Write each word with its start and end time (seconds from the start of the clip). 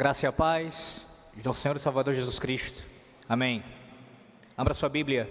graça 0.00 0.24
e 0.24 0.26
a 0.26 0.32
paz 0.32 1.04
de 1.36 1.44
nosso 1.44 1.60
Senhor 1.60 1.76
e 1.76 1.78
Salvador 1.78 2.14
Jesus 2.14 2.38
Cristo. 2.38 2.82
Amém. 3.28 3.62
Abra 4.56 4.72
sua 4.72 4.88
Bíblia 4.88 5.30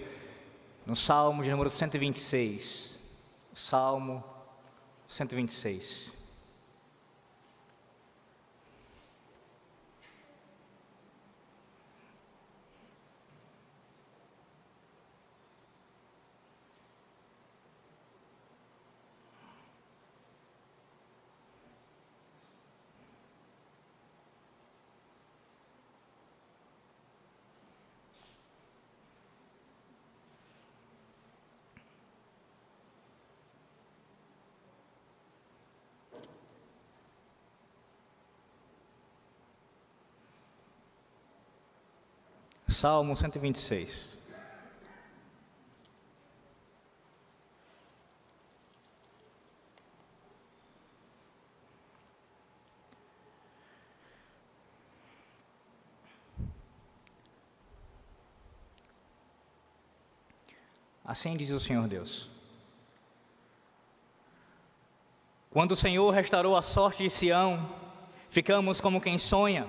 no 0.86 0.94
Salmo 0.94 1.42
de 1.42 1.50
número 1.50 1.68
126. 1.68 2.96
Salmo 3.52 4.22
126. 5.08 6.19
Salmo 42.80 43.14
126. 43.14 44.18
Assim 61.04 61.36
diz 61.36 61.50
o 61.50 61.60
Senhor 61.60 61.86
Deus. 61.86 62.30
Quando 65.50 65.72
o 65.72 65.76
Senhor 65.76 66.10
restaurou 66.12 66.56
a 66.56 66.62
sorte 66.62 67.02
de 67.02 67.10
Sião, 67.10 67.68
ficamos 68.30 68.80
como 68.80 69.02
quem 69.02 69.18
sonha. 69.18 69.68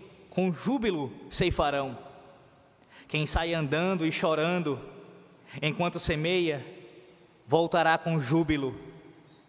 com 0.31 0.51
júbilo 0.51 1.11
ceifarão. 1.29 1.95
Quem 3.07 3.27
sai 3.27 3.53
andando 3.53 4.05
e 4.05 4.11
chorando, 4.11 4.79
enquanto 5.61 5.99
semeia, 5.99 6.65
voltará 7.45 7.97
com 7.97 8.19
júbilo, 8.19 8.73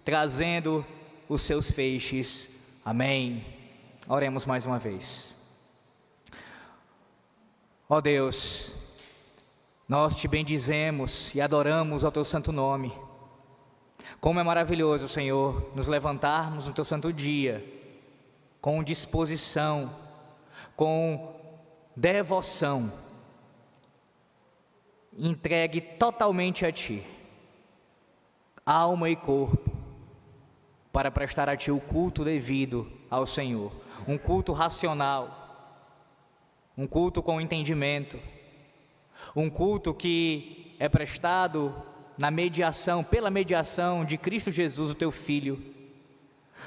trazendo 0.04 0.84
os 1.28 1.42
seus 1.42 1.70
feixes. 1.70 2.50
Amém. 2.84 3.46
Oremos 4.08 4.44
mais 4.44 4.66
uma 4.66 4.78
vez. 4.78 5.32
Ó 7.88 8.00
Deus, 8.00 8.72
nós 9.88 10.16
te 10.16 10.26
bendizemos 10.26 11.32
e 11.32 11.40
adoramos 11.40 12.02
ao 12.04 12.10
teu 12.10 12.24
santo 12.24 12.50
nome. 12.50 12.92
Como 14.20 14.40
é 14.40 14.42
maravilhoso, 14.42 15.08
Senhor, 15.08 15.70
nos 15.76 15.86
levantarmos 15.86 16.66
no 16.66 16.72
teu 16.72 16.84
santo 16.84 17.12
dia 17.12 17.64
com 18.60 18.82
disposição 18.82 20.01
com 20.82 21.32
devoção, 21.94 22.92
entregue 25.16 25.80
totalmente 25.80 26.66
a 26.66 26.72
Ti, 26.72 27.06
alma 28.66 29.08
e 29.08 29.14
corpo, 29.14 29.70
para 30.92 31.08
prestar 31.08 31.48
a 31.48 31.56
Ti 31.56 31.70
o 31.70 31.78
culto 31.78 32.24
devido 32.24 32.90
ao 33.08 33.26
Senhor, 33.26 33.70
um 34.08 34.18
culto 34.18 34.52
racional, 34.52 35.86
um 36.76 36.88
culto 36.88 37.22
com 37.22 37.40
entendimento, 37.40 38.18
um 39.36 39.48
culto 39.48 39.94
que 39.94 40.74
é 40.80 40.88
prestado 40.88 41.72
na 42.18 42.28
mediação, 42.28 43.04
pela 43.04 43.30
mediação 43.30 44.04
de 44.04 44.18
Cristo 44.18 44.50
Jesus, 44.50 44.90
o 44.90 44.96
Teu 44.96 45.12
Filho, 45.12 45.62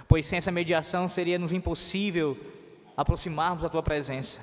pois 0.07 0.25
sem 0.25 0.37
essa 0.37 0.53
mediação 0.53 1.09
seria-nos 1.09 1.51
impossível 1.51 2.55
aproximarmos 2.95 3.63
da 3.63 3.69
tua 3.69 3.83
presença. 3.83 4.39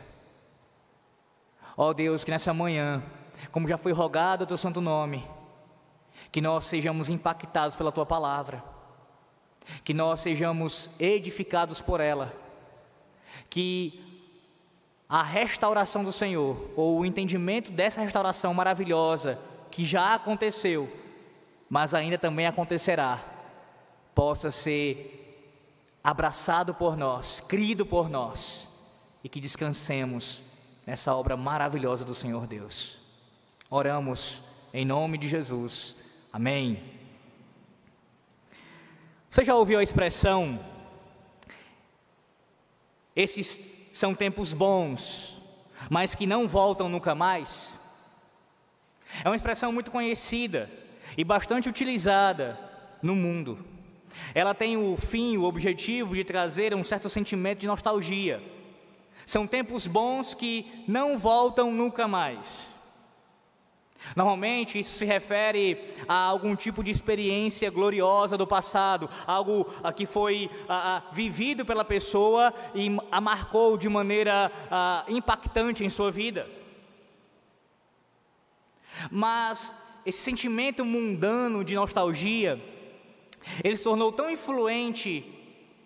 Ó 1.77 1.89
oh 1.89 1.95
Deus, 1.95 2.23
que 2.23 2.31
nessa 2.31 2.53
manhã, 2.53 3.03
como 3.51 3.67
já 3.67 3.79
foi 3.79 3.93
rogado 3.93 4.45
o 4.45 4.47
teu 4.47 4.57
santo 4.57 4.81
nome, 4.81 5.27
que 6.31 6.41
nós 6.41 6.65
sejamos 6.65 7.09
impactados 7.09 7.77
pela 7.77 7.93
tua 7.93 8.07
palavra, 8.07 8.63
que 9.85 9.95
nós 9.95 10.21
sejamos 10.21 10.91
edificados 10.99 11.81
por 11.81 12.01
ela, 12.01 12.33
que 13.49 14.03
a 15.09 15.23
restauração 15.23 16.03
do 16.03 16.13
Senhor, 16.13 16.71
ou 16.75 17.01
o 17.01 17.07
entendimento 17.07 17.71
dessa 17.71 18.01
restauração 18.01 18.55
maravilhosa, 18.55 19.39
que 19.71 19.85
já 19.85 20.15
aconteceu, 20.15 20.91
mas 21.69 21.95
ainda 21.95 22.19
também 22.19 22.47
acontecerá, 22.47 23.23
possa 24.15 24.51
ser 24.51 25.22
abraçado 26.03 26.75
por 26.75 26.97
nós, 26.97 27.41
crido 27.41 27.87
por 27.87 28.09
nós, 28.09 28.69
e 29.23 29.29
que 29.29 29.41
descansemos 29.41 30.43
nessa 30.87 31.15
obra 31.15 31.37
maravilhosa 31.37 32.05
do 32.05 32.15
Senhor 32.15 32.47
Deus. 32.47 32.97
Oramos 33.71 34.43
em 34.73 34.85
nome 34.85 35.17
de 35.17 35.29
Jesus. 35.29 35.97
Amém. 36.33 36.83
Você 39.31 39.45
já 39.45 39.55
ouviu 39.55 39.79
a 39.79 39.83
expressão? 39.83 40.59
Esses 43.15 43.77
são 43.93 44.15
tempos 44.15 44.53
bons, 44.53 45.41
mas 45.89 46.15
que 46.15 46.27
não 46.27 46.49
voltam 46.49 46.89
nunca 46.89 47.15
mais? 47.15 47.79
É 49.23 49.29
uma 49.29 49.37
expressão 49.37 49.71
muito 49.71 49.91
conhecida 49.91 50.71
e 51.17 51.23
bastante 51.23 51.69
utilizada 51.69 52.59
no 53.03 53.15
mundo. 53.15 53.72
Ela 54.35 54.55
tem 54.55 54.77
o 54.77 54.97
fim, 54.97 55.37
o 55.37 55.45
objetivo 55.45 56.15
de 56.15 56.25
trazer 56.25 56.75
um 56.75 56.85
certo 56.85 57.09
sentimento 57.09 57.61
de 57.61 57.67
nostalgia. 57.67 58.43
São 59.27 59.47
tempos 59.47 59.87
bons 59.87 60.35
que 60.35 60.85
não 60.89 61.17
voltam 61.17 61.71
nunca 61.73 62.09
mais. 62.09 62.75
Normalmente 64.17 64.81
isso 64.81 64.97
se 64.97 65.05
refere 65.05 65.79
a 66.09 66.15
algum 66.25 66.57
tipo 66.57 66.83
de 66.83 66.91
experiência 66.91 67.71
gloriosa 67.71 68.37
do 68.37 68.45
passado, 68.45 69.09
algo 69.25 69.65
que 69.95 70.07
foi 70.07 70.51
vivido 71.13 71.65
pela 71.65 71.85
pessoa 71.85 72.53
e 72.75 72.89
a 73.13 73.21
marcou 73.21 73.79
de 73.79 73.89
maneira 73.89 74.51
impactante 75.07 75.85
em 75.85 75.89
sua 75.89 76.11
vida. 76.11 76.51
Mas 79.09 79.73
esse 80.05 80.19
sentimento 80.19 80.85
mundano 80.85 81.63
de 81.65 81.77
nostalgia, 81.77 82.61
ele 83.63 83.77
se 83.77 83.85
tornou 83.85 84.13
tão 84.13 84.31
influente 84.31 85.25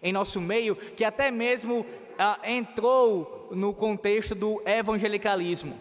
em 0.03 0.12
nosso 0.12 0.41
meio 0.41 0.76
que 0.76 1.05
até 1.05 1.31
mesmo 1.31 1.87
ah, 2.19 2.38
entrou 2.44 3.49
no 3.50 3.73
contexto 3.75 4.35
do 4.35 4.62
evangelicalismo, 4.67 5.76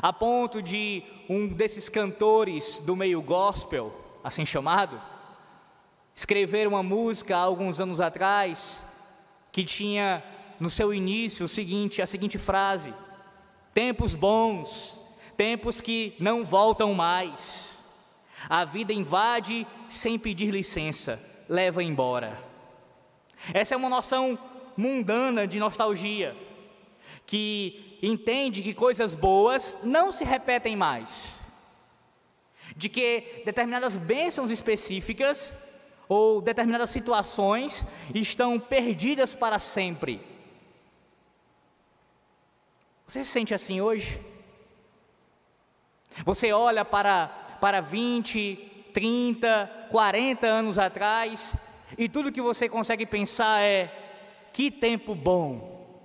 a 0.00 0.12
ponto 0.12 0.62
de 0.62 1.02
um 1.28 1.48
desses 1.48 1.88
cantores 1.88 2.78
do 2.80 2.94
meio 2.94 3.20
gospel, 3.22 3.92
assim 4.22 4.44
chamado, 4.44 5.00
escrever 6.14 6.68
uma 6.68 6.82
música 6.82 7.36
há 7.36 7.40
alguns 7.40 7.80
anos 7.80 8.00
atrás 8.00 8.82
que 9.50 9.64
tinha 9.64 10.22
no 10.58 10.68
seu 10.68 10.92
início 10.92 11.46
o 11.46 11.48
seguinte, 11.48 12.02
a 12.02 12.06
seguinte 12.06 12.38
frase: 12.38 12.92
tempos 13.72 14.14
bons, 14.14 15.00
tempos 15.36 15.80
que 15.80 16.14
não 16.20 16.44
voltam 16.44 16.92
mais. 16.94 17.79
A 18.48 18.64
vida 18.64 18.92
invade 18.92 19.66
sem 19.88 20.18
pedir 20.18 20.50
licença, 20.50 21.22
leva 21.48 21.82
embora. 21.82 22.42
Essa 23.52 23.74
é 23.74 23.76
uma 23.76 23.88
noção 23.88 24.38
mundana 24.76 25.46
de 25.46 25.58
nostalgia, 25.58 26.36
que 27.26 27.98
entende 28.02 28.62
que 28.62 28.74
coisas 28.74 29.14
boas 29.14 29.78
não 29.82 30.10
se 30.10 30.24
repetem 30.24 30.76
mais, 30.76 31.40
de 32.76 32.88
que 32.88 33.42
determinadas 33.44 33.96
bênçãos 33.96 34.50
específicas 34.50 35.54
ou 36.08 36.40
determinadas 36.40 36.90
situações 36.90 37.84
estão 38.14 38.58
perdidas 38.58 39.34
para 39.34 39.58
sempre. 39.58 40.20
Você 43.06 43.24
se 43.24 43.30
sente 43.30 43.52
assim 43.52 43.80
hoje? 43.80 44.20
Você 46.24 46.52
olha 46.52 46.84
para, 46.84 47.49
para 47.60 47.80
20, 47.80 48.90
30, 48.92 49.86
40 49.90 50.46
anos 50.46 50.78
atrás 50.78 51.56
e 51.98 52.08
tudo 52.08 52.32
que 52.32 52.40
você 52.40 52.68
consegue 52.68 53.06
pensar 53.06 53.60
é: 53.60 53.92
que 54.52 54.70
tempo 54.70 55.14
bom, 55.14 56.00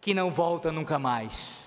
que 0.00 0.14
não 0.14 0.30
volta 0.30 0.70
nunca 0.70 0.98
mais. 0.98 1.64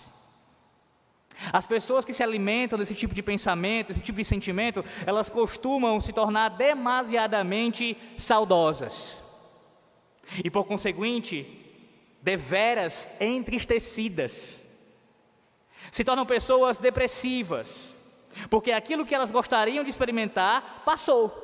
As 1.53 1.67
pessoas 1.67 2.03
que 2.03 2.13
se 2.13 2.23
alimentam 2.23 2.79
desse 2.79 2.95
tipo 2.95 3.13
de 3.13 3.21
pensamento, 3.21 3.89
desse 3.89 4.01
tipo 4.01 4.17
de 4.17 4.25
sentimento, 4.25 4.83
elas 5.05 5.29
costumam 5.29 5.99
se 5.99 6.11
tornar 6.11 6.49
demasiadamente 6.49 7.95
saudosas. 8.17 9.23
E 10.43 10.49
por 10.49 10.65
conseguinte, 10.65 11.45
deveras 12.21 13.07
entristecidas. 13.19 14.65
Se 15.91 16.03
tornam 16.03 16.25
pessoas 16.25 16.79
depressivas, 16.79 17.96
porque 18.49 18.71
aquilo 18.71 19.05
que 19.05 19.15
elas 19.15 19.31
gostariam 19.31 19.83
de 19.83 19.89
experimentar 19.89 20.83
passou. 20.85 21.43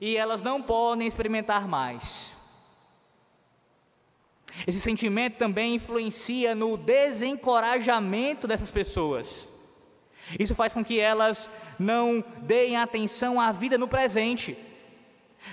E 0.00 0.16
elas 0.16 0.42
não 0.42 0.60
podem 0.60 1.06
experimentar 1.06 1.68
mais. 1.68 2.36
Esse 4.66 4.80
sentimento 4.80 5.36
também 5.36 5.74
influencia 5.74 6.54
no 6.54 6.76
desencorajamento 6.76 8.46
dessas 8.46 8.70
pessoas. 8.70 9.52
Isso 10.38 10.54
faz 10.54 10.72
com 10.72 10.84
que 10.84 10.98
elas 10.98 11.50
não 11.78 12.24
deem 12.38 12.76
atenção 12.76 13.40
à 13.40 13.52
vida 13.52 13.76
no 13.76 13.88
presente, 13.88 14.56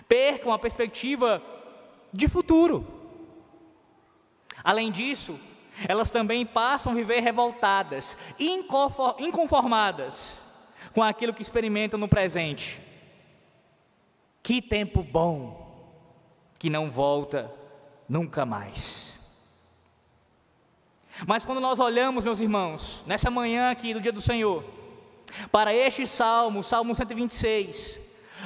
percam 0.07 0.53
a 0.53 0.59
perspectiva 0.59 1.41
de 2.13 2.27
futuro. 2.27 2.87
Além 4.63 4.91
disso, 4.91 5.39
elas 5.87 6.09
também 6.09 6.45
passam 6.45 6.91
a 6.91 6.95
viver 6.95 7.19
revoltadas, 7.21 8.17
inconformadas 9.19 10.43
com 10.93 11.01
aquilo 11.01 11.33
que 11.33 11.41
experimentam 11.41 11.99
no 11.99 12.07
presente. 12.07 12.79
Que 14.43 14.61
tempo 14.61 15.03
bom 15.03 15.61
que 16.57 16.69
não 16.69 16.91
volta 16.91 17.51
nunca 18.07 18.45
mais. 18.45 19.19
Mas 21.25 21.45
quando 21.45 21.61
nós 21.61 21.79
olhamos, 21.79 22.23
meus 22.23 22.39
irmãos, 22.39 23.03
nessa 23.05 23.29
manhã 23.29 23.69
aqui 23.69 23.93
do 23.93 24.01
dia 24.01 24.11
do 24.11 24.21
Senhor, 24.21 24.63
para 25.51 25.73
este 25.73 26.05
salmo, 26.07 26.63
Salmo 26.63 26.95
126, 26.95 27.99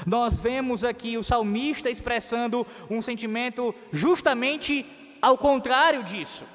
nós 0.05 0.39
vemos 0.39 0.83
aqui 0.83 1.17
o 1.17 1.23
salmista 1.23 1.89
expressando 1.89 2.65
um 2.89 3.01
sentimento 3.01 3.73
justamente 3.91 4.85
ao 5.21 5.37
contrário 5.37 6.03
disso. 6.03 6.45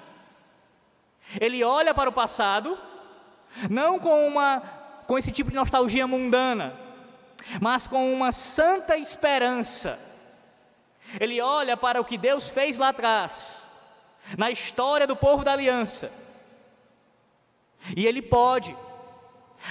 Ele 1.38 1.62
olha 1.62 1.92
para 1.92 2.08
o 2.08 2.12
passado, 2.12 2.78
não 3.68 3.98
com 3.98 4.26
uma 4.26 4.62
com 5.06 5.18
esse 5.18 5.32
tipo 5.32 5.50
de 5.50 5.56
nostalgia 5.56 6.06
mundana, 6.06 6.72
mas 7.60 7.88
com 7.88 8.12
uma 8.12 8.30
santa 8.30 8.96
esperança 8.96 9.98
ele 11.18 11.40
olha 11.40 11.76
para 11.76 12.00
o 12.00 12.04
que 12.04 12.16
Deus 12.16 12.48
fez 12.48 12.76
lá 12.76 12.90
atrás, 12.90 13.66
na 14.36 14.50
história 14.50 15.06
do 15.06 15.16
povo 15.16 15.42
da 15.42 15.52
aliança, 15.52 16.12
e 17.96 18.06
ele 18.06 18.22
pode, 18.22 18.76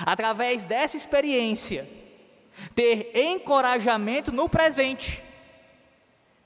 através 0.06 0.64
dessa 0.64 0.98
experiência, 0.98 1.88
ter 2.76 3.12
encorajamento 3.16 4.32
no 4.32 4.50
presente 4.50 5.24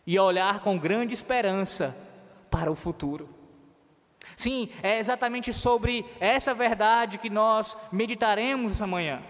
e 0.05 0.19
olhar 0.19 0.59
com 0.59 0.77
grande 0.77 1.13
esperança 1.13 1.95
para 2.51 2.71
o 2.71 2.75
futuro. 2.75 3.42
Sim, 4.35 4.69
é 4.81 4.99
exatamente 4.99 5.53
sobre 5.53 6.05
essa 6.19 6.53
verdade 6.53 7.17
que 7.17 7.29
nós 7.29 7.77
meditaremos 7.91 8.73
essa 8.73 8.87
manhã, 8.87 9.21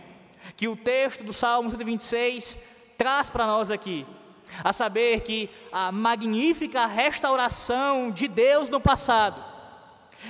que 0.56 0.68
o 0.68 0.76
texto 0.76 1.24
do 1.24 1.34
Salmo 1.34 1.70
126 1.70 2.58
traz 2.98 3.30
para 3.30 3.46
nós 3.46 3.70
aqui 3.70 4.06
a 4.64 4.72
saber 4.72 5.22
que 5.22 5.50
a 5.72 5.92
magnífica 5.92 6.86
restauração 6.86 8.12
de 8.12 8.28
Deus 8.28 8.70
no 8.70 8.80
passado 8.80 9.44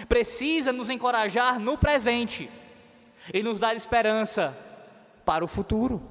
precisa 0.07 0.71
nos 0.71 0.89
encorajar 0.89 1.59
no 1.59 1.77
presente 1.77 2.49
e 3.33 3.43
nos 3.43 3.59
dar 3.59 3.75
esperança 3.75 4.57
para 5.25 5.43
o 5.43 5.47
futuro. 5.47 6.01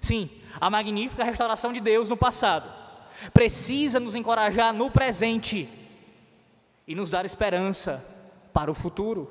Sim, 0.00 0.30
a 0.60 0.70
magnífica 0.70 1.24
restauração 1.24 1.72
de 1.72 1.80
Deus 1.80 2.08
no 2.08 2.16
passado 2.16 2.72
precisa 3.32 3.98
nos 3.98 4.14
encorajar 4.14 4.72
no 4.72 4.90
presente 4.90 5.68
e 6.88 6.94
nos 6.94 7.10
dar 7.10 7.26
esperança 7.26 8.02
para 8.50 8.70
o 8.70 8.74
futuro. 8.74 9.30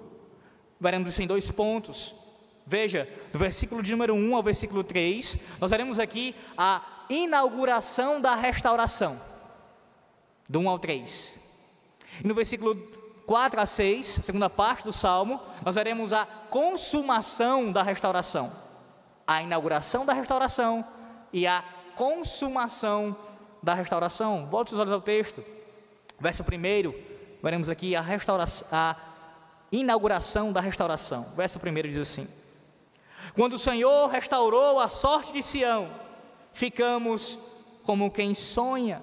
Veremos 0.79 1.09
isso 1.09 1.23
em 1.23 1.27
dois 1.27 1.49
pontos. 1.49 2.13
Veja, 2.67 3.09
do 3.33 3.39
versículo 3.39 3.81
de 3.81 3.91
número 3.91 4.13
1 4.13 4.35
ao 4.35 4.43
versículo 4.43 4.83
3, 4.83 5.37
nós 5.59 5.71
veremos 5.71 5.97
aqui 5.99 6.35
a 6.55 7.05
inauguração 7.09 8.21
da 8.21 8.35
restauração, 8.35 9.19
do 10.47 10.59
1 10.59 10.69
ao 10.69 10.77
3. 10.77 11.39
E 12.23 12.27
no 12.27 12.35
versículo 12.35 12.75
4 13.25 13.59
a 13.59 13.65
6, 13.65 14.19
a 14.19 14.21
segunda 14.21 14.49
parte 14.51 14.83
do 14.83 14.91
salmo, 14.91 15.41
nós 15.65 15.75
veremos 15.75 16.13
a 16.13 16.25
consumação 16.25 17.71
da 17.71 17.81
restauração, 17.81 18.51
a 19.25 19.41
inauguração 19.41 20.05
da 20.05 20.13
restauração 20.13 20.85
e 21.33 21.47
a 21.47 21.63
consumação 21.95 23.15
da 23.63 23.73
restauração. 23.73 24.45
Volte 24.45 24.73
os 24.73 24.79
olhos 24.79 24.93
ao 24.93 25.01
texto, 25.01 25.43
verso 26.19 26.43
1, 26.43 27.06
veremos 27.41 27.69
aqui 27.69 27.95
a, 27.95 28.03
a 28.71 28.95
inauguração 29.71 30.51
da 30.51 30.61
restauração. 30.61 31.33
Verso 31.35 31.59
1 31.59 31.73
diz 31.89 31.97
assim: 31.97 32.27
Quando 33.35 33.53
o 33.53 33.59
Senhor 33.59 34.07
restaurou 34.07 34.79
a 34.79 34.87
sorte 34.87 35.33
de 35.33 35.43
Sião, 35.43 35.89
ficamos 36.53 37.39
como 37.83 38.11
quem 38.11 38.33
sonha. 38.33 39.01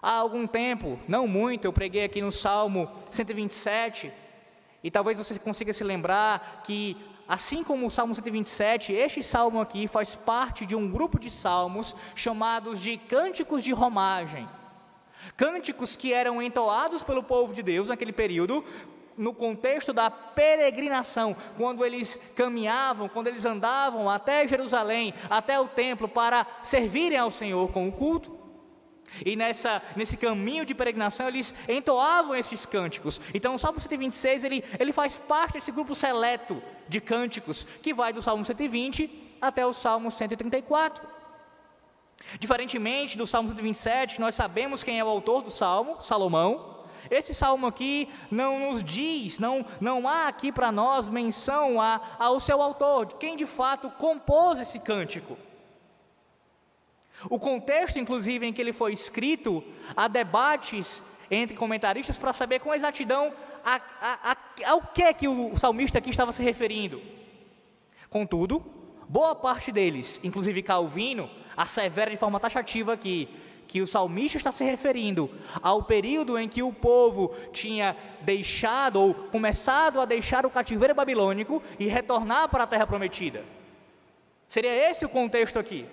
Há 0.00 0.12
algum 0.12 0.46
tempo, 0.46 0.98
não 1.08 1.26
muito, 1.26 1.64
eu 1.64 1.72
preguei 1.72 2.04
aqui 2.04 2.22
no 2.22 2.30
Salmo 2.30 2.88
127, 3.10 4.12
e 4.82 4.90
talvez 4.90 5.18
você 5.18 5.38
consiga 5.38 5.72
se 5.72 5.82
lembrar 5.82 6.62
que, 6.62 6.96
assim 7.26 7.64
como 7.64 7.86
o 7.86 7.90
Salmo 7.90 8.14
127, 8.14 8.92
este 8.92 9.22
salmo 9.24 9.60
aqui 9.60 9.88
faz 9.88 10.14
parte 10.14 10.64
de 10.64 10.76
um 10.76 10.88
grupo 10.88 11.18
de 11.18 11.28
salmos 11.30 11.96
chamados 12.14 12.80
de 12.80 12.96
cânticos 12.96 13.64
de 13.64 13.72
romagem. 13.72 14.48
Cânticos 15.36 15.96
que 15.96 16.12
eram 16.12 16.42
entoados 16.42 17.02
pelo 17.02 17.22
povo 17.22 17.54
de 17.54 17.62
Deus 17.62 17.88
naquele 17.88 18.12
período 18.12 18.64
no 19.18 19.34
contexto 19.34 19.92
da 19.92 20.08
peregrinação, 20.08 21.36
quando 21.56 21.84
eles 21.84 22.18
caminhavam, 22.36 23.08
quando 23.08 23.26
eles 23.26 23.44
andavam 23.44 24.08
até 24.08 24.46
Jerusalém, 24.46 25.12
até 25.28 25.58
o 25.58 25.66
templo, 25.66 26.08
para 26.08 26.46
servirem 26.62 27.18
ao 27.18 27.30
Senhor 27.30 27.70
com 27.72 27.88
o 27.88 27.92
culto. 27.92 28.38
E 29.24 29.34
nessa, 29.34 29.82
nesse 29.96 30.16
caminho 30.16 30.64
de 30.64 30.74
peregrinação 30.74 31.26
eles 31.26 31.52
entoavam 31.68 32.36
esses 32.36 32.64
cânticos. 32.64 33.20
Então 33.34 33.54
o 33.54 33.58
Salmo 33.58 33.80
126 33.80 34.44
ele, 34.44 34.64
ele 34.78 34.92
faz 34.92 35.18
parte 35.18 35.54
desse 35.54 35.72
grupo 35.72 35.94
seleto 35.94 36.62
de 36.88 37.00
cânticos 37.00 37.66
que 37.82 37.92
vai 37.92 38.12
do 38.12 38.22
Salmo 38.22 38.44
120 38.44 39.38
até 39.40 39.66
o 39.66 39.72
Salmo 39.72 40.10
134. 40.10 41.17
Diferentemente 42.38 43.16
do 43.16 43.26
Salmo 43.26 43.48
127, 43.48 44.16
que 44.16 44.20
nós 44.20 44.34
sabemos 44.34 44.84
quem 44.84 44.98
é 44.98 45.04
o 45.04 45.08
autor 45.08 45.42
do 45.42 45.50
Salmo, 45.50 46.00
Salomão, 46.00 46.78
esse 47.10 47.32
salmo 47.34 47.66
aqui 47.66 48.08
não 48.30 48.70
nos 48.70 48.84
diz, 48.84 49.38
não, 49.38 49.64
não 49.80 50.06
há 50.06 50.28
aqui 50.28 50.52
para 50.52 50.70
nós 50.70 51.08
menção 51.08 51.80
a, 51.80 52.00
ao 52.18 52.38
seu 52.38 52.60
autor, 52.60 53.06
de 53.06 53.14
quem 53.14 53.36
de 53.36 53.46
fato 53.46 53.90
compôs 53.90 54.60
esse 54.60 54.78
cântico. 54.78 55.38
O 57.28 57.38
contexto, 57.38 57.98
inclusive, 57.98 58.46
em 58.46 58.52
que 58.52 58.60
ele 58.60 58.72
foi 58.72 58.92
escrito, 58.92 59.64
há 59.96 60.06
debates 60.06 61.02
entre 61.30 61.56
comentaristas 61.56 62.18
para 62.18 62.32
saber 62.32 62.60
com 62.60 62.74
exatidão 62.74 63.32
a, 63.64 63.80
a, 64.00 64.32
a, 64.32 64.36
ao 64.70 64.82
que 64.82 65.02
é 65.02 65.12
que 65.12 65.26
o 65.26 65.56
salmista 65.58 65.98
aqui 65.98 66.10
estava 66.10 66.32
se 66.32 66.42
referindo. 66.42 67.02
Contudo, 68.08 68.64
boa 69.08 69.34
parte 69.34 69.72
deles, 69.72 70.20
inclusive 70.22 70.62
Calvino, 70.62 71.28
assevera 71.58 72.10
de 72.10 72.16
forma 72.16 72.40
taxativa 72.40 72.96
que 72.96 73.28
que 73.68 73.82
o 73.82 73.86
salmista 73.86 74.38
está 74.38 74.50
se 74.50 74.64
referindo 74.64 75.30
ao 75.62 75.82
período 75.82 76.38
em 76.38 76.48
que 76.48 76.62
o 76.62 76.72
povo 76.72 77.34
tinha 77.52 77.94
deixado 78.22 78.98
ou 78.98 79.12
começado 79.12 80.00
a 80.00 80.06
deixar 80.06 80.46
o 80.46 80.50
cativeiro 80.50 80.94
babilônico 80.94 81.62
e 81.78 81.86
retornar 81.86 82.48
para 82.48 82.64
a 82.64 82.66
terra 82.66 82.86
prometida. 82.86 83.44
Seria 84.48 84.90
esse 84.90 85.04
o 85.04 85.08
contexto 85.08 85.58
aqui. 85.58 85.86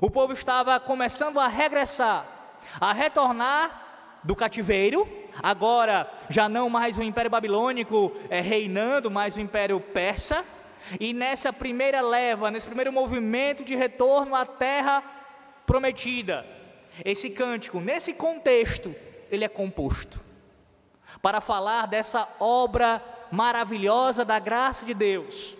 O 0.00 0.08
povo 0.08 0.32
estava 0.32 0.78
começando 0.78 1.40
a 1.40 1.48
regressar, 1.48 2.24
a 2.80 2.92
retornar 2.92 4.20
do 4.22 4.36
cativeiro, 4.36 5.08
agora 5.42 6.08
já 6.28 6.48
não 6.48 6.70
mais 6.70 6.96
o 6.96 7.02
Império 7.02 7.30
Babilônico 7.30 8.12
é, 8.30 8.40
reinando, 8.40 9.10
mas 9.10 9.36
o 9.36 9.40
Império 9.40 9.80
Persa, 9.80 10.44
e 10.98 11.12
nessa 11.12 11.52
primeira 11.52 12.00
leva, 12.00 12.50
nesse 12.50 12.66
primeiro 12.66 12.92
movimento 12.92 13.64
de 13.64 13.74
retorno 13.74 14.34
à 14.34 14.44
terra 14.46 15.02
prometida, 15.66 16.46
esse 17.04 17.30
cântico, 17.30 17.80
nesse 17.80 18.12
contexto, 18.12 18.94
ele 19.30 19.44
é 19.44 19.48
composto. 19.48 20.26
para 21.20 21.40
falar 21.40 21.86
dessa 21.86 22.28
obra 22.38 23.02
maravilhosa 23.30 24.24
da 24.24 24.38
graça 24.38 24.86
de 24.86 24.94
Deus, 24.94 25.56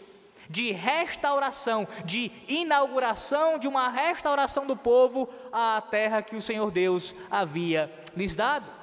de 0.48 0.72
restauração, 0.72 1.86
de 2.04 2.30
inauguração 2.46 3.58
de 3.58 3.66
uma 3.68 3.88
restauração 3.88 4.66
do 4.66 4.76
povo 4.76 5.28
à 5.52 5.80
terra 5.80 6.22
que 6.22 6.36
o 6.36 6.42
Senhor 6.42 6.70
Deus 6.70 7.14
havia 7.30 7.92
lhes 8.16 8.34
dado. 8.34 8.77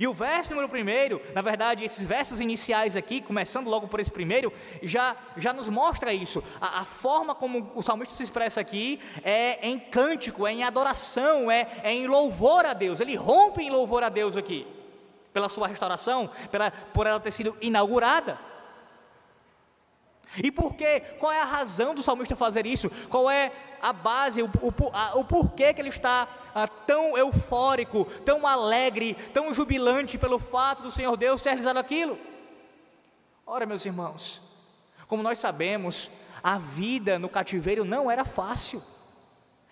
E 0.00 0.06
o 0.06 0.12
verso 0.12 0.50
número 0.50 0.68
primeiro, 0.68 1.22
na 1.32 1.40
verdade, 1.40 1.84
esses 1.84 2.04
versos 2.04 2.40
iniciais 2.40 2.96
aqui, 2.96 3.20
começando 3.20 3.68
logo 3.68 3.86
por 3.86 4.00
esse 4.00 4.10
primeiro, 4.10 4.52
já, 4.82 5.16
já 5.36 5.52
nos 5.52 5.68
mostra 5.68 6.12
isso. 6.12 6.42
A, 6.60 6.80
a 6.80 6.84
forma 6.84 7.34
como 7.34 7.70
o 7.74 7.82
salmista 7.82 8.14
se 8.14 8.22
expressa 8.22 8.60
aqui 8.60 9.00
é 9.22 9.58
em 9.66 9.78
cântico, 9.78 10.46
é 10.46 10.52
em 10.52 10.64
adoração, 10.64 11.50
é, 11.50 11.68
é 11.84 11.92
em 11.92 12.08
louvor 12.08 12.66
a 12.66 12.72
Deus. 12.72 12.98
Ele 12.98 13.14
rompe 13.14 13.62
em 13.62 13.70
louvor 13.70 14.02
a 14.02 14.08
Deus 14.08 14.36
aqui, 14.36 14.66
pela 15.32 15.48
sua 15.48 15.68
restauração, 15.68 16.28
pela, 16.50 16.70
por 16.70 17.06
ela 17.06 17.20
ter 17.20 17.30
sido 17.30 17.56
inaugurada. 17.60 18.38
E 20.42 20.50
por 20.50 20.74
quê? 20.74 21.00
Qual 21.18 21.32
é 21.32 21.40
a 21.40 21.44
razão 21.44 21.94
do 21.94 22.02
salmista 22.02 22.36
fazer 22.36 22.66
isso? 22.66 22.90
Qual 23.08 23.30
é 23.30 23.52
a 23.80 23.92
base, 23.92 24.42
o, 24.42 24.46
o, 24.46 24.72
a, 24.92 25.16
o 25.16 25.24
porquê 25.24 25.72
que 25.72 25.80
ele 25.80 25.88
está 25.88 26.28
ah, 26.54 26.66
tão 26.66 27.16
eufórico, 27.16 28.04
tão 28.24 28.46
alegre, 28.46 29.14
tão 29.32 29.52
jubilante 29.54 30.18
pelo 30.18 30.38
fato 30.38 30.82
do 30.82 30.90
Senhor 30.90 31.16
Deus 31.16 31.42
ter 31.42 31.50
realizado 31.50 31.78
aquilo? 31.78 32.18
Ora, 33.46 33.64
meus 33.64 33.84
irmãos, 33.84 34.42
como 35.06 35.22
nós 35.22 35.38
sabemos, 35.38 36.10
a 36.42 36.58
vida 36.58 37.18
no 37.18 37.28
cativeiro 37.28 37.84
não 37.84 38.10
era 38.10 38.24
fácil. 38.24 38.82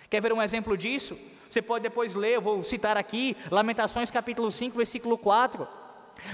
Quer 0.09 0.21
ver 0.21 0.33
um 0.33 0.42
exemplo 0.42 0.76
disso? 0.76 1.18
Você 1.49 1.61
pode 1.61 1.83
depois 1.83 2.14
ler, 2.14 2.37
eu 2.37 2.40
vou 2.40 2.62
citar 2.62 2.97
aqui, 2.97 3.37
Lamentações 3.50 4.11
capítulo 4.11 4.50
5, 4.50 4.76
versículo 4.76 5.18
4. 5.18 5.66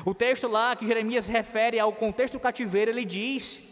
O 0.05 0.15
texto 0.15 0.49
lá 0.49 0.77
que 0.77 0.87
Jeremias 0.87 1.27
refere 1.27 1.79
ao 1.79 1.93
contexto 1.93 2.35
do 2.35 2.41
cativeiro, 2.41 2.91
ele 2.91 3.05
diz: 3.05 3.63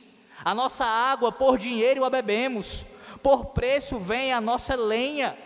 a 0.45 0.54
nossa 0.54 0.85
água 0.85 1.33
por 1.33 1.59
dinheiro 1.59 2.04
a 2.04 2.11
bebemos, 2.11 2.85
por 3.23 3.47
preço 3.47 3.99
vem 3.99 4.33
a 4.33 4.40
nossa 4.40 4.75
lenha. 4.76 5.37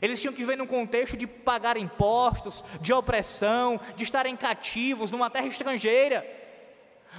Eles 0.00 0.20
tinham 0.20 0.32
que 0.32 0.44
ver 0.44 0.56
num 0.56 0.66
contexto 0.66 1.16
de 1.16 1.26
pagar 1.26 1.76
impostos, 1.76 2.64
de 2.80 2.92
opressão, 2.92 3.78
de 3.96 4.04
estarem 4.04 4.36
cativos 4.36 5.10
numa 5.10 5.28
terra 5.28 5.46
estrangeira. 5.46 6.26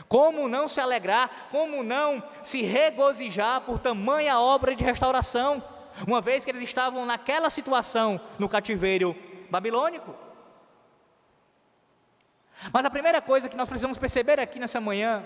Como 0.07 0.47
não 0.47 0.67
se 0.67 0.79
alegrar, 0.79 1.47
como 1.51 1.83
não 1.83 2.23
se 2.43 2.61
regozijar 2.61 3.61
por 3.61 3.79
tamanha 3.79 4.39
obra 4.39 4.75
de 4.75 4.83
restauração, 4.83 5.63
uma 6.07 6.21
vez 6.21 6.43
que 6.43 6.49
eles 6.49 6.63
estavam 6.63 7.05
naquela 7.05 7.49
situação 7.49 8.19
no 8.39 8.49
cativeiro 8.49 9.15
babilônico? 9.49 10.15
Mas 12.71 12.85
a 12.85 12.89
primeira 12.89 13.21
coisa 13.21 13.49
que 13.49 13.55
nós 13.55 13.67
precisamos 13.67 13.97
perceber 13.97 14.39
aqui 14.39 14.59
nessa 14.59 14.79
manhã 14.79 15.23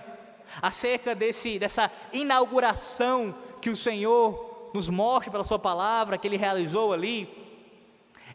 acerca 0.62 1.16
desse, 1.16 1.60
dessa 1.60 1.92
inauguração 2.14 3.36
que 3.62 3.70
o 3.70 3.76
Senhor 3.76 4.70
nos 4.74 4.90
mostra 4.90 5.32
pela 5.32 5.44
Sua 5.44 5.60
palavra, 5.60 6.18
que 6.18 6.28
Ele 6.28 6.38
realizou 6.38 6.94
ali, 6.94 7.30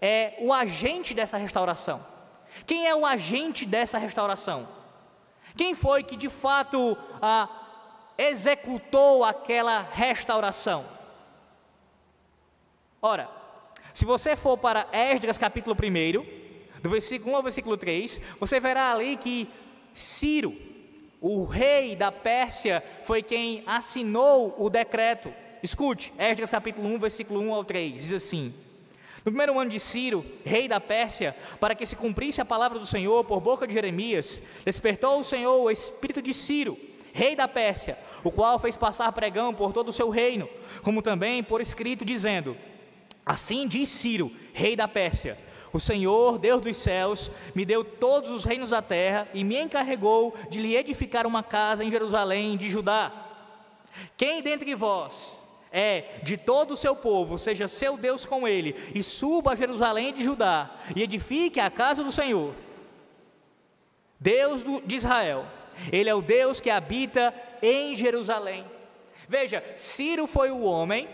é 0.01 0.37
o 0.41 0.53
agente 0.53 1.13
dessa 1.13 1.37
restauração. 1.37 2.05
Quem 2.67 2.87
é 2.89 2.95
o 2.95 3.07
agente 3.07 3.67
dessa 3.67 3.99
restauração? 3.99 4.67
Quem 5.57 5.75
foi 5.75 6.03
que 6.03 6.17
de 6.17 6.29
fato 6.29 6.97
ah, 7.21 7.49
executou 8.17 9.25
aquela 9.25 9.81
restauração? 9.93 10.85
Ora, 13.03 13.29
se 13.93 14.05
você 14.05 14.37
for 14.37 14.57
para 14.57 14.87
Esdras 14.93 15.39
capítulo 15.39 15.77
1, 15.77 16.81
do 16.81 16.89
versículo 16.89 17.33
1 17.33 17.37
ao 17.37 17.43
versículo 17.43 17.77
3, 17.77 18.21
você 18.39 18.61
verá 18.61 18.93
ali 18.93 19.17
que 19.17 19.49
Ciro, 19.93 20.55
o 21.21 21.45
rei 21.45 21.95
da 21.95 22.11
Pérsia 22.11 22.83
foi 23.03 23.23
quem 23.23 23.63
assinou 23.67 24.55
o 24.59 24.71
decreto. 24.71 25.33
Escute, 25.63 26.13
Esdras 26.19 26.51
capítulo 26.51 26.89
1, 26.89 26.99
versículo 26.99 27.41
1 27.41 27.55
ao 27.55 27.65
3, 27.65 27.93
diz 27.95 28.13
assim: 28.13 28.55
No 29.19 29.31
primeiro 29.31 29.59
ano 29.59 29.71
de 29.71 29.79
Ciro, 29.79 30.25
rei 30.45 30.67
da 30.67 30.81
Pérsia, 30.81 31.37
para 31.59 31.75
que 31.75 31.85
se 31.85 31.95
cumprisse 31.95 32.41
a 32.41 32.45
palavra 32.45 32.79
do 32.79 32.87
Senhor 32.87 33.25
por 33.25 33.41
boca 33.41 33.67
de 33.67 33.75
Jeremias, 33.75 34.41
despertou 34.65 35.21
o 35.21 35.25
Senhor 35.25 35.61
o 35.61 35.71
espírito 35.71 36.23
de 36.23 36.33
Ciro, 36.33 36.79
rei 37.13 37.37
da 37.37 37.47
Pérsia, 37.47 37.99
o 38.25 38.31
qual 38.31 38.59
fez 38.59 38.77
passar 38.77 39.13
pregão 39.13 39.53
por 39.53 39.75
todo 39.75 39.91
o 39.91 39.93
seu 39.93 40.09
reino, 40.09 40.49
como 40.83 41.03
também 41.03 41.43
por 41.43 41.61
escrito, 41.61 42.03
dizendo: 42.03 42.57
Assim 43.27 43.69
diz 43.69 43.91
Ciro, 43.91 44.33
rei 44.55 44.75
da 44.75 44.89
Pérsia: 44.89 45.37
o 45.73 45.81
Senhor, 45.81 46.39
Deus 46.39 46.61
dos 46.61 46.77
céus, 46.77 47.31
me 47.55 47.65
deu 47.65 47.85
todos 47.85 48.31
os 48.31 48.45
reinos 48.45 48.71
da 48.71 48.83
terra 48.83 49.29
e 49.33 49.45
me 49.45 49.59
encarregou 49.59 50.35
de 50.49 50.61
lhe 50.61 50.77
edificar 50.77 51.27
uma 51.27 51.43
casa 51.43 51.85
em 51.85 51.91
Jerusalém 51.91 52.57
de 52.57 52.69
Judá. 52.69 53.13
Quem 54.17 54.43
dentre 54.43 54.75
vós 54.75 55.39
é 55.73 56.21
de 56.23 56.37
todo 56.37 56.73
o 56.73 56.77
seu 56.77 56.97
povo, 56.97 57.39
seja 57.39 57.69
seu 57.69 57.97
Deus 57.97 58.27
com 58.27 58.47
ele, 58.47 58.75
e 58.95 59.03
suba 59.03 59.53
a 59.53 59.57
Jerusalém 59.57 60.13
de 60.13 60.25
Judá 60.25 60.71
e 60.95 61.03
edifique 61.03 61.61
a 61.61 61.71
casa 61.71 62.03
do 62.03 62.11
Senhor, 62.11 62.55
Deus 64.19 64.63
de 64.85 64.97
Israel, 64.97 65.47
ele 65.91 66.11
é 66.11 66.15
o 66.15 66.21
Deus 66.21 66.61
que 66.61 66.69
habita 66.69 67.33
em 67.63 67.95
Jerusalém. 67.95 68.65
Veja, 69.29 69.65
Ciro 69.77 70.27
foi 70.27 70.51
o 70.51 70.63
homem, 70.63 71.09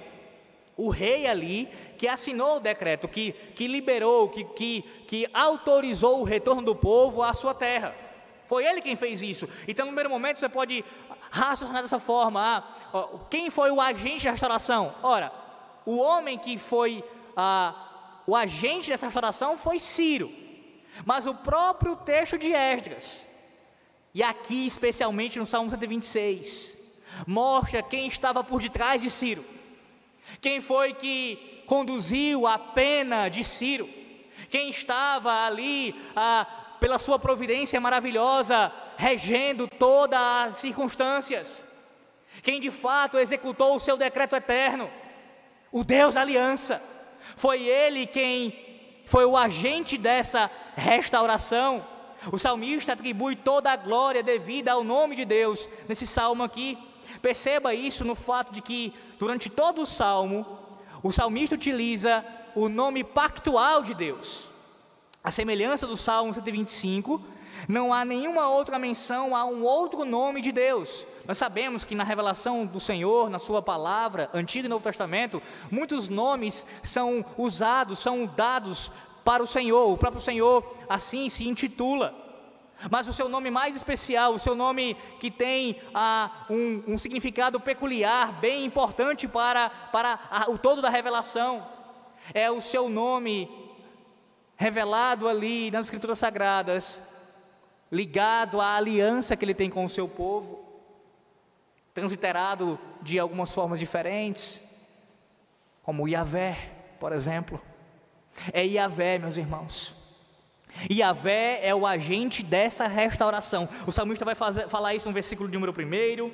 o 0.76 0.88
rei 0.88 1.26
ali, 1.26 1.68
que 1.96 2.06
assinou 2.06 2.56
o 2.56 2.60
decreto, 2.60 3.08
que, 3.08 3.32
que 3.54 3.66
liberou, 3.66 4.28
que, 4.28 4.44
que, 4.44 4.82
que 5.06 5.28
autorizou 5.32 6.20
o 6.20 6.24
retorno 6.24 6.62
do 6.62 6.74
povo 6.74 7.22
à 7.22 7.34
sua 7.34 7.54
terra. 7.54 7.94
Foi 8.46 8.64
ele 8.64 8.80
quem 8.80 8.94
fez 8.94 9.22
isso. 9.22 9.48
Então, 9.66 9.86
no 9.86 9.90
primeiro 9.90 10.10
momento, 10.10 10.38
você 10.38 10.48
pode 10.48 10.84
raciocinar 11.30 11.82
dessa 11.82 11.98
forma: 11.98 12.64
ah, 12.92 13.08
quem 13.28 13.50
foi 13.50 13.70
o 13.70 13.80
agente 13.80 14.20
de 14.20 14.28
restauração? 14.28 14.94
Ora, 15.02 15.32
o 15.84 15.96
homem 15.96 16.38
que 16.38 16.56
foi 16.56 17.02
ah, 17.36 17.74
o 18.26 18.34
agente 18.34 18.90
dessa 18.90 19.06
restauração 19.06 19.56
foi 19.56 19.78
Ciro. 19.78 20.30
Mas 21.04 21.26
o 21.26 21.34
próprio 21.34 21.94
texto 21.96 22.38
de 22.38 22.52
Esdras, 22.52 23.26
e 24.14 24.22
aqui 24.22 24.66
especialmente 24.66 25.38
no 25.38 25.44
Salmo 25.44 25.68
126, 25.70 26.76
mostra 27.26 27.82
quem 27.82 28.06
estava 28.06 28.42
por 28.42 28.62
detrás 28.62 29.02
de 29.02 29.10
Ciro. 29.10 29.44
Quem 30.40 30.60
foi 30.60 30.94
que 30.94 31.55
conduziu 31.66 32.46
a 32.46 32.58
pena 32.58 33.28
de 33.28 33.44
Ciro, 33.44 33.88
quem 34.48 34.70
estava 34.70 35.44
ali 35.44 35.94
ah, 36.14 36.46
pela 36.80 36.98
sua 36.98 37.18
providência 37.18 37.80
maravilhosa, 37.80 38.72
regendo 38.96 39.66
todas 39.66 40.20
as 40.20 40.56
circunstâncias, 40.56 41.66
quem 42.42 42.60
de 42.60 42.70
fato 42.70 43.18
executou 43.18 43.74
o 43.76 43.80
seu 43.80 43.96
decreto 43.96 44.36
eterno, 44.36 44.90
o 45.72 45.82
Deus 45.82 46.14
da 46.14 46.20
aliança, 46.20 46.80
foi 47.36 47.62
ele 47.62 48.06
quem 48.06 48.66
foi 49.06 49.24
o 49.24 49.36
agente 49.36 49.98
dessa 49.98 50.50
restauração. 50.74 51.86
O 52.32 52.38
salmista 52.38 52.92
atribui 52.92 53.36
toda 53.36 53.70
a 53.70 53.76
glória 53.76 54.22
devida 54.22 54.72
ao 54.72 54.84
nome 54.84 55.16
de 55.16 55.24
Deus 55.24 55.68
nesse 55.88 56.06
salmo 56.06 56.42
aqui. 56.42 56.78
Perceba 57.22 57.74
isso 57.74 58.04
no 58.04 58.14
fato 58.14 58.52
de 58.52 58.60
que 58.60 58.92
durante 59.18 59.48
todo 59.48 59.82
o 59.82 59.86
salmo 59.86 60.55
o 61.06 61.12
salmista 61.12 61.54
utiliza 61.54 62.24
o 62.54 62.68
nome 62.68 63.04
pactual 63.04 63.82
de 63.82 63.94
Deus. 63.94 64.48
A 65.22 65.30
semelhança 65.30 65.86
do 65.86 65.96
Salmo 65.96 66.34
125, 66.34 67.20
não 67.68 67.92
há 67.92 68.04
nenhuma 68.04 68.48
outra 68.48 68.78
menção 68.78 69.34
a 69.34 69.44
um 69.44 69.62
outro 69.64 70.04
nome 70.04 70.40
de 70.40 70.50
Deus. 70.50 71.06
Nós 71.26 71.38
sabemos 71.38 71.84
que 71.84 71.94
na 71.94 72.04
revelação 72.04 72.66
do 72.66 72.80
Senhor, 72.80 73.30
na 73.30 73.38
Sua 73.38 73.62
palavra, 73.62 74.28
Antigo 74.34 74.66
e 74.66 74.68
Novo 74.68 74.82
Testamento, 74.82 75.40
muitos 75.70 76.08
nomes 76.08 76.66
são 76.82 77.24
usados, 77.38 78.00
são 78.00 78.26
dados 78.26 78.90
para 79.24 79.42
o 79.42 79.46
Senhor. 79.46 79.92
O 79.92 79.98
próprio 79.98 80.22
Senhor 80.22 80.64
assim 80.88 81.28
se 81.28 81.46
intitula. 81.48 82.14
Mas 82.90 83.08
o 83.08 83.12
seu 83.12 83.28
nome 83.28 83.50
mais 83.50 83.74
especial, 83.74 84.34
o 84.34 84.38
seu 84.38 84.54
nome 84.54 84.94
que 85.18 85.30
tem 85.30 85.80
ah, 85.94 86.46
um, 86.50 86.82
um, 86.88 86.98
significado 86.98 87.58
peculiar, 87.58 88.32
bem 88.38 88.64
importante 88.64 89.26
para, 89.26 89.70
para 89.70 90.20
a, 90.30 90.50
o 90.50 90.58
todo 90.58 90.82
da 90.82 90.90
revelação, 90.90 91.66
é 92.34 92.50
o 92.50 92.60
seu 92.60 92.88
nome 92.88 93.50
revelado 94.56 95.26
ali 95.26 95.70
nas 95.70 95.86
Escrituras 95.86 96.18
Sagradas, 96.18 97.00
ligado 97.90 98.60
à 98.60 98.76
aliança 98.76 99.36
que 99.36 99.44
ele 99.44 99.54
tem 99.54 99.70
com 99.70 99.84
o 99.84 99.88
seu 99.88 100.06
povo, 100.06 100.64
transliterado 101.94 102.78
de 103.00 103.18
algumas 103.18 103.52
formas 103.54 103.78
diferentes, 103.78 104.60
como 105.82 106.06
Yahvé, 106.06 106.72
por 107.00 107.12
exemplo. 107.12 107.60
É 108.52 108.62
Yahvé, 108.66 109.18
meus 109.18 109.38
irmãos. 109.38 109.95
E 110.88 111.00
Yahvé 111.00 111.60
é 111.62 111.74
o 111.74 111.86
agente 111.86 112.42
dessa 112.42 112.86
restauração. 112.86 113.68
O 113.86 113.92
salmista 113.92 114.24
vai 114.24 114.34
fazer, 114.34 114.68
falar 114.68 114.94
isso 114.94 115.08
no 115.08 115.14
versículo 115.14 115.48
número 115.48 115.72
1, 115.72 116.30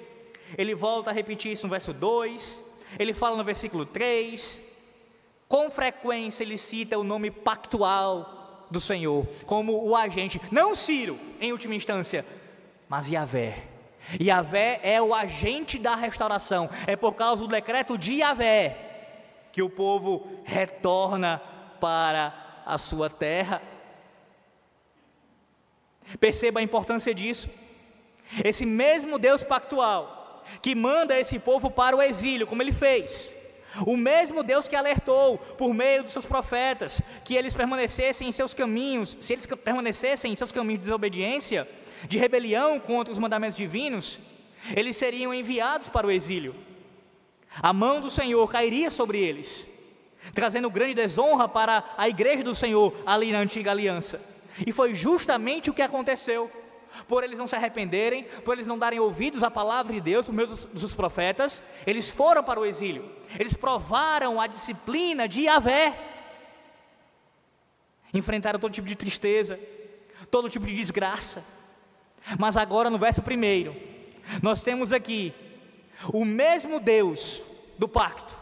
ele 0.57 0.75
volta 0.75 1.11
a 1.11 1.13
repetir 1.13 1.53
isso 1.53 1.67
no 1.67 1.71
verso 1.71 1.93
2, 1.93 2.65
ele 2.99 3.13
fala 3.13 3.37
no 3.37 3.45
versículo 3.45 3.87
3. 3.87 4.63
Com 5.49 5.71
frequência 5.71 6.43
ele 6.43 6.59
cita 6.59 6.99
o 6.99 7.05
nome 7.05 7.31
pactual 7.31 8.67
do 8.71 8.81
Senhor, 8.81 9.27
como 9.45 9.87
o 9.87 9.95
agente, 9.95 10.41
não 10.51 10.75
Ciro, 10.75 11.19
em 11.41 11.53
última 11.53 11.75
instância, 11.75 12.25
mas 12.89 13.09
Yahvé. 13.09 13.65
Yahvé 14.21 14.81
é 14.83 15.01
o 15.01 15.15
agente 15.15 15.79
da 15.79 15.95
restauração, 15.95 16.69
é 16.87 16.97
por 16.97 17.15
causa 17.15 17.43
do 17.43 17.49
decreto 17.49 17.97
de 17.97 18.15
Yahvé 18.15 18.91
que 19.53 19.63
o 19.63 19.69
povo 19.69 20.27
retorna 20.45 21.41
para 21.79 22.63
a 22.65 22.79
sua 22.79 23.11
terra. 23.11 23.61
Perceba 26.19 26.61
a 26.61 26.63
importância 26.63 27.15
disso. 27.15 27.49
Esse 28.45 28.65
mesmo 28.65 29.19
Deus 29.19 29.43
pactual 29.43 30.45
que 30.61 30.75
manda 30.75 31.19
esse 31.19 31.39
povo 31.39 31.71
para 31.71 31.97
o 31.97 32.03
exílio, 32.03 32.47
como 32.47 32.63
ele 32.63 32.73
fez, 32.73 33.35
o 33.87 33.97
mesmo 33.97 34.43
Deus 34.43 34.69
que 34.69 34.77
alertou 34.77 35.39
por 35.39 35.73
meio 35.73 36.03
dos 36.03 36.13
seus 36.13 36.27
profetas 36.27 37.01
que 37.25 37.35
eles 37.35 37.55
permanecessem 37.55 38.29
em 38.29 38.33
seus 38.33 38.53
caminhos, 38.53 39.17
se 39.21 39.33
eles 39.33 39.47
permanecessem 39.47 40.33
em 40.33 40.37
seus 40.37 40.53
caminhos 40.53 40.81
de 40.81 40.87
desobediência, 40.87 41.69
de 42.07 42.19
rebelião 42.19 42.79
contra 42.79 43.13
os 43.13 43.19
mandamentos 43.19 43.57
divinos, 43.57 44.19
eles 44.77 44.97
seriam 44.97 45.33
enviados 45.33 45.89
para 45.89 46.07
o 46.07 46.11
exílio. 46.11 46.55
A 47.63 47.73
mão 47.73 48.01
do 48.01 48.11
Senhor 48.11 48.51
cairia 48.51 48.91
sobre 48.91 49.19
eles, 49.19 49.69
trazendo 50.35 50.71
grande 50.71 50.95
desonra 50.95 51.49
para 51.49 51.85
a 51.97 52.09
igreja 52.09 52.43
do 52.43 52.55
Senhor 52.55 52.95
ali 53.07 53.33
na 53.33 53.39
antiga 53.39 53.71
aliança. 53.71 54.21
E 54.67 54.73
foi 54.73 54.95
justamente 54.95 55.71
o 55.71 55.75
que 55.75 55.83
aconteceu. 55.83 56.51
Por 57.09 57.25
eles 57.25 57.39
não 57.39 57.47
se 57.47 57.57
arrependerem, 57.57 58.25
por 58.45 58.55
eles 58.55 58.67
não 58.67 58.79
darem 58.79 59.01
ouvidos 59.01 59.43
à 59.43 59.51
palavra 59.51 59.95
de 59.95 60.01
Deus, 60.01 60.27
por 60.27 60.35
meio 60.35 60.49
dos, 60.49 60.65
dos 60.65 60.95
profetas, 60.95 61.63
eles 61.87 62.11
foram 62.11 62.45
para 62.45 62.61
o 62.61 62.67
exílio. 62.67 63.11
Eles 63.39 63.55
provaram 63.55 64.41
a 64.41 64.47
disciplina 64.47 65.27
de 65.27 65.43
Yahvé. 65.43 65.99
Enfrentaram 68.13 68.59
todo 68.59 68.73
tipo 68.73 68.87
de 68.87 68.95
tristeza, 68.95 69.59
todo 70.31 70.51
tipo 70.51 70.67
de 70.67 70.75
desgraça. 70.75 71.43
Mas 72.39 72.57
agora 72.57 72.91
no 72.91 72.99
verso 72.99 73.23
primeiro, 73.23 73.75
nós 74.43 74.63
temos 74.63 74.93
aqui 74.93 75.35
o 76.13 76.25
mesmo 76.25 76.79
Deus 76.79 77.43
do 77.79 77.89
pacto, 77.89 78.37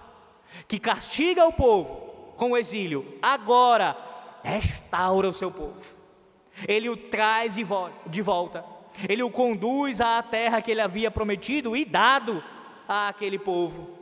que 0.66 0.78
castiga 0.78 1.46
o 1.46 1.52
povo 1.52 2.34
com 2.36 2.52
o 2.52 2.56
exílio, 2.56 3.18
agora 3.22 3.96
restaura 4.42 5.28
o 5.28 5.32
seu 5.32 5.50
povo. 5.50 5.99
Ele 6.66 6.88
o 6.88 6.96
traz 6.96 7.54
de 7.54 8.22
volta, 8.22 8.64
ele 9.08 9.22
o 9.22 9.30
conduz 9.30 10.00
à 10.00 10.22
terra 10.22 10.60
que 10.60 10.70
ele 10.70 10.80
havia 10.80 11.10
prometido 11.10 11.76
e 11.76 11.84
dado 11.84 12.42
àquele 12.88 13.38
povo. 13.38 13.98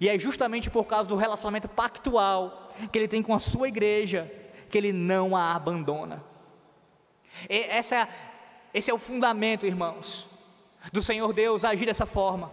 E 0.00 0.08
é 0.08 0.18
justamente 0.18 0.68
por 0.68 0.84
causa 0.84 1.08
do 1.08 1.16
relacionamento 1.16 1.68
pactual 1.68 2.70
que 2.92 2.98
ele 2.98 3.08
tem 3.08 3.22
com 3.22 3.34
a 3.34 3.38
sua 3.38 3.68
igreja 3.68 4.30
que 4.68 4.76
ele 4.76 4.92
não 4.92 5.34
a 5.34 5.54
abandona. 5.54 6.22
E 7.48 7.60
essa, 7.60 8.08
esse 8.72 8.90
é 8.90 8.94
o 8.94 8.98
fundamento, 8.98 9.66
irmãos, 9.66 10.28
do 10.92 11.02
Senhor 11.02 11.32
Deus 11.32 11.64
agir 11.64 11.86
dessa 11.86 12.06
forma. 12.06 12.52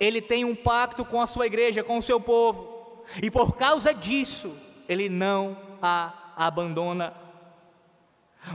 Ele 0.00 0.20
tem 0.20 0.44
um 0.44 0.54
pacto 0.54 1.04
com 1.04 1.20
a 1.20 1.26
sua 1.26 1.46
igreja, 1.46 1.84
com 1.84 1.98
o 1.98 2.02
seu 2.02 2.20
povo, 2.20 3.04
e 3.22 3.30
por 3.30 3.56
causa 3.56 3.94
disso, 3.94 4.56
ele 4.88 5.08
não 5.08 5.56
a 5.80 6.32
abandona. 6.36 7.14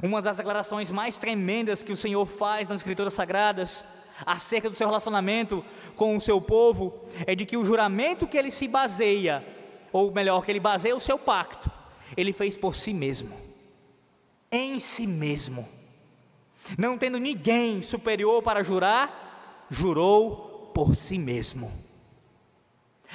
Uma 0.01 0.21
das 0.21 0.37
declarações 0.37 0.89
mais 0.89 1.17
tremendas 1.17 1.83
que 1.83 1.91
o 1.91 1.97
Senhor 1.97 2.25
faz 2.25 2.69
nas 2.69 2.77
Escrituras 2.77 3.13
Sagradas 3.13 3.85
acerca 4.25 4.69
do 4.69 4.75
seu 4.75 4.87
relacionamento 4.87 5.65
com 5.95 6.15
o 6.15 6.21
seu 6.21 6.39
povo 6.39 6.93
é 7.25 7.35
de 7.35 7.45
que 7.45 7.57
o 7.57 7.65
juramento 7.65 8.27
que 8.27 8.37
ele 8.37 8.51
se 8.51 8.67
baseia, 8.67 9.45
ou 9.91 10.11
melhor, 10.11 10.45
que 10.45 10.51
ele 10.51 10.59
baseia 10.59 10.95
o 10.95 10.99
seu 10.99 11.17
pacto, 11.17 11.69
ele 12.15 12.31
fez 12.31 12.55
por 12.55 12.75
si 12.75 12.93
mesmo, 12.93 13.35
em 14.51 14.79
si 14.79 15.05
mesmo. 15.05 15.67
Não 16.77 16.97
tendo 16.97 17.19
ninguém 17.19 17.81
superior 17.81 18.41
para 18.41 18.63
jurar, 18.63 19.65
jurou 19.69 20.71
por 20.73 20.95
si 20.95 21.17
mesmo. 21.17 21.71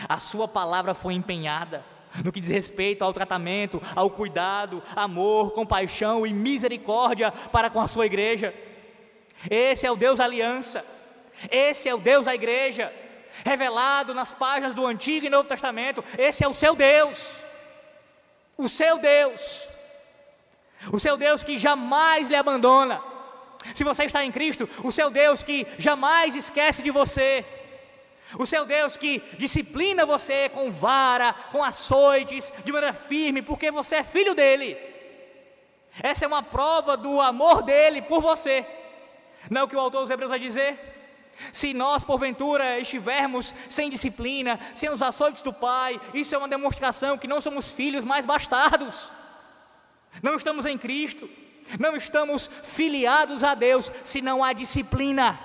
A 0.08 0.18
sua 0.18 0.46
palavra 0.46 0.92
foi 0.92 1.14
empenhada 1.14 1.84
no 2.24 2.32
que 2.32 2.40
diz 2.40 2.50
respeito 2.50 3.02
ao 3.02 3.12
tratamento, 3.12 3.82
ao 3.94 4.10
cuidado, 4.10 4.82
amor, 4.94 5.52
compaixão 5.52 6.26
e 6.26 6.32
misericórdia 6.32 7.30
para 7.30 7.70
com 7.70 7.80
a 7.80 7.88
sua 7.88 8.06
igreja. 8.06 8.54
Esse 9.50 9.86
é 9.86 9.90
o 9.90 9.96
Deus 9.96 10.18
aliança, 10.20 10.84
esse 11.50 11.88
é 11.88 11.94
o 11.94 11.98
Deus 11.98 12.24
da 12.24 12.34
igreja, 12.34 12.92
revelado 13.44 14.14
nas 14.14 14.32
páginas 14.32 14.74
do 14.74 14.86
Antigo 14.86 15.26
e 15.26 15.30
Novo 15.30 15.48
Testamento. 15.48 16.02
Esse 16.18 16.44
é 16.44 16.48
o 16.48 16.54
seu 16.54 16.74
Deus, 16.74 17.36
o 18.56 18.68
seu 18.68 18.98
Deus, 18.98 19.68
o 20.92 20.98
seu 20.98 21.16
Deus 21.16 21.42
que 21.42 21.58
jamais 21.58 22.28
lhe 22.28 22.36
abandona. 22.36 23.02
Se 23.74 23.84
você 23.84 24.04
está 24.04 24.24
em 24.24 24.32
Cristo, 24.32 24.68
o 24.82 24.92
seu 24.92 25.10
Deus 25.10 25.42
que 25.42 25.66
jamais 25.78 26.34
esquece 26.34 26.82
de 26.82 26.90
você, 26.90 27.44
o 28.38 28.46
seu 28.46 28.64
Deus 28.64 28.96
que 28.96 29.20
disciplina 29.38 30.04
você 30.04 30.48
com 30.48 30.70
vara, 30.70 31.32
com 31.52 31.62
açoites, 31.62 32.52
de 32.64 32.72
maneira 32.72 32.92
firme, 32.92 33.42
porque 33.42 33.70
você 33.70 33.96
é 33.96 34.04
filho 34.04 34.34
dele. 34.34 34.76
Essa 36.02 36.24
é 36.24 36.28
uma 36.28 36.42
prova 36.42 36.96
do 36.96 37.20
amor 37.20 37.62
dele 37.62 38.02
por 38.02 38.20
você. 38.20 38.66
Não 39.48 39.62
é 39.62 39.64
o 39.64 39.68
que 39.68 39.76
o 39.76 39.80
autor 39.80 40.02
dos 40.02 40.10
Hebreus 40.10 40.30
vai 40.30 40.38
dizer? 40.38 40.94
Se 41.52 41.72
nós, 41.72 42.02
porventura, 42.02 42.80
estivermos 42.80 43.54
sem 43.68 43.90
disciplina, 43.90 44.58
sem 44.74 44.90
os 44.90 45.02
açoites 45.02 45.42
do 45.42 45.52
Pai, 45.52 46.00
isso 46.14 46.34
é 46.34 46.38
uma 46.38 46.48
demonstração 46.48 47.18
que 47.18 47.28
não 47.28 47.40
somos 47.40 47.70
filhos 47.70 48.04
mais 48.04 48.26
bastardos. 48.26 49.10
Não 50.22 50.34
estamos 50.34 50.64
em 50.66 50.78
Cristo, 50.78 51.28
não 51.78 51.94
estamos 51.94 52.50
filiados 52.62 53.44
a 53.44 53.54
Deus, 53.54 53.92
se 54.02 54.20
não 54.22 54.42
há 54.42 54.52
disciplina. 54.52 55.38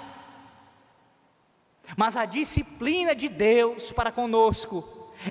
Mas 1.96 2.16
a 2.16 2.26
disciplina 2.26 3.14
de 3.14 3.28
Deus 3.28 3.92
para 3.92 4.12
conosco 4.12 4.84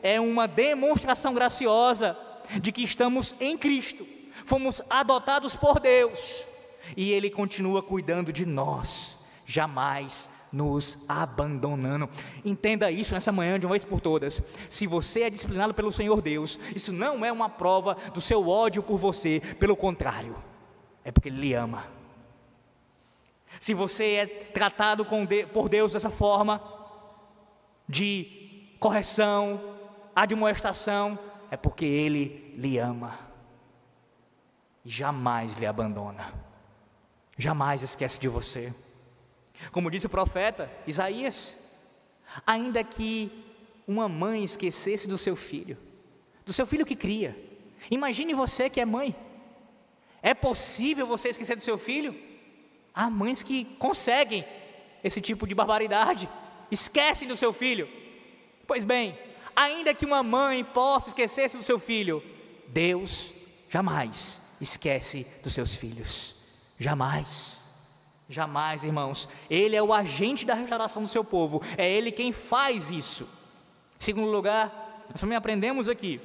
é 0.03 0.21
uma 0.21 0.47
demonstração 0.47 1.35
graciosa 1.35 2.17
de 2.61 2.73
que 2.73 2.83
estamos 2.83 3.35
em 3.41 3.57
Cristo, 3.57 4.07
fomos 4.45 4.83
adotados 4.89 5.55
por 5.55 5.79
Deus 5.81 6.45
e 6.97 7.13
Ele 7.13 7.31
continua 7.31 7.83
cuidando 7.83 8.33
de 8.33 8.45
nós, 8.47 9.19
jamais 9.47 10.31
nos 10.53 10.99
abandonando. 11.09 12.09
Entenda 12.45 12.91
isso 12.91 13.15
nessa 13.15 13.31
manhã 13.31 13.59
de 13.59 13.67
uma 13.67 13.73
vez 13.73 13.85
por 13.85 14.01
todas. 14.01 14.43
Se 14.69 14.87
você 14.87 15.23
é 15.23 15.31
disciplinado 15.31 15.75
pelo 15.75 15.93
Senhor 15.93 16.21
Deus, 16.21 16.59
isso 16.75 16.93
não 16.93 17.25
é 17.25 17.31
uma 17.31 17.49
prova 17.49 17.97
do 18.13 18.21
seu 18.21 18.49
ódio 18.49 18.83
por 18.83 18.99
você, 18.99 19.41
pelo 19.59 19.77
contrário, 19.77 20.35
é 21.05 21.13
porque 21.13 21.29
Ele 21.29 21.41
lhe 21.41 21.55
ama. 21.55 22.00
Se 23.61 23.75
você 23.75 24.05
é 24.15 24.27
tratado 24.27 25.05
por 25.53 25.69
Deus 25.69 25.93
dessa 25.93 26.09
forma, 26.09 26.63
de 27.87 28.75
correção, 28.81 29.79
admoestação, 30.17 31.19
é 31.51 31.59
porque 31.59 31.85
Ele 31.85 32.55
lhe 32.57 32.79
ama 32.79 33.19
e 34.83 34.89
jamais 34.89 35.57
lhe 35.57 35.67
abandona, 35.67 36.33
jamais 37.37 37.83
esquece 37.83 38.19
de 38.19 38.29
você. 38.29 38.73
Como 39.71 39.91
disse 39.91 40.07
o 40.07 40.11
profeta 40.11 40.71
Isaías, 40.87 41.59
ainda 42.47 42.83
que 42.83 43.45
uma 43.87 44.09
mãe 44.09 44.43
esquecesse 44.43 45.07
do 45.07 45.19
seu 45.19 45.37
filho, 45.37 45.77
do 46.47 46.53
seu 46.53 46.67
filho 46.67 46.87
que 46.87 46.97
cria, 46.97 47.37
imagine 47.91 48.33
você 48.33 48.71
que 48.71 48.81
é 48.81 48.87
mãe, 48.87 49.15
é 50.23 50.33
possível 50.33 51.07
você 51.07 51.29
esquecer 51.29 51.57
do 51.57 51.63
seu 51.63 51.77
filho? 51.77 52.30
Há 52.95 53.09
mães 53.09 53.43
que 53.43 53.65
conseguem 53.79 54.45
esse 55.03 55.21
tipo 55.21 55.47
de 55.47 55.55
barbaridade, 55.55 56.29
esquecem 56.71 57.27
do 57.27 57.37
seu 57.37 57.53
filho. 57.53 57.89
Pois 58.67 58.85
bem, 58.85 59.19
ainda 59.55 59.95
que 59.95 60.05
uma 60.05 60.23
mãe 60.23 60.65
possa 60.65 61.09
esquecer-se 61.09 61.57
do 61.57 61.63
seu 61.63 61.79
filho, 61.79 62.23
Deus 62.69 63.33
jamais 63.69 64.41
esquece 64.61 65.27
dos 65.43 65.53
seus 65.53 65.75
filhos. 65.75 66.37
Jamais. 66.79 67.65
Jamais, 68.29 68.85
irmãos. 68.85 69.29
Ele 69.49 69.75
é 69.75 69.83
o 69.83 69.93
agente 69.93 70.45
da 70.45 70.55
restauração 70.55 71.03
do 71.03 71.09
seu 71.09 71.25
povo. 71.25 71.63
É 71.77 71.91
ele 71.91 72.13
quem 72.13 72.33
faz 72.33 72.91
isso. 72.91 73.25
Em 73.99 74.05
segundo 74.05 74.31
lugar, 74.31 75.05
nós 75.11 75.21
também 75.21 75.37
aprendemos 75.37 75.89
aqui, 75.89 76.21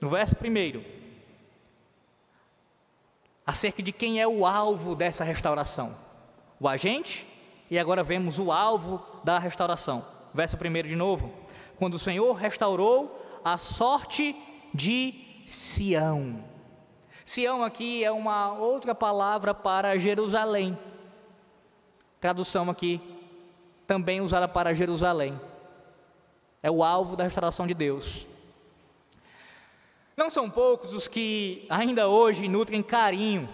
no 0.00 0.08
verso 0.08 0.36
primeiro, 0.36 0.84
acerca 3.46 3.82
de 3.82 3.90
quem 3.90 4.20
é 4.20 4.28
o 4.28 4.44
alvo 4.44 4.94
dessa 4.94 5.24
restauração 5.24 6.05
o 6.58 6.68
agente 6.68 7.26
e 7.70 7.78
agora 7.78 8.02
vemos 8.02 8.38
o 8.38 8.52
alvo 8.52 9.04
da 9.24 9.38
restauração. 9.38 10.04
Verso 10.32 10.56
1 10.56 10.88
de 10.88 10.96
novo. 10.96 11.32
Quando 11.76 11.94
o 11.94 11.98
Senhor 11.98 12.32
restaurou 12.34 13.40
a 13.44 13.58
sorte 13.58 14.34
de 14.72 15.14
Sião. 15.46 16.44
Sião 17.24 17.62
aqui 17.62 18.04
é 18.04 18.10
uma 18.10 18.52
outra 18.52 18.94
palavra 18.94 19.52
para 19.52 19.98
Jerusalém. 19.98 20.78
Tradução 22.20 22.70
aqui 22.70 23.00
também 23.86 24.20
usada 24.20 24.48
para 24.48 24.74
Jerusalém. 24.74 25.38
É 26.62 26.70
o 26.70 26.82
alvo 26.82 27.16
da 27.16 27.24
restauração 27.24 27.66
de 27.66 27.74
Deus. 27.74 28.26
Não 30.16 30.30
são 30.30 30.48
poucos 30.48 30.94
os 30.94 31.06
que 31.06 31.66
ainda 31.68 32.08
hoje 32.08 32.48
nutrem 32.48 32.82
carinho 32.82 33.48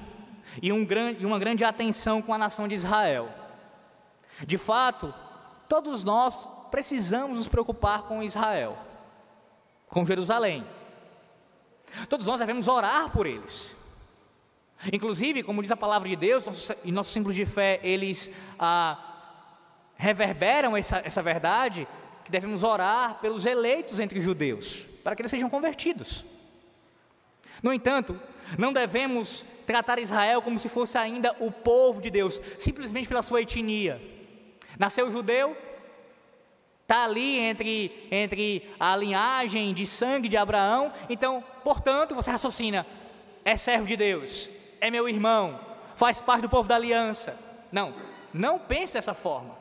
e 0.61 0.73
um 0.73 0.85
grande, 0.85 1.25
uma 1.25 1.39
grande 1.39 1.65
atenção 1.65 2.21
com 2.21 2.35
a 2.35 2.39
nação 2.39 2.67
de 2.67 2.75
Israel. 2.75 3.29
De 4.47 4.59
fato, 4.59 5.15
todos 5.69 6.03
nós 6.03 6.49
precisamos 6.71 7.39
nos 7.39 7.49
preocupar 7.49 8.03
com 8.03 8.23
Israel, 8.23 8.77
com 9.89 10.05
Jerusalém. 10.05 10.67
Todos 12.09 12.27
nós 12.27 12.41
devemos 12.41 12.69
orar 12.69 13.11
por 13.11 13.27
eles. 13.27 13.77
Inclusive, 14.93 15.43
como 15.43 15.63
diz 15.63 15.71
a 15.71 15.77
palavra 15.77 16.09
de 16.09 16.17
Deus, 16.17 16.45
nossos, 16.45 16.71
e 16.83 16.91
nossos 16.91 17.13
símbolos 17.13 17.37
de 17.37 17.47
fé, 17.47 17.79
eles 17.83 18.31
ah, 18.59 18.99
reverberam 19.97 20.77
essa, 20.77 21.01
essa 21.05 21.23
verdade, 21.23 21.87
que 22.25 22.31
devemos 22.31 22.65
orar 22.65 23.19
pelos 23.21 23.47
eleitos 23.47 24.01
entre 24.01 24.19
os 24.19 24.25
judeus, 24.25 24.85
para 25.05 25.15
que 25.15 25.23
eles 25.23 25.31
sejam 25.31 25.49
convertidos. 25.49 26.25
No 27.63 27.73
entanto, 27.73 28.19
não 28.59 28.73
devemos 28.73 29.45
tratar 29.67 29.99
Israel 29.99 30.43
como 30.43 30.59
se 30.59 30.69
fosse 30.69 30.99
ainda 30.99 31.35
o 31.39 31.51
povo 31.51 32.01
de 32.01 32.11
Deus, 32.11 32.41
simplesmente 32.59 33.09
pela 33.09 33.23
sua 33.23 33.43
etnia. 33.43 34.01
Nasceu 34.79 35.11
judeu, 35.11 35.57
está 36.83 37.05
ali 37.05 37.39
entre, 37.39 38.09
entre 38.11 38.71
a 38.79 38.97
linhagem 38.97 39.73
de 39.73 39.87
sangue 39.87 40.29
de 40.29 40.37
Abraão, 40.37 40.93
então, 41.09 41.43
portanto, 41.63 42.15
você 42.15 42.31
raciocina, 42.31 42.87
é 43.45 43.57
servo 43.57 43.87
de 43.87 43.97
Deus, 43.97 44.51
é 44.81 44.91
meu 44.91 45.09
irmão, 45.09 45.61
faz 45.95 46.21
parte 46.21 46.43
do 46.43 46.49
povo 46.49 46.69
da 46.69 46.77
aliança. 46.77 47.39
Não, 47.71 47.95
não 48.33 48.59
pense 48.59 48.95
dessa 48.95 49.15
forma. 49.15 49.57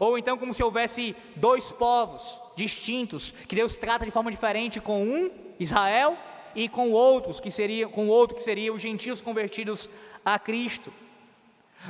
Ou 0.00 0.18
então, 0.18 0.36
como 0.36 0.54
se 0.54 0.62
houvesse 0.62 1.14
dois 1.36 1.70
povos 1.70 2.40
distintos, 2.56 3.30
que 3.30 3.54
Deus 3.54 3.76
trata 3.76 4.04
de 4.04 4.10
forma 4.10 4.30
diferente 4.30 4.80
com 4.80 5.02
um, 5.02 5.30
Israel, 5.60 6.16
e 6.56 6.68
com 6.68 6.90
outros 6.90 7.38
que 7.38 7.50
seria, 7.50 7.86
com 7.86 8.08
outro 8.08 8.34
que 8.34 8.42
seria 8.42 8.72
os 8.72 8.80
gentios 8.80 9.20
convertidos 9.20 9.88
a 10.24 10.38
Cristo. 10.38 10.92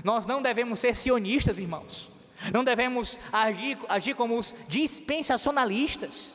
Nós 0.02 0.26
não 0.26 0.42
devemos 0.42 0.80
ser 0.80 0.94
sionistas, 0.96 1.56
irmãos. 1.56 2.10
Não 2.52 2.64
devemos 2.64 3.18
agir, 3.32 3.78
agir 3.88 4.14
como 4.14 4.36
os 4.36 4.52
dispensacionalistas. 4.68 6.34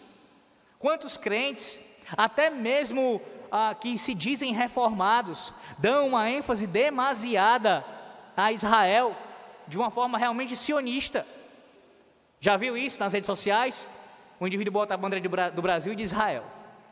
Quantos 0.79 1.17
crentes, 1.17 1.79
até 2.17 2.49
mesmo 2.49 3.21
ah, 3.51 3.75
que 3.75 3.97
se 3.97 4.15
dizem 4.15 4.53
reformados, 4.53 5.53
dão 5.77 6.07
uma 6.07 6.29
ênfase 6.29 6.65
demasiada 6.65 7.85
a 8.35 8.51
Israel, 8.51 9.15
de 9.67 9.77
uma 9.77 9.91
forma 9.91 10.17
realmente 10.17 10.55
sionista. 10.55 11.27
Já 12.39 12.57
viu 12.57 12.75
isso 12.75 12.99
nas 12.99 13.13
redes 13.13 13.27
sociais? 13.27 13.91
O 14.39 14.47
indivíduo 14.47 14.71
bota 14.71 14.93
a 14.95 14.97
bandeira 14.97 15.51
do 15.51 15.61
Brasil 15.61 15.93
e 15.93 15.95
de 15.95 16.03
Israel. 16.03 16.43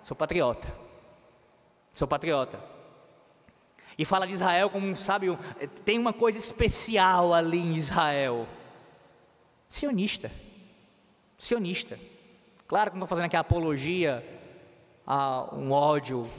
Sou 0.03 0.15
patriota. 0.15 0.88
Sou 1.93 2.07
patriota. 2.07 2.59
E 3.97 4.05
fala 4.05 4.25
de 4.25 4.33
Israel 4.33 4.69
como, 4.69 4.95
sabe, 4.95 5.27
tem 5.83 5.99
uma 5.99 6.13
coisa 6.13 6.37
especial 6.37 7.33
ali 7.33 7.59
em 7.59 7.75
Israel. 7.75 8.47
Sionista. 9.67 10.31
Sionista. 11.37 11.99
Claro 12.67 12.91
que 12.91 12.97
não 12.97 13.03
estou 13.03 13.17
fazendo 13.17 13.25
aqui 13.25 13.35
apologia 13.35 14.23
a 15.05 15.53
um 15.53 15.71
ódio 15.71 16.29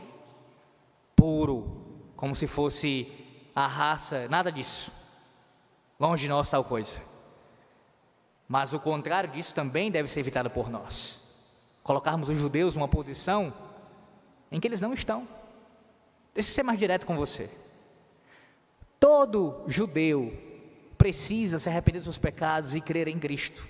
puro, 1.15 1.85
como 2.17 2.35
se 2.35 2.47
fosse 2.47 3.13
a 3.55 3.67
raça, 3.67 4.27
nada 4.29 4.51
disso. 4.51 4.91
Longe 5.99 6.23
de 6.23 6.29
nós 6.29 6.49
tal 6.49 6.65
coisa. 6.65 7.01
Mas 8.49 8.73
o 8.73 8.81
contrário 8.81 9.31
disso 9.31 9.55
também 9.55 9.91
deve 9.91 10.09
ser 10.09 10.21
evitado 10.21 10.49
por 10.49 10.71
nós. 10.71 11.23
Colocarmos 11.83 12.29
os 12.29 12.39
judeus 12.39 12.75
numa 12.75 12.89
posição 12.89 13.53
em 14.51 14.59
que 14.59 14.67
eles 14.67 14.81
não 14.81 14.93
estão. 14.93 15.29
Deixa 16.35 16.51
eu 16.51 16.55
ser 16.55 16.63
mais 16.63 16.79
direto 16.79 17.07
com 17.07 17.17
você. 17.17 17.51
Todo 18.99 19.65
judeu 19.67 20.33
precisa 20.97 21.59
se 21.59 21.69
arrepender 21.69 21.99
dos 21.99 22.05
seus 22.05 22.19
pecados 22.19 22.75
e 22.75 22.81
crer 22.81 23.09
em 23.09 23.19
Cristo. 23.19 23.67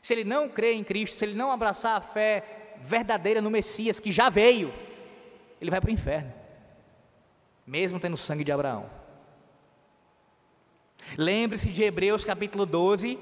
Se 0.00 0.14
ele 0.14 0.24
não 0.24 0.48
crer 0.48 0.74
em 0.74 0.82
Cristo, 0.82 1.18
se 1.18 1.24
ele 1.24 1.34
não 1.34 1.52
abraçar 1.52 1.96
a 1.96 2.00
fé 2.00 2.76
verdadeira 2.82 3.42
no 3.42 3.50
Messias 3.50 4.00
que 4.00 4.10
já 4.10 4.30
veio, 4.30 4.72
ele 5.60 5.70
vai 5.70 5.80
para 5.80 5.90
o 5.90 5.92
inferno, 5.92 6.32
mesmo 7.66 8.00
tendo 8.00 8.16
sangue 8.16 8.44
de 8.44 8.50
Abraão. 8.50 8.88
Lembre-se 11.18 11.68
de 11.70 11.82
Hebreus 11.82 12.24
capítulo 12.24 12.64
12, 12.64 13.18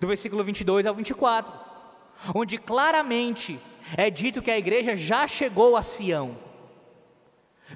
do 0.00 0.06
versículo 0.06 0.42
22 0.42 0.86
ao 0.86 0.94
24, 0.94 1.52
onde 2.34 2.56
claramente 2.56 3.60
é 3.96 4.08
dito 4.08 4.40
que 4.40 4.50
a 4.50 4.58
igreja 4.58 4.96
já 4.96 5.28
chegou 5.28 5.76
a 5.76 5.82
Sião. 5.82 6.36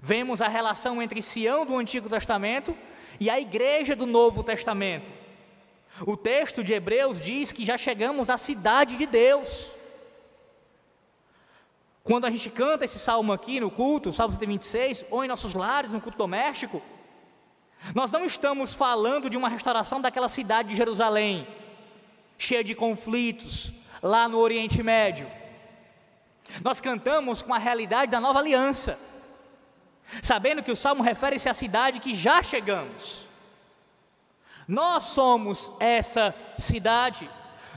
Vemos 0.03 0.41
a 0.41 0.49
relação 0.49 1.03
entre 1.03 1.23
Sião 1.23 1.67
do 1.67 1.77
Antigo 1.77 2.09
Testamento 2.09 2.77
e 3.19 3.29
a 3.29 3.41
igreja 3.41 3.97
do 3.97 4.07
Novo 4.07 4.43
Testamento. 4.43 5.11
O 6.07 6.17
texto 6.17 6.63
de 6.63 6.73
Hebreus 6.73 7.21
diz 7.21 7.51
que 7.51 7.65
já 7.65 7.77
chegamos 7.77 8.31
à 8.31 8.37
cidade 8.37 8.97
de 8.97 9.07
Deus. 9.07 9.73
Quando 12.05 12.27
a 12.27 12.31
gente 12.31 12.49
canta 12.51 12.85
esse 12.85 12.99
salmo 12.99 13.33
aqui 13.33 13.61
no 13.61 13.71
culto, 13.71 14.13
Salmo 14.13 14.33
126, 14.33 15.05
ou 15.11 15.25
em 15.25 15.29
nossos 15.29 15.55
lares, 15.55 15.93
no 15.93 16.01
culto 16.01 16.17
doméstico, 16.17 16.81
nós 17.95 18.11
não 18.11 18.25
estamos 18.25 18.73
falando 18.73 19.29
de 19.29 19.37
uma 19.37 19.49
restauração 19.49 20.01
daquela 20.01 20.29
cidade 20.29 20.71
de 20.71 20.77
Jerusalém, 20.77 21.47
cheia 22.39 22.63
de 22.63 22.75
conflitos, 22.75 23.73
lá 24.03 24.29
no 24.29 24.39
Oriente 24.39 24.83
Médio. 24.83 25.31
Nós 26.63 26.81
cantamos 26.81 27.43
com 27.43 27.53
a 27.53 27.59
realidade 27.59 28.11
da 28.11 28.21
nova 28.21 28.39
aliança 28.39 28.99
sabendo 30.23 30.63
que 30.63 30.73
o 30.73 30.77
salmo 30.77 31.03
refere-se 31.03 31.49
à 31.49 31.55
cidade 31.55 32.01
que 32.01 32.15
já 32.15 32.43
chegamos. 32.43 33.27
Nós 34.67 35.05
somos 35.05 35.73
essa 35.81 36.35
cidade, 36.59 37.29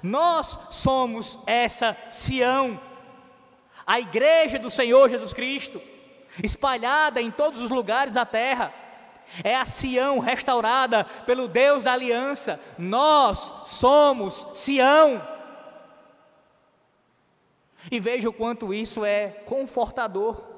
nós 0.03 0.59
somos 0.69 1.39
essa 1.45 1.95
Sião, 2.11 2.79
a 3.85 3.99
igreja 3.99 4.59
do 4.59 4.69
Senhor 4.69 5.09
Jesus 5.09 5.33
Cristo, 5.33 5.81
espalhada 6.43 7.21
em 7.21 7.31
todos 7.31 7.61
os 7.61 7.69
lugares 7.69 8.13
da 8.13 8.25
terra, 8.25 8.73
é 9.43 9.55
a 9.55 9.65
Sião 9.65 10.19
restaurada 10.19 11.05
pelo 11.25 11.47
Deus 11.47 11.83
da 11.83 11.93
aliança, 11.93 12.59
nós 12.77 13.53
somos 13.65 14.45
Sião. 14.53 15.25
E 17.89 17.99
veja 17.99 18.29
o 18.29 18.33
quanto 18.33 18.73
isso 18.73 19.05
é 19.05 19.29
confortador 19.45 20.50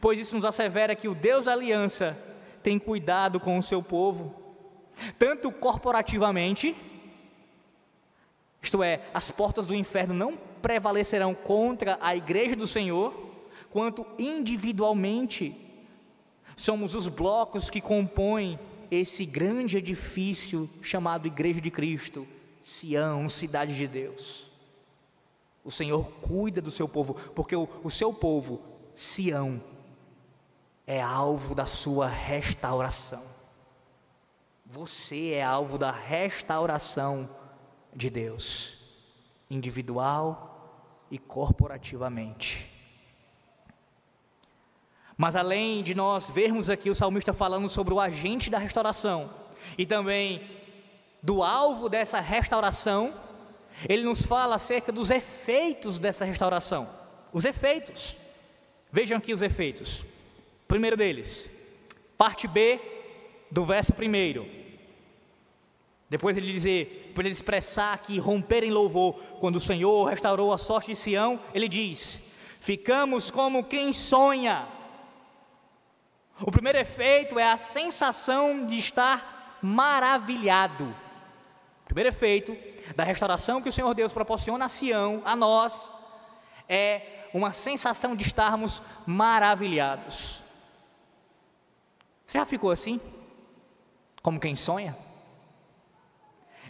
pois 0.00 0.18
isso 0.18 0.34
nos 0.34 0.44
assevera 0.44 0.94
que 0.94 1.08
o 1.08 1.14
Deus 1.14 1.46
da 1.46 1.52
aliança 1.52 2.16
tem 2.62 2.78
cuidado 2.78 3.40
com 3.40 3.58
o 3.58 3.62
seu 3.62 3.82
povo, 3.82 4.34
tanto 5.18 5.50
corporativamente, 5.50 6.76
isto 8.62 8.82
é, 8.82 9.00
as 9.12 9.30
portas 9.30 9.66
do 9.66 9.74
inferno 9.74 10.14
não 10.14 10.36
prevalecerão 10.36 11.34
contra 11.34 11.98
a 12.00 12.14
igreja 12.14 12.54
do 12.54 12.66
Senhor, 12.66 13.30
quanto 13.70 14.06
individualmente. 14.18 15.56
Somos 16.56 16.94
os 16.94 17.08
blocos 17.08 17.68
que 17.68 17.80
compõem 17.80 18.58
esse 18.90 19.24
grande 19.24 19.78
edifício 19.78 20.70
chamado 20.80 21.26
Igreja 21.26 21.60
de 21.60 21.70
Cristo, 21.70 22.26
Sião, 22.60 23.28
cidade 23.28 23.74
de 23.74 23.88
Deus. 23.88 24.46
O 25.64 25.70
Senhor 25.70 26.04
cuida 26.20 26.60
do 26.60 26.70
seu 26.70 26.86
povo, 26.86 27.14
porque 27.34 27.56
o, 27.56 27.68
o 27.82 27.90
seu 27.90 28.12
povo, 28.12 28.60
Sião, 28.94 29.60
é 30.86 31.00
alvo 31.00 31.54
da 31.54 31.66
sua 31.66 32.06
restauração. 32.06 33.22
Você 34.66 35.32
é 35.32 35.42
alvo 35.42 35.76
da 35.76 35.90
restauração 35.90 37.28
de 37.94 38.08
Deus, 38.08 38.78
individual 39.50 41.06
e 41.10 41.18
corporativamente. 41.18 42.70
Mas 45.16 45.36
além 45.36 45.82
de 45.82 45.94
nós 45.94 46.30
vermos 46.30 46.70
aqui 46.70 46.88
o 46.88 46.94
salmista 46.94 47.32
falando 47.32 47.68
sobre 47.68 47.92
o 47.92 48.00
agente 48.00 48.50
da 48.50 48.58
restauração 48.58 49.30
e 49.76 49.84
também 49.84 50.42
do 51.22 51.42
alvo 51.42 51.88
dessa 51.88 52.18
restauração, 52.18 53.14
ele 53.88 54.02
nos 54.04 54.22
fala 54.22 54.56
acerca 54.56 54.90
dos 54.90 55.10
efeitos 55.10 55.98
dessa 55.98 56.24
restauração. 56.24 56.88
Os 57.32 57.44
efeitos. 57.44 58.16
Vejam 58.90 59.18
aqui 59.18 59.32
os 59.32 59.42
efeitos. 59.42 60.04
Primeiro 60.72 60.96
deles, 60.96 61.50
parte 62.16 62.48
B 62.48 62.80
do 63.50 63.62
verso 63.62 63.92
primeiro. 63.92 64.48
Depois 66.08 66.34
ele 66.34 66.50
dizer, 66.50 67.08
depois 67.08 67.26
ele 67.26 67.34
expressar 67.34 67.98
que 67.98 68.18
romper 68.18 68.64
em 68.64 68.70
louvor, 68.70 69.16
quando 69.38 69.56
o 69.56 69.60
Senhor 69.60 70.08
restaurou 70.08 70.50
a 70.50 70.56
sorte 70.56 70.92
de 70.92 70.96
Sião, 70.96 71.38
ele 71.52 71.68
diz: 71.68 72.22
ficamos 72.58 73.30
como 73.30 73.64
quem 73.64 73.92
sonha. 73.92 74.66
O 76.40 76.50
primeiro 76.50 76.78
efeito 76.78 77.38
é 77.38 77.52
a 77.52 77.58
sensação 77.58 78.64
de 78.64 78.78
estar 78.78 79.58
maravilhado. 79.60 80.84
O 81.82 81.84
primeiro 81.84 82.08
efeito 82.08 82.56
da 82.96 83.04
restauração 83.04 83.60
que 83.60 83.68
o 83.68 83.72
Senhor 83.72 83.92
Deus 83.92 84.10
proporciona 84.10 84.64
a 84.64 84.70
Sião, 84.70 85.20
a 85.26 85.36
nós, 85.36 85.92
é 86.66 87.26
uma 87.34 87.52
sensação 87.52 88.16
de 88.16 88.22
estarmos 88.22 88.80
maravilhados. 89.04 90.41
Você 92.32 92.38
já 92.38 92.46
ficou 92.46 92.70
assim? 92.70 92.98
Como 94.22 94.40
quem 94.40 94.56
sonha? 94.56 94.96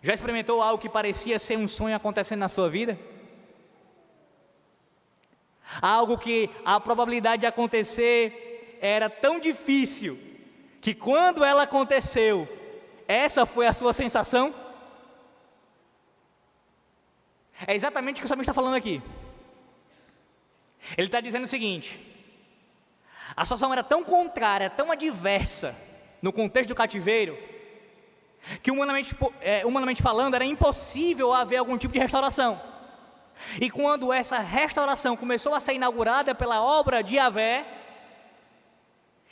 Já 0.02 0.12
experimentou 0.12 0.60
algo 0.60 0.82
que 0.82 0.88
parecia 0.88 1.38
ser 1.38 1.56
um 1.56 1.68
sonho 1.68 1.94
acontecendo 1.94 2.40
na 2.40 2.48
sua 2.48 2.68
vida? 2.68 2.98
Algo 5.80 6.18
que 6.18 6.50
a 6.64 6.80
probabilidade 6.80 7.42
de 7.42 7.46
acontecer 7.46 8.76
era 8.80 9.08
tão 9.08 9.38
difícil 9.38 10.18
que 10.80 10.92
quando 10.92 11.44
ela 11.44 11.62
aconteceu, 11.62 12.48
essa 13.06 13.46
foi 13.46 13.68
a 13.68 13.72
sua 13.72 13.92
sensação? 13.92 14.52
É 17.68 17.76
exatamente 17.76 18.16
o 18.16 18.18
que 18.18 18.24
o 18.26 18.28
salmista 18.28 18.50
está 18.50 18.60
falando 18.60 18.74
aqui. 18.74 19.00
Ele 20.98 21.06
está 21.06 21.20
dizendo 21.20 21.44
o 21.44 21.54
seguinte: 21.54 22.11
a 23.36 23.44
situação 23.44 23.72
era 23.72 23.82
tão 23.82 24.04
contrária, 24.04 24.70
tão 24.70 24.90
adversa 24.90 25.74
no 26.20 26.32
contexto 26.32 26.68
do 26.68 26.74
cativeiro, 26.74 27.36
que 28.62 28.70
humanamente, 28.70 29.16
é, 29.40 29.64
humanamente 29.64 30.02
falando 30.02 30.34
era 30.34 30.44
impossível 30.44 31.32
haver 31.32 31.56
algum 31.56 31.78
tipo 31.78 31.92
de 31.92 31.98
restauração. 31.98 32.60
E 33.60 33.70
quando 33.70 34.12
essa 34.12 34.38
restauração 34.38 35.16
começou 35.16 35.54
a 35.54 35.60
ser 35.60 35.74
inaugurada 35.74 36.34
pela 36.34 36.62
obra 36.62 37.02
de 37.02 37.16
Yahvé, 37.16 37.64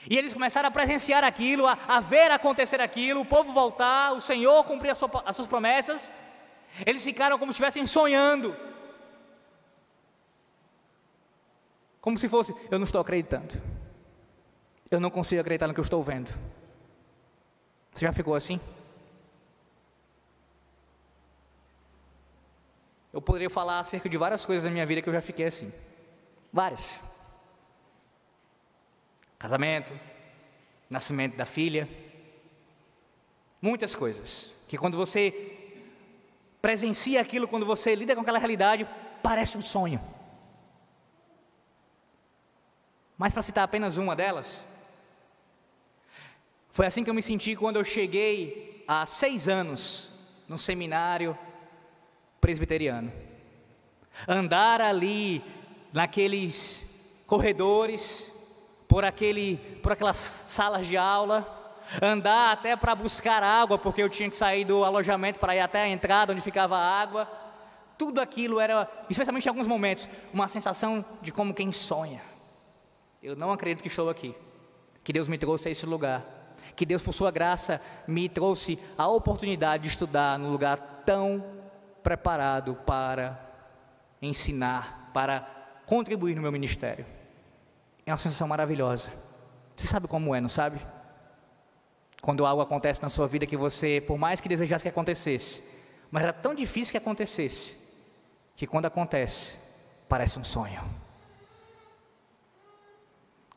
e 0.09 0.17
eles 0.17 0.33
começaram 0.33 0.69
a 0.69 0.73
presenciar 0.73 1.23
aquilo, 1.25 1.67
a, 1.67 1.77
a 1.87 2.01
ver 2.01 2.31
acontecer 2.31 2.81
aquilo, 2.81 3.21
o 3.21 3.27
povo 3.27 3.53
voltar, 3.53 4.13
o 4.13 4.21
Senhor 4.21 4.65
cumprir 4.65 4.97
sua, 4.97 5.11
as 5.27 5.37
suas 5.37 5.49
promessas, 5.49 6.11
eles 6.87 7.05
ficaram 7.05 7.39
como 7.39 7.53
se 7.53 7.57
estivessem 7.57 7.85
sonhando. 7.85 8.57
Como 12.01 12.19
se 12.19 12.29
fosse, 12.29 12.55
eu 12.71 12.79
não 12.79 12.85
estou 12.85 13.01
acreditando. 13.01 13.61
Eu 14.91 14.99
não 14.99 15.11
consigo 15.11 15.41
acreditar 15.41 15.69
no 15.69 15.75
que 15.75 15.81
eu 15.81 15.85
estou 15.85 16.03
vendo. 16.03 16.31
Você 17.95 18.05
já 18.05 18.13
ficou 18.13 18.35
assim? 18.35 18.61
Eu 23.13 23.23
poderia 23.23 23.49
falar 23.49 23.81
acerca 23.81 24.09
de 24.09 24.17
várias 24.17 24.45
coisas 24.45 24.65
na 24.65 24.71
minha 24.71 24.87
vida 24.87 25.01
que 25.01 25.09
eu 25.09 25.13
já 25.13 25.21
fiquei 25.21 25.47
assim. 25.47 25.73
Várias. 26.53 27.01
Casamento, 29.39 29.93
nascimento 30.89 31.37
da 31.37 31.47
filha, 31.47 31.89
muitas 33.63 33.95
coisas. 33.95 34.53
Que 34.69 34.77
quando 34.77 34.97
você 34.97 35.57
presencia 36.61 37.21
aquilo, 37.21 37.47
quando 37.49 37.65
você 37.65 37.95
lida 37.95 38.15
com 38.15 38.23
aquela 38.23 38.39
realidade, 38.39 38.89
parece 39.23 39.57
um 39.57 39.63
sonho. 39.63 40.01
Mas 43.17 43.33
para 43.33 43.43
citar 43.43 43.65
apenas 43.65 43.97
uma 43.97 44.17
delas, 44.17 44.65
foi 46.71 46.87
assim 46.87 47.03
que 47.03 47.11
eu 47.11 47.15
me 47.15 47.23
senti 47.23 47.57
quando 47.57 47.77
eu 47.77 47.85
cheguei 47.85 48.85
há 48.87 49.05
seis 49.05 49.49
anos 49.49 50.11
no 50.49 50.57
seminário 50.57 51.37
presbiteriano. 52.41 53.13
Andar 54.27 54.81
ali 54.81 55.43
naqueles 55.93 56.89
corredores, 57.27 58.33
por, 58.87 59.05
aquele, 59.05 59.57
por 59.83 59.93
aquelas 59.93 60.17
salas 60.17 60.87
de 60.87 60.97
aula, 60.97 61.47
andar 62.01 62.53
até 62.53 62.77
para 62.77 62.95
buscar 62.95 63.43
água, 63.43 63.79
porque 63.79 64.03
eu 64.03 64.09
tinha 64.09 64.31
que 64.31 64.37
sair 64.37 64.65
do 64.65 64.85
alojamento 64.85 65.41
para 65.41 65.55
ir 65.55 65.61
até 65.61 65.83
a 65.83 65.89
entrada 65.89 66.33
onde 66.33 66.41
ficava 66.41 66.77
a 66.77 67.01
água. 67.01 67.29
Tudo 67.99 68.21
aquilo 68.21 68.59
era, 68.61 68.89
especialmente 69.09 69.47
em 69.47 69.49
alguns 69.49 69.67
momentos, 69.67 70.09
uma 70.33 70.49
sensação 70.49 71.05
de 71.21 71.33
como 71.33 71.53
quem 71.53 71.71
sonha. 71.73 72.23
Eu 73.23 73.37
não 73.37 73.53
acredito 73.53 73.83
que 73.83 73.89
estou 73.89 74.09
aqui, 74.09 74.35
que 75.05 75.13
Deus 75.13 75.29
me 75.29 75.37
trouxe 75.37 75.69
a 75.69 75.71
esse 75.71 75.85
lugar, 75.85 76.40
que 76.81 76.87
Deus, 76.87 77.03
por 77.03 77.13
Sua 77.13 77.31
graça, 77.31 77.79
me 78.09 78.27
trouxe 78.27 78.79
a 78.97 79.07
oportunidade 79.07 79.83
de 79.83 79.91
estudar 79.91 80.39
num 80.39 80.51
lugar 80.51 80.79
tão 81.05 81.45
preparado 82.03 82.75
para 82.87 83.39
ensinar, 84.23 85.11
para 85.13 85.41
contribuir 85.85 86.35
no 86.35 86.41
meu 86.41 86.51
ministério. 86.51 87.05
É 88.07 88.11
uma 88.11 88.17
sensação 88.17 88.49
maravilhosa. 88.49 89.13
Você 89.77 89.87
sabe 89.87 90.09
como 90.09 90.35
é, 90.35 90.41
não 90.41 90.49
sabe? 90.49 90.81
Quando 92.23 92.47
algo 92.47 92.63
acontece 92.63 93.03
na 93.03 93.11
sua 93.11 93.29
vida 93.29 93.45
que 93.45 93.59
você, 93.59 94.03
por 94.07 94.17
mais 94.17 94.41
que 94.41 94.49
desejasse 94.49 94.83
que 94.83 94.89
acontecesse, 94.89 95.63
mas 96.11 96.23
era 96.23 96.33
tão 96.33 96.55
difícil 96.55 96.93
que 96.93 96.97
acontecesse, 96.97 97.79
que 98.57 98.67
quando 98.67 98.87
acontece, 98.87 99.59
parece 100.09 100.39
um 100.39 100.45
sonho. 100.45 100.83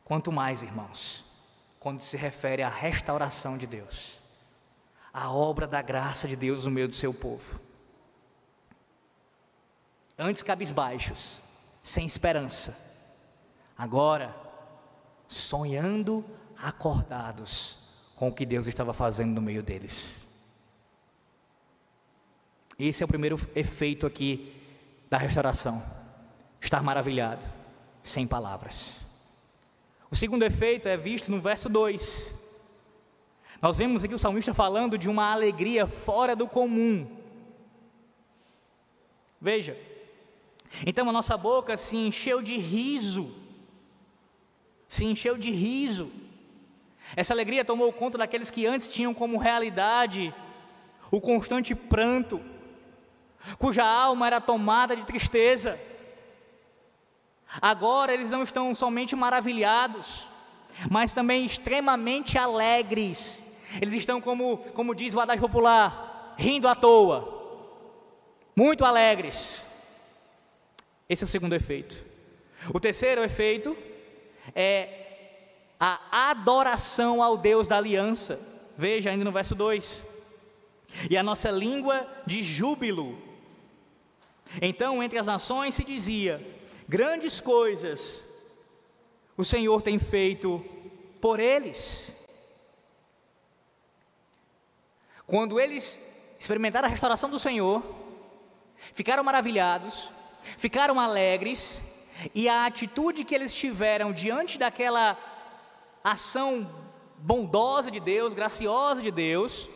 Quanto 0.03 0.29
mais, 0.29 0.61
irmãos, 0.61 1.32
quando 1.83 2.01
se 2.01 2.15
refere 2.15 2.63
à 2.63 2.69
restauração 2.69 3.57
de 3.57 3.67
Deus, 3.67 4.17
à 5.13 5.29
obra 5.29 5.67
da 5.67 5.81
graça 5.81 6.29
de 6.29 6.35
Deus 6.37 6.63
no 6.63 6.71
meio 6.71 6.87
do 6.87 6.95
seu 6.95 7.13
povo. 7.13 7.59
Antes 10.17 10.41
cabisbaixos, 10.41 11.41
sem 11.81 12.05
esperança, 12.05 12.79
agora 13.77 14.33
sonhando 15.27 16.23
acordados 16.57 17.77
com 18.15 18.29
o 18.29 18.33
que 18.33 18.45
Deus 18.45 18.65
estava 18.65 18.93
fazendo 18.93 19.33
no 19.33 19.41
meio 19.41 19.61
deles. 19.61 20.23
Esse 22.79 23.03
é 23.03 23.05
o 23.05 23.09
primeiro 23.09 23.37
efeito 23.53 24.07
aqui 24.07 24.55
da 25.09 25.17
restauração. 25.17 25.83
Estar 26.61 26.81
maravilhado, 26.81 27.45
sem 28.01 28.25
palavras. 28.25 29.05
O 30.13 30.15
segundo 30.15 30.43
efeito 30.43 30.87
é 30.87 30.95
visto 30.95 31.31
no 31.31 31.41
verso 31.41 31.67
2. 31.67 32.39
Nós 33.59 33.79
vemos 33.79 34.03
aqui 34.03 34.13
o 34.13 34.17
salmista 34.19 34.53
falando 34.53 34.95
de 34.95 35.09
uma 35.09 35.31
alegria 35.31 35.87
fora 35.87 36.35
do 36.35 36.47
comum. 36.47 37.07
Veja, 39.41 39.75
então 40.85 41.09
a 41.09 41.11
nossa 41.11 41.35
boca 41.35 41.75
se 41.75 41.97
encheu 41.97 42.43
de 42.43 42.57
riso, 42.57 43.35
se 44.87 45.03
encheu 45.03 45.35
de 45.35 45.49
riso 45.49 46.11
essa 47.15 47.33
alegria 47.33 47.63
tomou 47.63 47.91
conta 47.93 48.17
daqueles 48.17 48.49
que 48.49 48.65
antes 48.65 48.87
tinham 48.87 49.13
como 49.13 49.37
realidade 49.37 50.33
o 51.11 51.21
constante 51.21 51.75
pranto, 51.75 52.41
cuja 53.59 53.83
alma 53.83 54.25
era 54.25 54.41
tomada 54.41 54.95
de 54.95 55.03
tristeza. 55.03 55.79
Agora 57.61 58.13
eles 58.13 58.29
não 58.29 58.43
estão 58.43 58.73
somente 58.73 59.15
maravilhados, 59.15 60.27
mas 60.89 61.11
também 61.11 61.45
extremamente 61.45 62.37
alegres. 62.37 63.43
Eles 63.81 63.95
estão, 63.95 64.21
como, 64.21 64.57
como 64.73 64.95
diz 64.95 65.13
o 65.15 65.19
adágio 65.19 65.47
popular, 65.47 66.35
rindo 66.37 66.67
à 66.67 66.75
toa, 66.75 67.41
muito 68.55 68.85
alegres. 68.85 69.65
Esse 71.07 71.23
é 71.23 71.25
o 71.25 71.29
segundo 71.29 71.53
efeito. 71.53 71.95
O 72.73 72.79
terceiro 72.79 73.23
efeito 73.23 73.75
é 74.55 75.03
a 75.79 76.29
adoração 76.29 77.21
ao 77.21 77.37
Deus 77.37 77.67
da 77.67 77.77
aliança. 77.77 78.39
Veja 78.77 79.09
ainda 79.09 79.25
no 79.25 79.31
verso 79.31 79.53
2. 79.53 80.05
E 81.09 81.17
a 81.17 81.23
nossa 81.23 81.51
língua 81.51 82.07
de 82.25 82.41
júbilo. 82.41 83.17
Então, 84.61 85.01
entre 85.01 85.19
as 85.19 85.27
nações 85.27 85.75
se 85.75 85.83
dizia: 85.83 86.41
grandes 86.93 87.39
coisas 87.39 88.23
o 89.35 89.43
Senhor 89.43 89.81
tem 89.81 89.97
feito 89.97 90.63
por 91.19 91.39
eles. 91.39 92.15
Quando 95.25 95.59
eles 95.59 95.99
experimentaram 96.39 96.87
a 96.87 96.91
restauração 96.91 97.31
do 97.31 97.39
Senhor, 97.39 97.81
ficaram 98.93 99.23
maravilhados, 99.23 100.07
ficaram 100.55 100.99
alegres, 100.99 101.81
e 102.31 102.47
a 102.47 102.67
atitude 102.67 103.23
que 103.23 103.33
eles 103.33 103.55
tiveram 103.55 104.13
diante 104.13 104.59
daquela 104.59 105.17
ação 106.03 106.71
bondosa 107.17 107.89
de 107.89 107.99
Deus, 107.99 108.35
graciosa 108.35 109.01
de 109.01 109.09
Deus, 109.09 109.67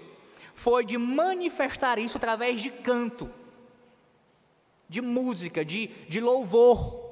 foi 0.54 0.86
de 0.86 1.00
manifestar 1.00 1.98
isso 1.98 2.18
através 2.18 2.62
de 2.62 2.70
canto, 2.70 3.28
de 4.88 5.02
música, 5.02 5.66
de, 5.66 5.88
de 6.08 6.22
louvor. 6.22 7.07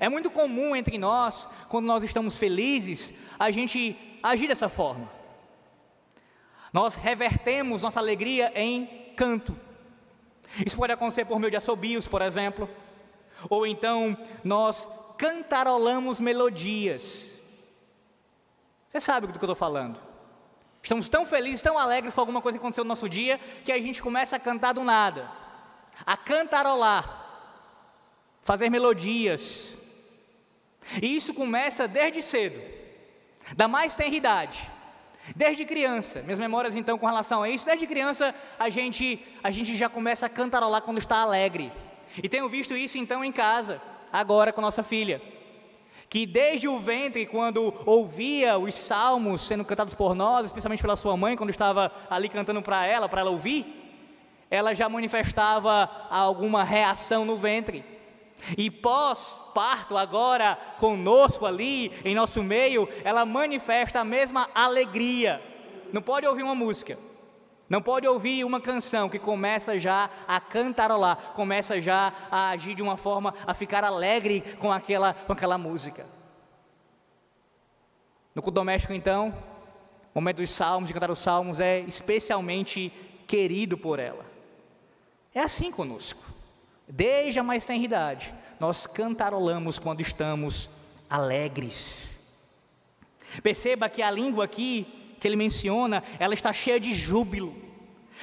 É 0.00 0.08
muito 0.08 0.30
comum 0.30 0.74
entre 0.74 0.98
nós, 0.98 1.48
quando 1.68 1.86
nós 1.86 2.02
estamos 2.02 2.36
felizes, 2.36 3.12
a 3.38 3.50
gente 3.50 3.96
agir 4.22 4.48
dessa 4.48 4.68
forma. 4.68 5.10
Nós 6.72 6.96
revertemos 6.96 7.82
nossa 7.82 8.00
alegria 8.00 8.52
em 8.54 8.86
canto. 9.16 9.58
Isso 10.64 10.76
pode 10.76 10.92
acontecer 10.92 11.24
por 11.24 11.38
meio 11.38 11.50
de 11.50 11.56
assobios, 11.56 12.06
por 12.06 12.20
exemplo. 12.22 12.68
Ou 13.48 13.66
então 13.66 14.16
nós 14.42 14.88
cantarolamos 15.16 16.20
melodias. 16.20 17.40
Você 18.88 19.00
sabe 19.00 19.26
do 19.26 19.38
que 19.38 19.44
eu 19.44 19.46
estou 19.46 19.54
falando. 19.54 20.00
Estamos 20.82 21.08
tão 21.08 21.26
felizes, 21.26 21.60
tão 21.60 21.78
alegres 21.78 22.14
com 22.14 22.20
alguma 22.20 22.40
coisa 22.40 22.58
que 22.58 22.62
aconteceu 22.62 22.84
no 22.84 22.88
nosso 22.88 23.08
dia, 23.08 23.40
que 23.64 23.72
a 23.72 23.80
gente 23.80 24.00
começa 24.00 24.36
a 24.36 24.38
cantar 24.38 24.72
do 24.72 24.84
nada, 24.84 25.28
a 26.04 26.16
cantarolar. 26.16 27.25
Fazer 28.46 28.70
melodias. 28.70 29.76
E 31.02 31.16
isso 31.16 31.34
começa 31.34 31.88
desde 31.88 32.22
cedo, 32.22 32.58
da 33.56 33.66
mais 33.66 33.96
tenra 33.96 34.14
idade. 34.14 34.70
Desde 35.34 35.64
criança, 35.64 36.22
minhas 36.22 36.38
memórias 36.38 36.76
então 36.76 36.96
com 36.96 37.06
relação 37.06 37.42
a 37.42 37.50
isso, 37.50 37.66
desde 37.66 37.84
criança 37.84 38.32
a 38.56 38.68
gente, 38.68 39.20
a 39.42 39.50
gente 39.50 39.74
já 39.74 39.88
começa 39.88 40.26
a 40.26 40.28
cantarolar 40.28 40.82
quando 40.82 40.98
está 40.98 41.16
alegre. 41.16 41.72
E 42.22 42.28
tenho 42.28 42.48
visto 42.48 42.76
isso 42.76 42.96
então 42.96 43.24
em 43.24 43.32
casa, 43.32 43.82
agora 44.12 44.52
com 44.52 44.60
nossa 44.60 44.84
filha. 44.84 45.20
Que 46.08 46.24
desde 46.24 46.68
o 46.68 46.78
ventre, 46.78 47.26
quando 47.26 47.74
ouvia 47.84 48.56
os 48.56 48.76
salmos 48.76 49.42
sendo 49.42 49.64
cantados 49.64 49.94
por 49.94 50.14
nós, 50.14 50.46
especialmente 50.46 50.80
pela 50.80 50.94
sua 50.94 51.16
mãe, 51.16 51.36
quando 51.36 51.50
estava 51.50 51.90
ali 52.08 52.28
cantando 52.28 52.62
para 52.62 52.86
ela, 52.86 53.08
para 53.08 53.22
ela 53.22 53.30
ouvir, 53.30 53.66
ela 54.48 54.72
já 54.72 54.88
manifestava 54.88 55.90
alguma 56.08 56.62
reação 56.62 57.24
no 57.24 57.36
ventre. 57.36 57.95
E 58.56 58.70
pós-parto, 58.70 59.96
agora 59.96 60.58
conosco 60.78 61.46
ali, 61.46 61.92
em 62.04 62.14
nosso 62.14 62.42
meio, 62.42 62.88
ela 63.02 63.24
manifesta 63.24 64.00
a 64.00 64.04
mesma 64.04 64.48
alegria. 64.54 65.42
Não 65.92 66.02
pode 66.02 66.26
ouvir 66.26 66.42
uma 66.42 66.54
música, 66.54 66.98
não 67.68 67.82
pode 67.82 68.06
ouvir 68.06 68.44
uma 68.44 68.60
canção 68.60 69.08
que 69.08 69.18
começa 69.18 69.78
já 69.78 70.10
a 70.28 70.38
cantarolar, 70.40 71.32
começa 71.34 71.80
já 71.80 72.12
a 72.30 72.50
agir 72.50 72.74
de 72.74 72.82
uma 72.82 72.96
forma, 72.96 73.34
a 73.46 73.54
ficar 73.54 73.82
alegre 73.82 74.42
com 74.58 74.70
aquela, 74.70 75.14
com 75.14 75.32
aquela 75.32 75.58
música. 75.58 76.06
No 78.34 78.42
culto 78.42 78.54
doméstico, 78.54 78.92
então, 78.92 79.34
o 80.14 80.20
momento 80.20 80.36
dos 80.36 80.50
salmos, 80.50 80.88
de 80.88 80.94
cantar 80.94 81.10
os 81.10 81.18
salmos, 81.18 81.58
é 81.58 81.80
especialmente 81.80 82.92
querido 83.26 83.76
por 83.78 83.98
ela. 83.98 84.26
É 85.34 85.40
assim 85.40 85.72
conosco. 85.72 86.35
Desde 86.88 87.40
a 87.40 87.42
mais 87.42 87.64
tenra 87.64 87.84
idade, 87.84 88.34
nós 88.60 88.86
cantarolamos 88.86 89.78
quando 89.78 90.00
estamos 90.00 90.70
alegres. 91.10 92.14
Perceba 93.42 93.88
que 93.88 94.02
a 94.02 94.10
língua 94.10 94.44
aqui 94.44 94.86
que 95.20 95.26
ele 95.26 95.36
menciona, 95.36 96.02
ela 96.18 96.34
está 96.34 96.52
cheia 96.52 96.78
de 96.78 96.94
júbilo. 96.94 97.54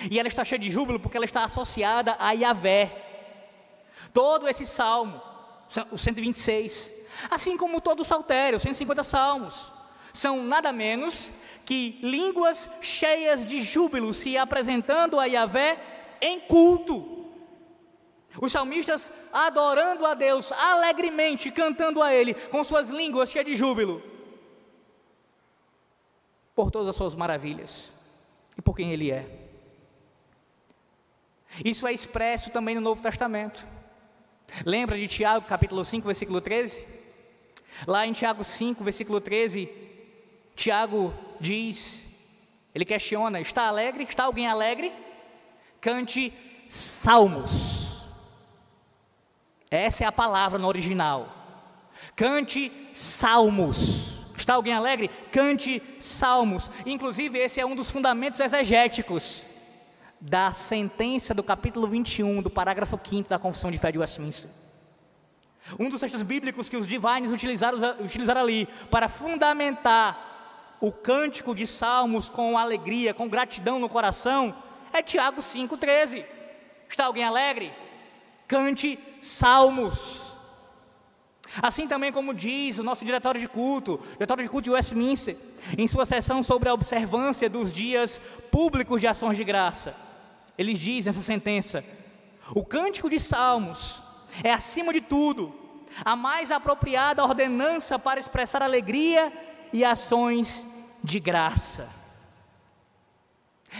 E 0.09 0.19
ela 0.19 0.27
está 0.27 0.43
cheia 0.43 0.59
de 0.59 0.71
júbilo 0.71 0.99
porque 0.99 1.17
ela 1.17 1.25
está 1.25 1.43
associada 1.43 2.15
a 2.19 2.31
Yahvé. 2.31 2.91
Todo 4.13 4.47
esse 4.47 4.65
salmo, 4.65 5.21
o 5.91 5.97
126, 5.97 6.93
assim 7.29 7.57
como 7.57 7.81
todo 7.81 8.01
o 8.01 8.05
saltério, 8.05 8.59
150 8.59 9.03
salmos, 9.03 9.71
são 10.13 10.43
nada 10.43 10.71
menos 10.71 11.29
que 11.65 11.99
línguas 12.01 12.69
cheias 12.81 13.45
de 13.45 13.61
júbilo 13.61 14.13
se 14.13 14.37
apresentando 14.37 15.19
a 15.19 15.25
Yahvé 15.25 15.79
em 16.21 16.39
culto. 16.39 17.22
Os 18.41 18.51
salmistas 18.51 19.11
adorando 19.31 20.05
a 20.05 20.13
Deus 20.13 20.51
alegremente, 20.51 21.51
cantando 21.51 22.01
a 22.01 22.13
Ele, 22.13 22.33
com 22.33 22.63
suas 22.63 22.89
línguas 22.89 23.29
cheias 23.29 23.45
de 23.45 23.55
júbilo, 23.55 24.01
por 26.55 26.71
todas 26.71 26.89
as 26.89 26.95
suas 26.95 27.15
maravilhas 27.15 27.91
e 28.57 28.61
por 28.61 28.75
quem 28.75 28.91
Ele 28.91 29.11
é. 29.11 29.27
Isso 31.63 31.85
é 31.85 31.93
expresso 31.93 32.49
também 32.49 32.73
no 32.73 32.81
Novo 32.81 33.01
Testamento. 33.01 33.65
Lembra 34.65 34.97
de 34.97 35.07
Tiago, 35.07 35.45
capítulo 35.45 35.85
5, 35.85 36.05
versículo 36.05 36.41
13? 36.41 36.85
Lá 37.85 38.05
em 38.05 38.13
Tiago 38.13 38.43
5, 38.43 38.83
versículo 38.83 39.21
13, 39.21 39.69
Tiago 40.55 41.13
diz, 41.39 42.05
ele 42.73 42.85
questiona: 42.85 43.39
está 43.39 43.63
alegre? 43.67 44.03
Está 44.03 44.23
alguém 44.23 44.47
alegre? 44.47 44.91
Cante 45.79 46.33
salmos 46.67 47.82
essa 49.75 50.03
é 50.03 50.07
a 50.07 50.11
palavra 50.11 50.59
no 50.59 50.67
original. 50.67 51.27
Cante 52.15 52.71
salmos. 52.93 54.19
Está 54.37 54.55
alguém 54.55 54.73
alegre? 54.73 55.09
Cante 55.31 55.81
salmos. 55.99 56.69
Inclusive, 56.85 57.39
esse 57.39 57.59
é 57.59 57.65
um 57.65 57.75
dos 57.75 57.89
fundamentos 57.89 58.39
exegéticos 58.39 59.43
da 60.19 60.53
sentença 60.53 61.33
do 61.33 61.43
capítulo 61.43 61.87
21, 61.87 62.41
do 62.41 62.49
parágrafo 62.49 62.99
5 63.03 63.29
da 63.29 63.39
Confissão 63.39 63.71
de 63.71 63.77
Fé 63.77 63.91
de 63.91 63.99
Westminster. 63.99 64.49
Um 65.79 65.89
dos 65.89 65.99
textos 65.99 66.23
bíblicos 66.23 66.69
que 66.69 66.77
os 66.77 66.85
divines 66.85 67.31
utilizaram, 67.31 67.77
utilizaram 67.99 68.41
ali 68.41 68.67
para 68.91 69.07
fundamentar 69.07 70.77
o 70.79 70.91
cântico 70.91 71.55
de 71.55 71.65
salmos 71.65 72.29
com 72.29 72.57
alegria, 72.57 73.13
com 73.13 73.29
gratidão 73.29 73.79
no 73.79 73.87
coração, 73.87 74.53
é 74.91 75.01
Tiago 75.01 75.41
5,13. 75.41 76.25
Está 76.89 77.05
alguém 77.05 77.23
alegre? 77.23 77.73
Cante 78.47 78.99
salmos. 79.21 80.33
Assim 81.61 81.87
também 81.87 82.11
como 82.11 82.33
diz 82.33 82.79
o 82.79 82.83
nosso 82.83 83.05
diretório 83.05 83.39
de 83.39 83.47
culto, 83.47 83.99
diretório 84.13 84.43
de 84.43 84.49
culto 84.49 84.65
de 84.65 84.71
Westminster, 84.71 85.37
em 85.77 85.87
sua 85.87 86.05
sessão 86.05 86.41
sobre 86.41 86.67
a 86.67 86.73
observância 86.73 87.49
dos 87.49 87.71
dias 87.71 88.19
públicos 88.51 88.99
de 88.99 89.07
ações 89.07 89.37
de 89.37 89.43
graça. 89.43 89.95
Eles 90.57 90.79
dizem 90.79 91.11
nessa 91.11 91.23
sentença: 91.23 91.83
o 92.55 92.65
cântico 92.65 93.09
de 93.09 93.19
salmos 93.19 94.01
é, 94.43 94.51
acima 94.51 94.91
de 94.91 95.01
tudo, 95.01 95.53
a 96.03 96.15
mais 96.15 96.51
apropriada 96.51 97.23
ordenança 97.23 97.99
para 97.99 98.19
expressar 98.19 98.63
alegria 98.63 99.31
e 99.71 99.83
ações 99.83 100.65
de 101.03 101.19
graça. 101.19 101.87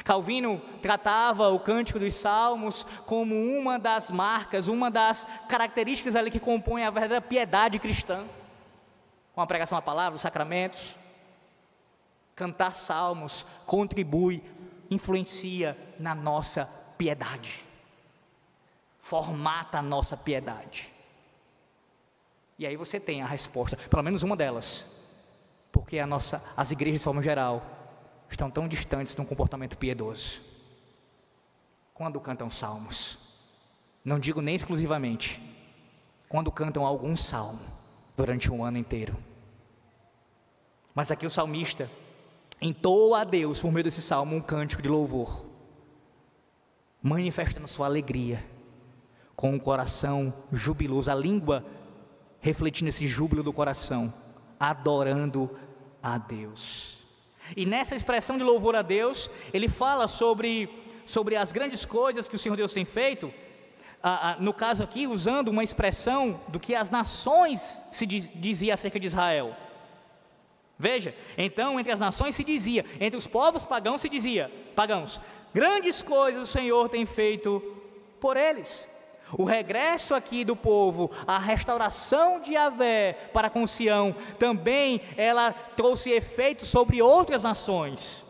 Calvino 0.04 0.60
tratava 0.82 1.50
o 1.50 1.60
Cântico 1.60 2.00
dos 2.00 2.16
Salmos 2.16 2.84
como 3.06 3.36
uma 3.36 3.78
das 3.78 4.10
marcas, 4.10 4.68
uma 4.68 4.90
das 4.90 5.28
características 5.48 6.16
ali 6.16 6.32
que 6.32 6.40
compõem 6.40 6.86
a 6.86 6.90
verdadeira 6.90 7.22
piedade 7.22 7.80
cristã, 7.80 8.24
com 9.34 9.42
a 9.42 9.48
pregação 9.48 9.78
da 9.78 9.82
palavra, 9.82 10.16
os 10.16 10.22
sacramentos. 10.22 10.96
Cantar 12.36 12.74
salmos 12.74 13.46
contribui, 13.66 14.42
influencia 14.90 15.78
na 16.00 16.16
nossa 16.16 16.66
piedade, 16.98 17.64
formata 19.00 19.78
a 19.78 19.82
nossa 19.84 20.18
piedade. 20.18 20.92
E 22.58 22.66
aí 22.66 22.76
você 22.76 23.00
tem 23.00 23.22
a 23.22 23.28
resposta, 23.28 23.78
pelo 23.78 24.02
menos 24.02 24.24
uma 24.24 24.36
delas, 24.36 24.88
porque 25.72 26.00
a 26.00 26.08
nossa, 26.08 26.44
as 26.56 26.72
igrejas 26.72 27.02
de 27.02 27.04
forma 27.04 27.22
geral 27.22 27.83
estão 28.30 28.50
tão 28.50 28.68
distantes 28.68 29.16
de 29.16 29.22
um 29.22 29.26
comportamento 29.26 29.78
piedoso. 29.78 30.42
Quando 31.94 32.20
cantam 32.20 32.50
salmos, 32.50 33.18
não 34.04 34.20
digo 34.20 34.42
nem 34.42 34.56
exclusivamente, 34.56 35.42
quando 36.28 36.52
cantam 36.52 36.86
algum 36.86 37.16
salmo 37.16 37.62
durante 38.16 38.52
um 38.52 38.64
ano 38.64 38.78
inteiro. 38.78 39.16
Mas 40.96 41.12
aqui 41.12 41.26
o 41.26 41.30
salmista 41.30 41.90
entoa 42.62 43.22
a 43.22 43.24
Deus, 43.24 43.60
por 43.60 43.72
meio 43.72 43.84
desse 43.84 44.02
salmo, 44.02 44.36
um 44.36 44.42
cântico 44.42 44.82
de 44.82 44.90
louvor, 44.90 45.46
manifestando 47.02 47.68
sua 47.68 47.86
alegria, 47.86 48.44
com 49.36 49.56
o 49.56 49.60
coração 49.60 50.34
jubiloso, 50.52 51.12
a 51.12 51.16
língua 51.16 51.66
refletindo 52.40 52.90
esse 52.90 53.08
júbilo 53.08 53.42
do 53.42 53.54
coração, 53.54 54.14
adorando 54.60 55.50
a 56.02 56.18
Deus. 56.18 57.03
E 57.56 57.66
nessa 57.66 57.96
expressão 57.96 58.38
de 58.38 58.44
louvor 58.44 58.76
a 58.76 58.82
Deus, 58.82 59.30
ele 59.54 59.68
fala 59.68 60.08
sobre, 60.08 60.70
sobre 61.06 61.36
as 61.36 61.52
grandes 61.52 61.86
coisas 61.86 62.28
que 62.28 62.36
o 62.36 62.40
Senhor 62.40 62.56
Deus 62.56 62.74
tem 62.74 62.86
feito, 62.86 63.34
ah, 64.02 64.32
ah, 64.32 64.36
no 64.40 64.54
caso 64.54 64.84
aqui, 64.84 65.08
usando 65.08 65.48
uma 65.48 65.64
expressão 65.64 66.40
do 66.50 66.60
que 66.60 66.76
as 66.76 66.90
nações 66.90 67.82
se 67.92 68.06
diz, 68.06 68.32
dizia 68.36 68.74
acerca 68.74 69.00
de 69.00 69.08
Israel. 69.08 69.56
Veja, 70.78 71.16
então 71.38 71.80
entre 71.80 71.94
as 71.94 72.00
nações 72.00 72.36
se 72.36 72.44
dizia, 72.44 72.86
entre 73.00 73.18
os 73.18 73.28
povos 73.28 73.64
pagãos 73.64 74.02
se 74.02 74.10
dizia, 74.10 74.52
pagãos, 74.76 75.22
grandes 75.54 76.02
coisas 76.02 76.44
o 76.44 76.52
Senhor 76.52 76.90
tem 76.90 77.06
feito 77.06 77.62
por 78.20 78.36
eles. 78.36 78.88
O 79.38 79.44
regresso 79.44 80.14
aqui 80.14 80.44
do 80.44 80.56
povo, 80.56 81.12
a 81.26 81.40
restauração 81.40 82.40
de 82.40 82.54
Yahvé 82.54 83.14
para 83.34 83.50
com 83.50 83.66
Sião, 83.66 84.16
também 84.38 85.02
ela 85.18 85.52
trouxe 85.52 86.12
efeitos 86.12 86.68
sobre 86.68 87.02
outras 87.02 87.44
nações. 87.44 88.24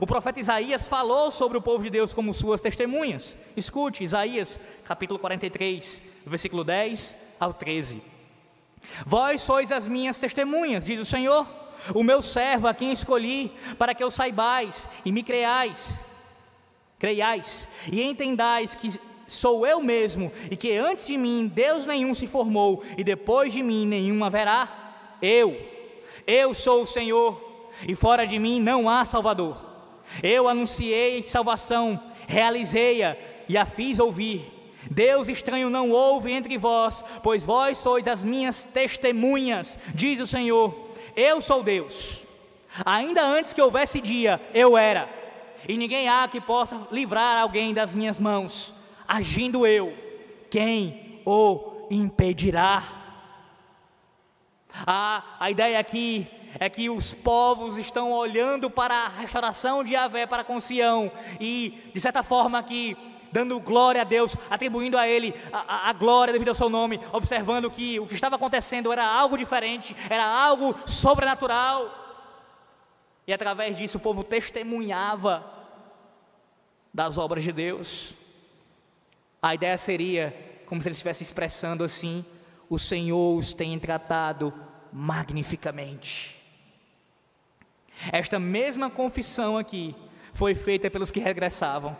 O 0.00 0.06
profeta 0.06 0.38
Isaías 0.38 0.86
falou 0.86 1.30
sobre 1.30 1.56
o 1.56 1.62
povo 1.62 1.82
de 1.82 1.90
Deus 1.90 2.12
como 2.12 2.34
suas 2.34 2.60
testemunhas. 2.60 3.36
Escute, 3.56 4.04
Isaías, 4.04 4.60
capítulo 4.84 5.18
43, 5.18 6.02
versículo 6.26 6.62
10 6.62 7.16
ao 7.40 7.54
13. 7.54 8.02
Vós 9.06 9.40
sois 9.40 9.72
as 9.72 9.86
minhas 9.86 10.18
testemunhas, 10.18 10.84
diz 10.84 11.00
o 11.00 11.04
Senhor, 11.04 11.48
o 11.94 12.02
meu 12.02 12.20
servo 12.20 12.66
a 12.66 12.74
quem 12.74 12.92
escolhi, 12.92 13.52
para 13.78 13.94
que 13.94 14.04
eu 14.04 14.10
saibais 14.10 14.88
e 15.04 15.12
me 15.12 15.22
creais, 15.22 15.98
creiais 16.98 17.66
e 17.90 18.02
entendais 18.02 18.74
que 18.74 19.00
sou 19.28 19.66
eu 19.66 19.80
mesmo, 19.80 20.32
e 20.50 20.56
que 20.56 20.72
antes 20.72 21.06
de 21.06 21.16
mim 21.16 21.50
Deus 21.54 21.86
nenhum 21.86 22.14
se 22.14 22.26
formou, 22.26 22.82
e 22.96 23.04
depois 23.04 23.52
de 23.52 23.62
mim 23.62 23.86
nenhum 23.86 24.24
haverá? 24.24 25.16
Eu, 25.22 25.56
eu 26.26 26.52
sou 26.54 26.82
o 26.82 26.86
Senhor, 26.86 27.70
e 27.86 27.94
fora 27.94 28.26
de 28.26 28.38
mim 28.38 28.60
não 28.60 28.88
há 28.88 29.04
Salvador. 29.04 29.64
Eu 30.22 30.48
anunciei 30.48 31.22
salvação, 31.22 32.02
realizei-a 32.26 33.16
e 33.48 33.56
a 33.56 33.66
fiz 33.66 33.98
ouvir. 33.98 34.52
Deus 34.90 35.28
estranho 35.28 35.68
não 35.68 35.90
houve 35.90 36.32
entre 36.32 36.56
vós, 36.56 37.04
pois 37.22 37.44
vós 37.44 37.78
sois 37.78 38.08
as 38.08 38.24
minhas 38.24 38.64
testemunhas, 38.64 39.78
diz 39.94 40.20
o 40.20 40.26
Senhor. 40.26 40.74
Eu 41.14 41.40
sou 41.40 41.62
Deus. 41.62 42.22
Ainda 42.84 43.22
antes 43.22 43.52
que 43.52 43.60
houvesse 43.60 44.00
dia, 44.00 44.40
eu 44.54 44.76
era, 44.76 45.08
e 45.68 45.76
ninguém 45.76 46.08
há 46.08 46.28
que 46.28 46.40
possa 46.40 46.86
livrar 46.90 47.36
alguém 47.36 47.74
das 47.74 47.92
minhas 47.92 48.18
mãos. 48.18 48.77
Agindo 49.08 49.66
eu, 49.66 49.96
quem 50.50 51.22
o 51.24 51.86
impedirá? 51.90 52.82
Ah, 54.86 55.24
a 55.40 55.50
ideia 55.50 55.80
aqui 55.80 56.28
é 56.60 56.68
que 56.68 56.90
os 56.90 57.14
povos 57.14 57.78
estão 57.78 58.12
olhando 58.12 58.70
para 58.70 58.94
a 58.94 59.08
restauração 59.08 59.82
de 59.82 59.94
Yahvé 59.94 60.26
para 60.26 60.44
com 60.44 60.60
Sião 60.60 61.10
e, 61.40 61.90
de 61.94 62.00
certa 62.00 62.22
forma, 62.22 62.58
aqui 62.58 62.94
dando 63.32 63.58
glória 63.60 64.02
a 64.02 64.04
Deus, 64.04 64.36
atribuindo 64.50 64.98
a 64.98 65.08
Ele 65.08 65.34
a, 65.52 65.58
a, 65.58 65.90
a, 65.90 65.92
glória 65.94 66.32
devido 66.32 66.48
ao 66.48 66.54
seu 66.54 66.68
nome, 66.68 67.00
observando 67.12 67.70
que 67.70 67.98
o 67.98 68.06
que 68.06 68.14
estava 68.14 68.36
acontecendo 68.36 68.92
era 68.92 69.06
algo 69.06 69.38
diferente, 69.38 69.96
era 70.08 70.24
algo 70.24 70.74
sobrenatural. 70.86 72.06
E 73.26 73.32
através 73.32 73.76
disso 73.76 73.98
o 73.98 74.00
povo 74.00 74.24
testemunhava 74.24 75.44
das 76.92 77.18
obras 77.18 77.42
de 77.42 77.52
Deus. 77.52 78.14
A 79.40 79.54
ideia 79.54 79.78
seria 79.78 80.34
como 80.66 80.82
se 80.82 80.88
ele 80.88 80.94
estivesse 80.94 81.22
expressando 81.22 81.84
assim: 81.84 82.24
o 82.68 82.78
Senhor 82.78 83.36
os 83.36 83.52
tem 83.52 83.78
tratado 83.78 84.52
magnificamente. 84.92 86.36
Esta 88.12 88.38
mesma 88.38 88.90
confissão 88.90 89.56
aqui 89.56 89.94
foi 90.32 90.54
feita 90.54 90.90
pelos 90.90 91.10
que 91.10 91.20
regressavam, 91.20 91.96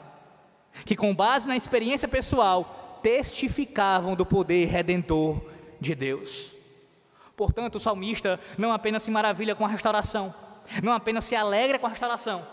que 0.85 0.95
com 0.95 1.15
base 1.15 1.49
na 1.49 1.57
experiência 1.57 2.07
pessoal 2.07 3.01
testificavam 3.03 4.15
do 4.15 4.27
poder 4.27 4.67
redentor 4.67 5.41
de 5.81 5.95
Deus. 5.95 6.53
Portanto, 7.37 7.77
o 7.77 7.81
salmista 7.81 8.39
não 8.57 8.73
apenas 8.73 9.05
se 9.05 9.11
maravilha 9.11 9.55
com 9.55 9.65
a 9.65 9.69
restauração, 9.69 10.35
não 10.83 10.93
apenas 10.93 11.25
se 11.25 11.37
alegra 11.37 11.79
com 11.79 11.87
a 11.87 11.91
restauração, 11.91 12.47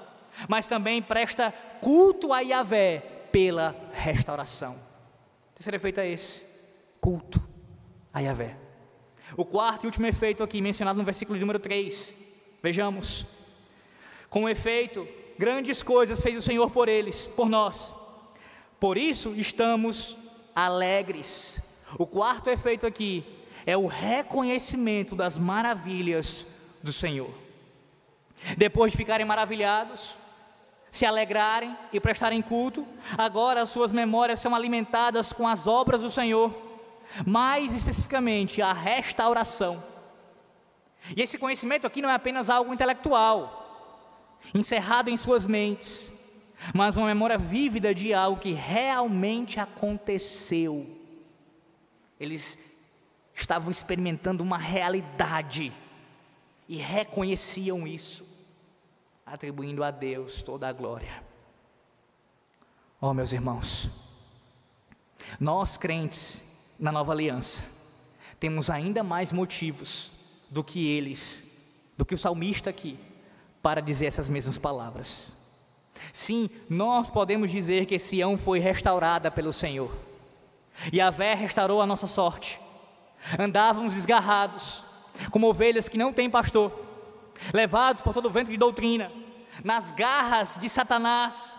mas 0.48 0.68
também 0.68 1.02
presta 1.02 1.52
culto 1.82 2.32
a 2.32 2.40
Yahvé 2.40 3.15
pela 3.36 3.76
restauração. 3.92 4.76
O 5.52 5.56
terceiro 5.56 5.76
efeito 5.76 6.00
é 6.00 6.10
esse: 6.10 6.46
culto 7.02 7.46
a 8.14 8.22
Yahvé. 8.22 8.56
O 9.36 9.44
quarto 9.44 9.84
e 9.84 9.88
último 9.88 10.06
efeito 10.08 10.42
aqui, 10.42 10.62
mencionado 10.62 10.98
no 10.98 11.04
versículo 11.04 11.38
número 11.38 11.60
3, 11.60 12.16
vejamos. 12.64 13.26
Com 14.30 14.48
efeito, 14.48 15.06
grandes 15.38 15.84
coisas 15.84 16.22
fez 16.22 16.38
o 16.38 16.42
Senhor 16.42 16.72
por 16.72 16.88
eles, 16.88 17.28
por 17.28 17.50
nós. 17.50 17.94
Por 18.80 18.98
isso 18.98 19.36
estamos 19.36 20.16
alegres. 20.56 21.60
O 22.00 22.08
quarto 22.08 22.50
efeito 22.50 22.88
aqui 22.88 23.26
é 23.66 23.76
o 23.76 23.86
reconhecimento 23.86 25.14
das 25.14 25.38
maravilhas 25.38 26.46
do 26.82 26.94
Senhor. 26.94 27.34
Depois 28.58 28.94
de 28.94 28.98
ficarem 28.98 29.26
maravilhados, 29.26 30.16
se 30.96 31.06
alegrarem 31.06 31.76
e 31.92 32.00
prestarem 32.00 32.42
culto, 32.42 32.88
agora 33.18 33.62
as 33.62 33.70
suas 33.70 33.92
memórias 33.92 34.40
são 34.40 34.56
alimentadas 34.56 35.34
com 35.34 35.46
as 35.48 35.68
obras 35.68 36.02
do 36.02 36.10
Senhor, 36.10 36.56
mais 37.26 37.74
especificamente 37.74 38.62
a 38.62 38.72
restauração. 38.72 39.84
E 41.16 41.22
esse 41.22 41.38
conhecimento 41.38 41.86
aqui 41.86 42.02
não 42.02 42.10
é 42.10 42.14
apenas 42.14 42.50
algo 42.50 42.74
intelectual, 42.74 44.40
encerrado 44.54 45.10
em 45.10 45.18
suas 45.18 45.46
mentes, 45.46 46.12
mas 46.74 46.96
uma 46.96 47.08
memória 47.08 47.38
vívida 47.38 47.94
de 47.94 48.14
algo 48.14 48.40
que 48.40 48.54
realmente 48.54 49.60
aconteceu. 49.60 50.88
Eles 52.18 52.58
estavam 53.34 53.70
experimentando 53.70 54.42
uma 54.42 54.58
realidade 54.58 55.74
e 56.70 56.78
reconheciam 56.78 57.86
isso, 57.86 58.26
atribuindo 59.26 59.84
a 59.84 59.92
Deus 59.92 60.42
toda 60.42 60.68
a 60.68 60.74
glória. 60.74 61.24
Oh, 63.02 63.14
meus 63.14 63.34
irmãos, 63.34 63.90
nós 65.40 65.78
crentes 65.78 66.44
na 66.80 66.92
nova 66.92 67.12
aliança, 67.12 67.64
temos 68.40 68.70
ainda 68.70 69.04
mais 69.04 69.32
motivos 69.32 70.12
do 70.50 70.64
que 70.64 70.88
eles, 70.88 71.44
do 71.98 72.06
que 72.06 72.14
o 72.14 72.18
salmista 72.18 72.70
aqui, 72.70 73.00
para 73.62 73.82
dizer 73.82 74.06
essas 74.06 74.30
mesmas 74.30 74.58
palavras. 74.58 75.34
Sim, 76.14 76.50
nós 76.70 77.10
podemos 77.10 77.50
dizer 77.50 77.86
que 77.86 77.98
Sião 77.98 78.38
foi 78.38 78.60
restaurada 78.60 79.32
pelo 79.32 79.52
Senhor. 79.52 79.92
E 80.92 81.02
a 81.02 81.10
Vé 81.10 81.34
restaurou 81.34 81.82
a 81.82 81.88
nossa 81.88 82.06
sorte. 82.06 82.60
Andávamos 83.40 83.94
desgarrados, 83.94 84.84
como 85.32 85.48
ovelhas 85.48 85.90
que 85.90 85.98
não 85.98 86.14
têm 86.14 86.30
pastor, 86.30 86.72
levados 87.54 88.02
por 88.02 88.14
todo 88.14 88.28
o 88.28 88.32
vento 88.32 88.50
de 88.50 88.58
doutrina, 88.58 89.12
nas 89.64 89.92
garras 89.92 90.58
de 90.60 90.70
Satanás. 90.70 91.58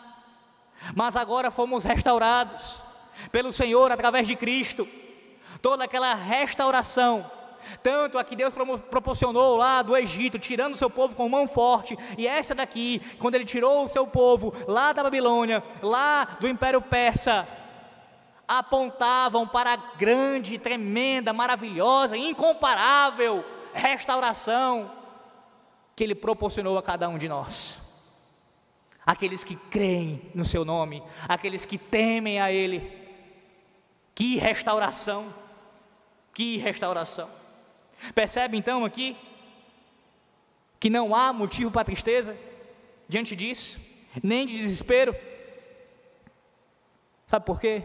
Mas 0.95 1.17
agora 1.17 1.51
fomos 1.51 1.85
restaurados 1.85 2.81
pelo 3.33 3.53
Senhor 3.53 3.91
através 3.91 4.27
de 4.27 4.37
Cristo. 4.37 4.87
Toda 5.61 5.85
aquela 5.85 6.15
restauração 6.15 7.31
tanto 7.83 8.19
a 8.19 8.25
que 8.25 8.37
Deus 8.37 8.55
proporcionou 8.89 9.57
lá 9.57 9.83
do 9.83 9.97
Egito, 9.97 10.39
tirando 10.39 10.75
o 10.75 10.77
seu 10.77 10.89
povo 10.89 11.17
com 11.17 11.29
mão 11.29 11.49
forte, 11.49 11.99
e 12.17 12.27
essa 12.27 12.55
daqui, 12.55 13.01
quando 13.19 13.35
ele 13.35 13.45
tirou 13.45 13.85
o 13.85 13.89
seu 13.89 14.07
povo 14.07 14.55
lá 14.69 14.93
da 14.93 15.03
Babilônia, 15.03 15.63
lá 15.83 16.37
do 16.39 16.47
Império 16.47 16.81
Persa, 16.81 17.47
apontavam 18.47 19.47
para 19.47 19.73
a 19.73 19.77
grande, 19.77 20.59
tremenda, 20.59 21.33
maravilhosa, 21.33 22.17
incomparável 22.17 23.45
restauração 23.75 24.91
que 25.97 26.05
ele 26.05 26.15
proporcionou 26.15 26.77
a 26.77 26.83
cada 26.83 27.09
um 27.09 27.17
de 27.17 27.27
nós. 27.27 27.81
Aqueles 29.05 29.43
que 29.43 29.57
creem 29.57 30.31
no 30.35 30.45
seu 30.45 30.63
nome, 30.65 31.03
aqueles 31.27 31.65
que 31.65 31.79
temem 31.79 32.39
a 32.39 32.53
ele. 32.53 32.93
Que 34.15 34.37
restauração! 34.37 35.33
Que 36.35 36.59
restauração! 36.59 37.31
Percebe 38.15 38.59
então 38.59 38.85
aqui 38.85 39.17
que 40.79 40.91
não 40.91 41.15
há 41.15 41.33
motivo 41.33 41.71
para 41.71 41.85
tristeza 41.85 42.37
diante 43.09 43.35
disso, 43.35 43.81
nem 44.23 44.47
de 44.47 44.59
desespero. 44.59 45.17
Sabe 47.27 47.47
por 47.47 47.59
quê? 47.59 47.83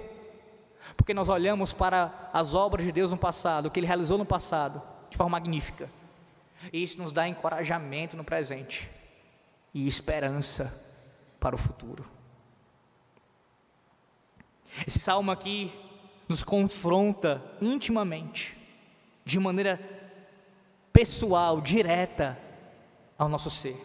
Porque 0.98 1.14
nós 1.14 1.30
olhamos 1.30 1.72
para 1.72 2.30
as 2.34 2.54
obras 2.54 2.86
de 2.86 2.92
Deus 2.92 3.12
no 3.12 3.18
passado, 3.18 3.68
o 3.68 3.72
que 3.72 3.80
Ele 3.80 3.88
realizou 3.88 4.18
no 4.18 4.26
passado, 4.26 4.82
de 5.10 5.16
forma 5.16 5.32
magnífica, 5.32 5.90
e 6.72 6.84
isso 6.84 6.98
nos 6.98 7.12
dá 7.12 7.28
encorajamento 7.28 8.16
no 8.16 8.24
presente 8.24 8.90
e 9.74 9.88
esperança 9.88 10.74
para 11.40 11.56
o 11.56 11.58
futuro. 11.58 12.06
Esse 14.86 15.00
salmo 15.00 15.32
aqui 15.32 15.72
nos 16.28 16.44
confronta 16.44 17.42
intimamente, 17.62 18.58
de 19.26 19.40
maneira 19.40 19.80
pessoal, 20.94 21.60
direta 21.60 22.38
ao 23.18 23.28
nosso 23.28 23.50
ser. 23.50 23.76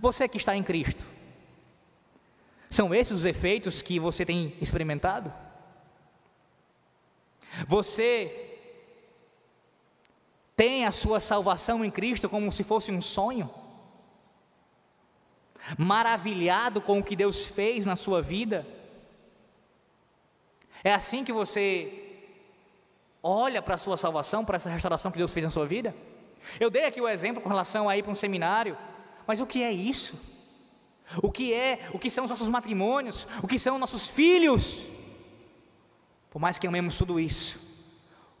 Você 0.00 0.28
que 0.28 0.36
está 0.36 0.56
em 0.56 0.62
Cristo, 0.62 1.02
são 2.68 2.94
esses 2.94 3.18
os 3.18 3.24
efeitos 3.24 3.82
que 3.82 3.98
você 3.98 4.24
tem 4.24 4.56
experimentado? 4.60 5.32
Você 7.66 8.45
tem 10.56 10.86
a 10.86 10.90
sua 10.90 11.20
salvação 11.20 11.84
em 11.84 11.90
Cristo 11.90 12.28
como 12.28 12.50
se 12.50 12.64
fosse 12.64 12.90
um 12.90 13.00
sonho? 13.00 13.50
Maravilhado 15.76 16.80
com 16.80 16.98
o 16.98 17.04
que 17.04 17.14
Deus 17.14 17.44
fez 17.46 17.84
na 17.84 17.94
sua 17.94 18.22
vida? 18.22 18.66
É 20.82 20.94
assim 20.94 21.24
que 21.24 21.32
você 21.32 21.92
olha 23.22 23.60
para 23.60 23.74
a 23.74 23.78
sua 23.78 23.96
salvação, 23.96 24.44
para 24.44 24.56
essa 24.56 24.70
restauração 24.70 25.10
que 25.10 25.18
Deus 25.18 25.32
fez 25.32 25.44
na 25.44 25.50
sua 25.50 25.66
vida? 25.66 25.94
Eu 26.58 26.70
dei 26.70 26.84
aqui 26.84 27.00
o 27.00 27.08
exemplo 27.08 27.42
com 27.42 27.48
relação 27.48 27.88
a 27.88 27.96
ir 27.96 28.02
para 28.02 28.12
um 28.12 28.14
seminário, 28.14 28.78
mas 29.26 29.40
o 29.40 29.46
que 29.46 29.62
é 29.62 29.72
isso? 29.72 30.14
O 31.22 31.30
que 31.30 31.52
é, 31.52 31.88
o 31.92 31.98
que 31.98 32.08
são 32.08 32.24
os 32.24 32.30
nossos 32.30 32.48
matrimônios? 32.48 33.26
O 33.42 33.46
que 33.46 33.58
são 33.58 33.78
nossos 33.78 34.08
filhos? 34.08 34.86
Por 36.30 36.38
mais 36.38 36.58
que 36.58 36.66
amemos 36.66 36.96
tudo 36.96 37.18
isso, 37.18 37.58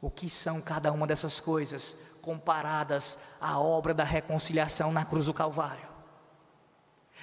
o 0.06 0.10
que 0.10 0.30
são 0.30 0.60
cada 0.60 0.92
uma 0.92 1.04
dessas 1.04 1.40
coisas 1.40 1.96
comparadas 2.22 3.18
à 3.40 3.58
obra 3.58 3.92
da 3.92 4.04
reconciliação 4.04 4.92
na 4.92 5.04
cruz 5.04 5.26
do 5.26 5.34
Calvário? 5.34 5.96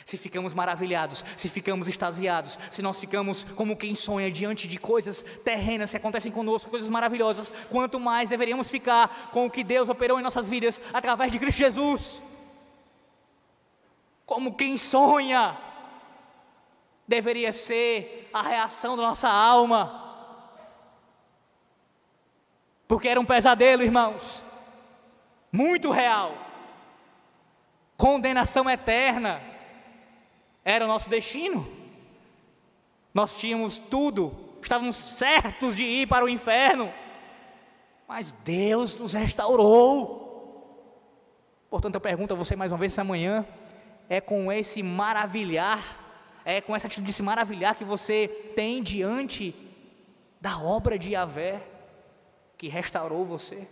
se 0.05 0.17
ficamos 0.17 0.53
maravilhados, 0.53 1.23
se 1.37 1.47
ficamos 1.47 1.87
extasiados, 1.87 2.59
se 2.69 2.81
nós 2.81 2.99
ficamos 2.99 3.45
como 3.55 3.77
quem 3.77 3.95
sonha 3.95 4.29
diante 4.29 4.67
de 4.67 4.77
coisas 4.77 5.23
terrenas 5.45 5.91
que 5.91 5.95
acontecem 5.95 6.29
conosco, 6.29 6.69
coisas 6.69 6.89
maravilhosas, 6.89 7.53
quanto 7.69 8.01
mais 8.01 8.29
deveríamos 8.29 8.69
ficar 8.69 9.29
com 9.31 9.45
o 9.45 9.49
que 9.49 9.63
Deus 9.63 9.87
operou 9.87 10.19
em 10.19 10.23
nossas 10.23 10.49
vidas 10.49 10.81
através 10.93 11.31
de 11.31 11.39
Cristo 11.39 11.59
Jesus. 11.59 12.21
Como 14.25 14.55
quem 14.55 14.77
sonha. 14.77 15.57
deveria 17.07 17.53
ser 17.53 18.29
a 18.33 18.41
reação 18.41 18.97
da 18.97 19.03
nossa 19.03 19.29
alma. 19.29 20.02
Porque 22.87 23.07
era 23.07 23.19
um 23.19 23.25
pesadelo, 23.25 23.83
irmãos, 23.83 24.41
muito 25.51 25.91
real. 25.91 26.37
Condenação 27.97 28.69
eterna 28.69 29.41
era 30.63 30.85
o 30.85 30.87
nosso 30.87 31.09
destino. 31.09 31.67
Nós 33.13 33.37
tínhamos 33.37 33.77
tudo, 33.77 34.33
estávamos 34.61 34.95
certos 34.95 35.75
de 35.75 35.83
ir 35.83 36.07
para 36.07 36.25
o 36.25 36.29
inferno, 36.29 36.91
mas 38.07 38.31
Deus 38.31 38.97
nos 38.97 39.13
restaurou. 39.13 40.21
Portanto, 41.69 41.95
eu 41.95 42.01
pergunto 42.01 42.33
a 42.33 42.37
você 42.37 42.55
mais 42.55 42.71
uma 42.71 42.77
vez 42.77 42.91
essa 42.91 43.03
manhã: 43.03 43.45
é 44.09 44.19
com 44.19 44.51
esse 44.51 44.81
maravilhar 44.81 46.03
é 46.45 46.61
com 46.61 46.75
essa 46.75 46.87
atitude 46.87 47.07
de 47.07 47.13
se 47.13 47.23
maravilhar 47.23 47.75
que 47.75 47.83
você 47.83 48.27
tem 48.55 48.83
diante 48.83 49.55
da 50.41 50.59
obra 50.59 50.99
de 50.99 51.11
Yahvé 51.11 51.61
que 52.63 52.69
restaurou 52.69 53.25
você. 53.25 53.67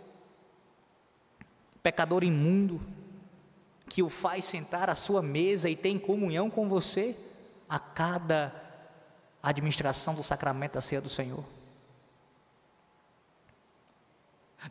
Pecador 1.82 2.22
imundo, 2.22 2.78
que 3.88 4.02
o 4.02 4.10
faz 4.10 4.44
sentar 4.44 4.90
à 4.90 4.94
sua 4.94 5.22
mesa 5.22 5.70
e 5.70 5.74
tem 5.74 5.98
comunhão 5.98 6.50
com 6.50 6.68
você 6.68 7.16
a 7.66 7.78
cada 7.78 8.54
administração 9.42 10.14
do 10.14 10.22
sacramento 10.22 10.74
da 10.74 10.82
ceia 10.82 11.00
do 11.00 11.08
Senhor. 11.08 11.42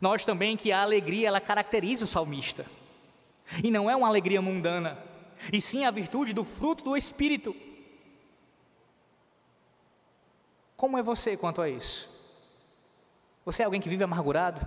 Nós 0.00 0.24
também 0.24 0.56
que 0.56 0.70
a 0.70 0.82
alegria 0.82 1.26
ela 1.26 1.40
caracteriza 1.40 2.04
o 2.04 2.08
salmista. 2.08 2.64
E 3.60 3.72
não 3.72 3.90
é 3.90 3.96
uma 3.96 4.06
alegria 4.06 4.40
mundana, 4.40 5.02
e 5.52 5.60
sim 5.60 5.84
a 5.84 5.90
virtude 5.90 6.32
do 6.32 6.44
fruto 6.44 6.84
do 6.84 6.96
espírito. 6.96 7.56
Como 10.76 10.96
é 10.96 11.02
você 11.02 11.36
quanto 11.36 11.60
a 11.60 11.68
isso? 11.68 12.11
Você 13.44 13.62
é 13.62 13.64
alguém 13.64 13.80
que 13.80 13.88
vive 13.88 14.04
amargurado? 14.04 14.64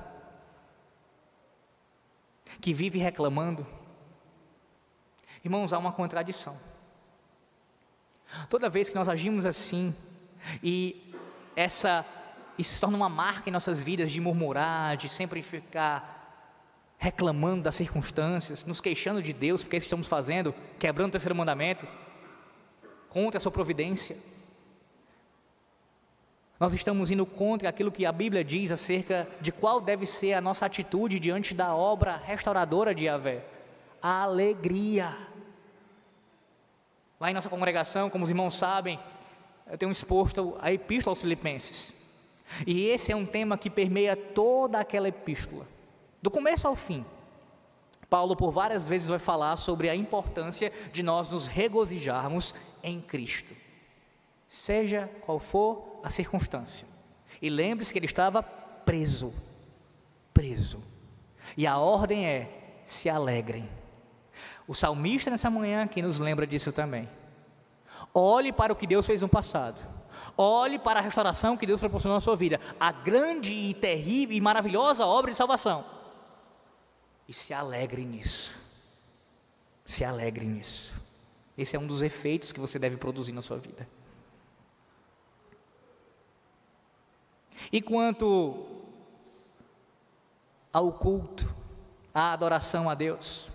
Que 2.60 2.74
vive 2.74 3.00
reclamando? 3.00 3.66
Irmãos, 5.44 5.72
há 5.72 5.78
uma 5.78 5.92
contradição. 5.92 6.58
Toda 8.50 8.70
vez 8.70 8.90
que 8.90 8.96
nós 8.96 9.08
agimos 9.08 9.46
assim, 9.46 9.96
e 10.62 11.14
essa 11.56 12.06
isso 12.58 12.74
se 12.74 12.82
torna 12.82 12.96
uma 12.96 13.10
marca 13.10 13.50
em 13.50 13.52
nossas 13.52 13.82
vidas 13.82 14.10
de 14.12 14.22
murmurar, 14.22 14.96
de 14.96 15.10
sempre 15.10 15.42
ficar 15.42 16.14
reclamando 16.98 17.64
das 17.64 17.76
circunstâncias, 17.76 18.64
nos 18.64 18.80
queixando 18.80 19.22
de 19.22 19.34
Deus, 19.34 19.62
porque 19.62 19.76
é 19.76 19.78
isso 19.78 19.86
que 19.86 19.88
estamos 19.88 20.08
fazendo, 20.08 20.56
quebrando 20.80 21.10
o 21.10 21.12
terceiro 21.12 21.36
mandamento, 21.36 21.86
contra 23.10 23.38
a 23.38 23.42
sua 23.42 23.52
providência. 23.52 24.18
Nós 26.60 26.74
estamos 26.74 27.12
indo 27.12 27.26
contra 27.26 27.68
aquilo 27.68 27.92
que 27.92 28.06
a 28.06 28.12
Bíblia 28.12 28.44
diz 28.44 28.72
acerca 28.72 29.28
de 29.42 29.52
qual 29.52 29.82
deve 29.82 30.06
ser 30.06 30.34
a 30.34 30.42
nossa 30.42 30.66
atitude 30.66 31.20
diante 31.20 31.54
da 31.54 31.76
obra 31.76 32.16
restauradora 32.16 32.96
de 32.96 33.06
Yahvé. 33.06 33.46
A 34.02 34.24
alegria. 34.24 35.18
Lá 37.20 37.30
em 37.30 37.34
nossa 37.34 37.50
congregação, 37.50 38.10
como 38.10 38.24
os 38.24 38.30
irmãos 38.30 38.56
sabem, 38.56 39.00
eu 39.70 39.78
tenho 39.78 39.92
exposto 39.92 40.56
a 40.62 40.72
Epístola 40.72 41.12
aos 41.12 41.22
Filipenses. 41.22 41.94
E 42.66 42.88
esse 42.88 43.12
é 43.12 43.16
um 43.16 43.26
tema 43.26 43.58
que 43.58 43.70
permeia 43.70 44.16
toda 44.16 44.80
aquela 44.80 45.08
epístola, 45.08 45.68
do 46.22 46.30
começo 46.30 46.68
ao 46.68 46.76
fim. 46.76 47.06
Paulo, 48.10 48.36
por 48.36 48.52
várias 48.52 48.88
vezes, 48.88 49.08
vai 49.08 49.20
falar 49.20 49.58
sobre 49.58 49.90
a 49.90 49.96
importância 49.96 50.72
de 50.94 51.02
nós 51.02 51.30
nos 51.30 51.48
regozijarmos 51.48 52.54
em 52.84 53.02
Cristo, 53.02 53.56
seja 54.48 55.10
qual 55.22 55.40
for 55.40 56.00
a 56.04 56.10
circunstância. 56.10 56.88
E 57.42 57.50
lembre-se 57.50 57.92
que 57.92 58.00
ele 58.00 58.06
estava 58.06 58.42
preso. 58.42 59.34
Preso. 60.34 60.82
E 61.58 61.66
a 61.66 61.78
ordem 61.78 62.26
é: 62.26 62.82
se 62.86 63.10
alegrem. 63.10 63.70
O 64.68 64.74
salmista 64.74 65.30
nessa 65.30 65.50
manhã 65.50 65.88
que 65.88 66.02
nos 66.02 66.20
lembra 66.20 66.48
disso 66.48 66.72
também. 66.72 67.10
Olhe 68.14 68.52
para 68.52 68.74
o 68.74 68.76
que 68.76 68.88
Deus 68.88 69.06
fez 69.06 69.22
no 69.22 69.30
passado. 69.30 69.80
Olhe 70.38 70.78
para 70.78 71.00
a 71.00 71.04
restauração 71.04 71.56
que 71.56 71.66
Deus 71.66 71.80
proporcionou 71.80 72.18
na 72.18 72.22
sua 72.22 72.36
vida, 72.36 72.60
a 72.80 72.92
grande 72.92 73.54
e 73.54 73.74
terrível 73.74 74.36
e 74.36 74.42
maravilhosa 74.42 75.06
obra 75.06 75.32
de 75.32 75.38
salvação. 75.38 75.86
E 77.28 77.34
se 77.34 77.54
alegre 77.54 78.04
nisso. 78.04 78.56
Se 79.86 80.04
alegre 80.04 80.46
nisso. 80.46 81.02
Esse 81.58 81.76
é 81.76 81.80
um 81.80 81.88
dos 81.88 82.02
efeitos 82.02 82.52
que 82.52 82.60
você 82.60 82.78
deve 82.78 82.98
produzir 82.98 83.32
na 83.32 83.42
sua 83.42 83.58
vida. 83.58 83.88
E 87.72 87.82
quanto 87.82 88.66
ao 90.72 90.92
culto, 90.92 91.54
à 92.14 92.34
adoração 92.34 92.90
a 92.90 92.94
Deus, 92.94 93.50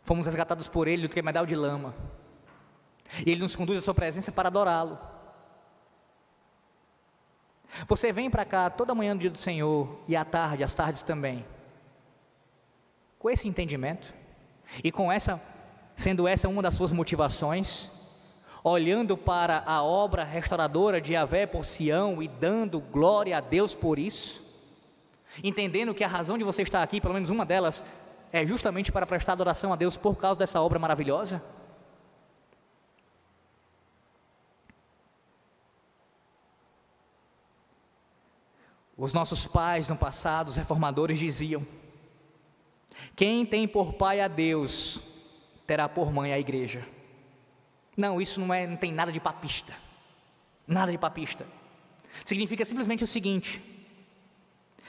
fomos 0.00 0.26
resgatados 0.26 0.66
por 0.66 0.88
Ele 0.88 1.02
do 1.02 1.08
tremedal 1.08 1.46
de 1.46 1.54
lama, 1.54 1.94
e 3.24 3.30
Ele 3.30 3.42
nos 3.42 3.54
conduz 3.54 3.78
à 3.78 3.82
Sua 3.82 3.94
presença 3.94 4.32
para 4.32 4.48
adorá-lo. 4.48 4.98
Você 7.86 8.12
vem 8.12 8.28
para 8.28 8.44
cá 8.44 8.68
toda 8.68 8.94
manhã 8.94 9.14
no 9.14 9.20
dia 9.20 9.30
do 9.30 9.38
Senhor 9.38 10.00
e 10.08 10.16
à 10.16 10.24
tarde, 10.24 10.64
às 10.64 10.74
tardes 10.74 11.02
também, 11.02 11.46
com 13.18 13.30
esse 13.30 13.46
entendimento 13.46 14.12
e 14.82 14.90
com 14.90 15.12
essa, 15.12 15.40
sendo 15.94 16.26
essa 16.26 16.48
uma 16.48 16.62
das 16.62 16.74
suas 16.74 16.90
motivações, 16.90 17.99
olhando 18.62 19.16
para 19.16 19.62
a 19.66 19.82
obra 19.82 20.24
restauradora 20.24 21.00
de 21.00 21.12
Yahvé 21.12 21.46
por 21.46 21.64
Sião 21.64 22.22
e 22.22 22.28
dando 22.28 22.80
glória 22.80 23.36
a 23.38 23.40
Deus 23.40 23.74
por 23.74 23.98
isso, 23.98 24.42
entendendo 25.42 25.94
que 25.94 26.04
a 26.04 26.08
razão 26.08 26.36
de 26.36 26.44
você 26.44 26.62
estar 26.62 26.82
aqui, 26.82 27.00
pelo 27.00 27.14
menos 27.14 27.30
uma 27.30 27.46
delas, 27.46 27.82
é 28.32 28.46
justamente 28.46 28.92
para 28.92 29.06
prestar 29.06 29.32
adoração 29.32 29.72
a 29.72 29.76
Deus 29.76 29.96
por 29.96 30.16
causa 30.16 30.38
dessa 30.38 30.60
obra 30.60 30.78
maravilhosa? 30.78 31.42
Os 38.96 39.14
nossos 39.14 39.46
pais 39.46 39.88
no 39.88 39.96
passado, 39.96 40.48
os 40.48 40.56
reformadores, 40.56 41.18
diziam: 41.18 41.66
quem 43.16 43.46
tem 43.46 43.66
por 43.66 43.94
pai 43.94 44.20
a 44.20 44.28
Deus, 44.28 45.00
terá 45.66 45.88
por 45.88 46.12
mãe 46.12 46.34
a 46.34 46.38
igreja. 46.38 46.86
Não, 48.00 48.18
isso 48.18 48.40
não, 48.40 48.52
é, 48.54 48.66
não 48.66 48.78
tem 48.78 48.90
nada 48.90 49.12
de 49.12 49.20
papista. 49.20 49.74
Nada 50.66 50.90
de 50.90 50.96
papista. 50.96 51.46
Significa 52.24 52.64
simplesmente 52.64 53.04
o 53.04 53.06
seguinte: 53.06 53.60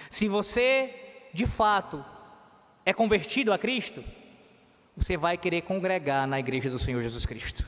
se 0.10 0.30
você, 0.30 1.28
de 1.34 1.46
fato, 1.46 2.04
é 2.86 2.94
convertido 2.94 3.52
a 3.52 3.60
Cristo, 3.60 4.02
você 4.96 5.18
vai 5.18 5.38
querer 5.38 5.64
congregar 5.64 6.26
na 6.26 6.40
igreja 6.40 6.70
do 6.70 6.80
Senhor 6.80 7.02
Jesus 7.02 7.26
Cristo. 7.26 7.68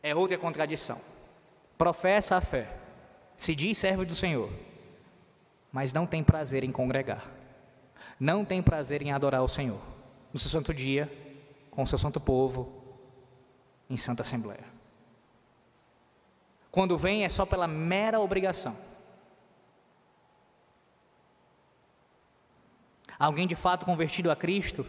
É 0.00 0.14
outra 0.14 0.38
contradição. 0.38 1.00
Professa 1.76 2.36
a 2.36 2.40
fé, 2.40 2.72
se 3.36 3.52
diz 3.52 3.78
servo 3.78 4.06
do 4.06 4.14
Senhor, 4.14 4.52
mas 5.72 5.92
não 5.92 6.06
tem 6.06 6.22
prazer 6.22 6.62
em 6.62 6.70
congregar, 6.70 7.28
não 8.18 8.44
tem 8.44 8.62
prazer 8.62 9.02
em 9.02 9.10
adorar 9.10 9.42
o 9.42 9.48
Senhor. 9.48 9.80
No 10.32 10.38
seu 10.38 10.50
santo 10.50 10.72
dia, 10.72 11.10
com 11.78 11.84
o 11.84 11.86
seu 11.86 11.96
santo 11.96 12.18
povo 12.18 12.82
em 13.88 13.96
santa 13.96 14.22
assembleia. 14.22 14.64
Quando 16.72 16.98
vem 16.98 17.24
é 17.24 17.28
só 17.28 17.46
pela 17.46 17.68
mera 17.68 18.18
obrigação. 18.18 18.76
Alguém 23.16 23.46
de 23.46 23.54
fato 23.54 23.86
convertido 23.86 24.28
a 24.28 24.34
Cristo 24.34 24.84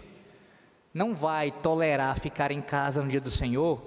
não 0.91 1.13
vai 1.13 1.51
tolerar 1.51 2.19
ficar 2.19 2.49
em 2.49 2.59
casa 2.59 3.03
no 3.03 3.07
dia 3.07 3.21
do 3.21 3.29
Senhor, 3.29 3.79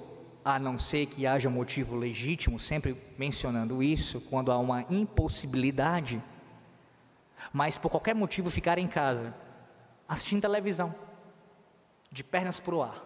a 0.44 0.60
não 0.60 0.78
ser 0.78 1.06
que 1.06 1.26
haja 1.26 1.50
motivo 1.50 1.96
legítimo, 1.96 2.56
sempre 2.56 2.96
mencionando 3.18 3.82
isso, 3.82 4.20
quando 4.20 4.52
há 4.52 4.58
uma 4.58 4.86
impossibilidade, 4.88 6.22
mas 7.52 7.76
por 7.76 7.90
qualquer 7.90 8.14
motivo 8.14 8.48
ficar 8.48 8.78
em 8.78 8.86
casa, 8.86 9.34
assistindo 10.06 10.42
televisão 10.42 10.94
de 12.12 12.22
pernas 12.22 12.60
para 12.60 12.74
o 12.74 12.82
ar. 12.82 13.02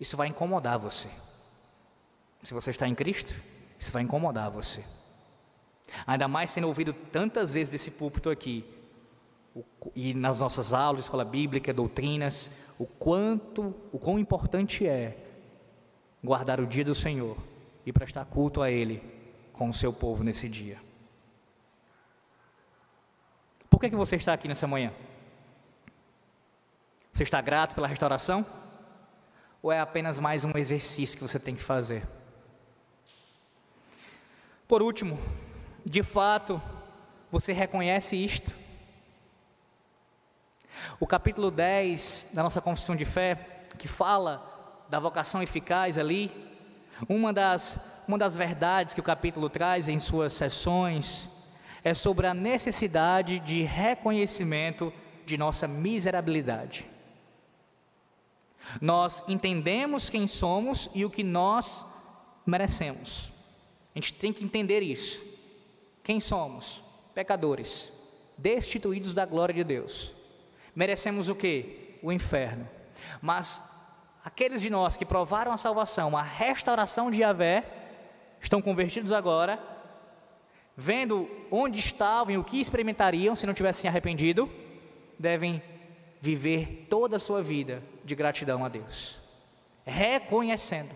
Isso 0.00 0.16
vai 0.16 0.28
incomodar 0.28 0.78
você. 0.78 1.08
Se 2.42 2.54
você 2.54 2.70
está 2.70 2.86
em 2.86 2.94
Cristo, 2.94 3.34
isso 3.78 3.90
vai 3.90 4.02
incomodar 4.02 4.48
você. 4.48 4.84
Ainda 6.06 6.28
mais 6.28 6.50
sendo 6.50 6.68
ouvido 6.68 6.92
tantas 6.92 7.52
vezes 7.52 7.68
desse 7.68 7.90
púlpito 7.90 8.30
aqui, 8.30 8.64
e 9.96 10.14
nas 10.14 10.38
nossas 10.38 10.72
aulas, 10.72 11.04
escola 11.04 11.24
bíblica, 11.24 11.72
doutrinas, 11.72 12.48
o 12.78 12.86
quanto, 12.86 13.74
o 13.90 13.98
quão 13.98 14.18
importante 14.18 14.86
é 14.86 15.16
guardar 16.22 16.60
o 16.60 16.66
dia 16.66 16.84
do 16.84 16.94
Senhor 16.94 17.36
e 17.84 17.92
prestar 17.92 18.24
culto 18.26 18.62
a 18.62 18.70
Ele 18.70 19.02
com 19.52 19.68
o 19.68 19.74
seu 19.74 19.92
povo 19.92 20.22
nesse 20.22 20.48
dia. 20.48 20.78
Por 23.68 23.80
que, 23.80 23.90
que 23.90 23.96
você 23.96 24.14
está 24.14 24.32
aqui 24.32 24.46
nessa 24.46 24.66
manhã? 24.66 24.92
Você 27.18 27.24
está 27.24 27.40
grato 27.40 27.74
pela 27.74 27.88
restauração? 27.88 28.46
Ou 29.60 29.72
é 29.72 29.80
apenas 29.80 30.20
mais 30.20 30.44
um 30.44 30.56
exercício 30.56 31.18
que 31.18 31.26
você 31.26 31.36
tem 31.36 31.56
que 31.56 31.62
fazer? 31.64 32.06
Por 34.68 34.82
último, 34.82 35.18
de 35.84 36.00
fato, 36.04 36.62
você 37.28 37.52
reconhece 37.52 38.14
isto? 38.14 38.54
O 41.00 41.08
capítulo 41.08 41.50
10 41.50 42.28
da 42.34 42.44
nossa 42.44 42.60
confissão 42.60 42.94
de 42.94 43.04
fé, 43.04 43.64
que 43.76 43.88
fala 43.88 44.86
da 44.88 45.00
vocação 45.00 45.42
eficaz 45.42 45.98
ali, 45.98 46.30
uma 47.08 47.32
das, 47.32 47.80
uma 48.06 48.16
das 48.16 48.36
verdades 48.36 48.94
que 48.94 49.00
o 49.00 49.02
capítulo 49.02 49.50
traz 49.50 49.88
em 49.88 49.98
suas 49.98 50.34
sessões 50.34 51.28
é 51.82 51.92
sobre 51.94 52.28
a 52.28 52.32
necessidade 52.32 53.40
de 53.40 53.64
reconhecimento 53.64 54.92
de 55.26 55.36
nossa 55.36 55.66
miserabilidade. 55.66 56.86
Nós 58.80 59.22
entendemos 59.28 60.10
quem 60.10 60.26
somos 60.26 60.90
e 60.94 61.04
o 61.04 61.10
que 61.10 61.22
nós 61.22 61.84
merecemos. 62.44 63.32
A 63.94 63.98
gente 63.98 64.14
tem 64.14 64.32
que 64.32 64.44
entender 64.44 64.80
isso. 64.82 65.22
Quem 66.02 66.20
somos? 66.20 66.82
Pecadores, 67.14 67.92
destituídos 68.36 69.12
da 69.12 69.26
glória 69.26 69.54
de 69.54 69.64
Deus. 69.64 70.12
Merecemos 70.74 71.28
o 71.28 71.34
que? 71.34 71.98
O 72.02 72.12
inferno. 72.12 72.68
Mas 73.20 73.62
aqueles 74.24 74.62
de 74.62 74.70
nós 74.70 74.96
que 74.96 75.04
provaram 75.04 75.52
a 75.52 75.56
salvação, 75.56 76.16
a 76.16 76.22
restauração 76.22 77.10
de 77.10 77.22
Yahvé, 77.22 77.64
estão 78.40 78.62
convertidos 78.62 79.12
agora, 79.12 79.58
vendo 80.76 81.28
onde 81.50 81.78
estavam 81.78 82.32
e 82.34 82.38
o 82.38 82.44
que 82.44 82.60
experimentariam 82.60 83.34
se 83.34 83.46
não 83.46 83.54
tivessem 83.54 83.88
arrependido, 83.88 84.48
devem 85.18 85.62
viver 86.20 86.86
toda 86.88 87.16
a 87.16 87.20
sua 87.20 87.42
vida 87.42 87.82
de 88.04 88.14
gratidão 88.14 88.64
a 88.64 88.68
Deus, 88.68 89.18
reconhecendo, 89.84 90.94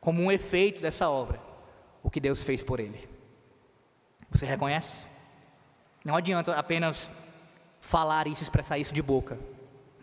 como 0.00 0.22
um 0.22 0.30
efeito 0.30 0.80
dessa 0.80 1.08
obra, 1.08 1.40
o 2.02 2.10
que 2.10 2.20
Deus 2.20 2.42
fez 2.42 2.62
por 2.62 2.78
ele. 2.78 3.08
Você 4.30 4.46
reconhece? 4.46 5.06
Não 6.04 6.16
adianta 6.16 6.54
apenas 6.54 7.10
falar 7.80 8.26
isso, 8.26 8.42
expressar 8.42 8.78
isso 8.78 8.94
de 8.94 9.02
boca, 9.02 9.38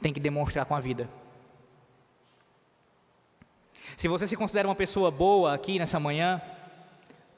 tem 0.01 0.14
que 0.14 0.20
demonstrar 0.20 0.66
com 0.66 0.76
a 0.76 0.80
vida. 0.80 1.09
Se 3.95 4.07
você 4.07 4.28
se 4.28 4.36
considera 4.36 4.68
uma 4.68 4.76
pessoa 4.76 5.11
boa 5.11 5.53
aqui 5.53 5.78
nessa 5.78 5.99
manhã, 5.99 6.41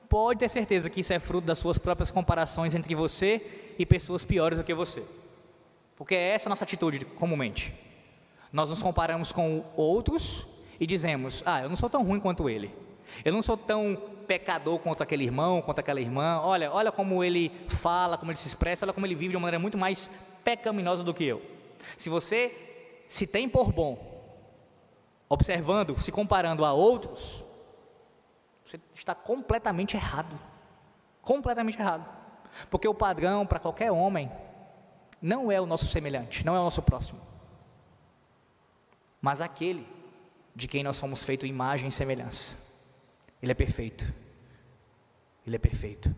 pode 0.09 0.39
ter 0.39 0.49
certeza 0.49 0.89
que 0.89 1.01
isso 1.01 1.13
é 1.13 1.19
fruto 1.19 1.45
das 1.45 1.59
suas 1.59 1.77
próprias 1.77 2.09
comparações 2.09 2.73
entre 2.73 2.95
você 2.95 3.73
e 3.77 3.85
pessoas 3.85 4.23
piores 4.23 4.57
do 4.57 4.63
que 4.63 4.73
você. 4.73 5.03
Porque 5.97 6.15
é 6.15 6.29
essa 6.29 6.47
a 6.47 6.51
nossa 6.51 6.63
atitude 6.63 7.05
comumente. 7.05 7.73
Nós 8.51 8.69
nos 8.69 8.81
comparamos 8.81 9.31
com 9.31 9.63
outros 9.75 10.45
e 10.79 10.85
dizemos: 10.85 11.41
Ah, 11.45 11.61
eu 11.61 11.69
não 11.69 11.75
sou 11.75 11.89
tão 11.89 12.03
ruim 12.03 12.19
quanto 12.19 12.49
ele. 12.49 12.73
Eu 13.23 13.31
não 13.31 13.41
sou 13.41 13.55
tão 13.55 13.95
pecador 14.27 14.79
quanto 14.79 15.03
aquele 15.03 15.23
irmão, 15.23 15.61
quanto 15.61 15.79
aquela 15.79 16.01
irmã. 16.01 16.39
Olha, 16.41 16.71
olha 16.71 16.91
como 16.91 17.23
ele 17.23 17.51
fala, 17.69 18.17
como 18.17 18.31
ele 18.31 18.39
se 18.39 18.47
expressa, 18.47 18.85
olha 18.85 18.93
como 18.93 19.05
ele 19.05 19.15
vive 19.15 19.31
de 19.31 19.37
uma 19.37 19.43
maneira 19.43 19.59
muito 19.59 19.77
mais 19.77 20.09
pecaminosa 20.43 21.03
do 21.03 21.13
que 21.13 21.23
eu. 21.23 21.41
Se 21.97 22.09
você 22.09 23.03
se 23.07 23.27
tem 23.27 23.47
por 23.47 23.71
bom, 23.71 24.15
observando, 25.29 25.99
se 25.99 26.11
comparando 26.11 26.65
a 26.65 26.73
outros, 26.73 27.43
você 28.63 28.79
está 28.93 29.13
completamente 29.13 29.95
errado. 29.95 30.37
Completamente 31.21 31.79
errado. 31.79 32.05
Porque 32.69 32.87
o 32.87 32.93
padrão 32.93 33.45
para 33.45 33.59
qualquer 33.59 33.91
homem 33.91 34.31
não 35.25 35.51
é 35.51 35.59
o 35.59 35.65
nosso 35.65 35.87
semelhante, 35.87 36.45
não 36.45 36.55
é 36.55 36.59
o 36.59 36.63
nosso 36.63 36.83
próximo, 36.83 37.19
mas 39.19 39.41
aquele 39.41 39.87
de 40.55 40.67
quem 40.67 40.83
nós 40.83 40.99
fomos 40.99 41.23
feitos 41.23 41.49
imagem 41.49 41.89
e 41.89 41.91
semelhança. 41.91 42.55
Ele 43.41 43.51
é 43.51 43.55
perfeito. 43.55 44.05
Ele 45.45 45.55
é 45.55 45.59
perfeito. 45.59 46.15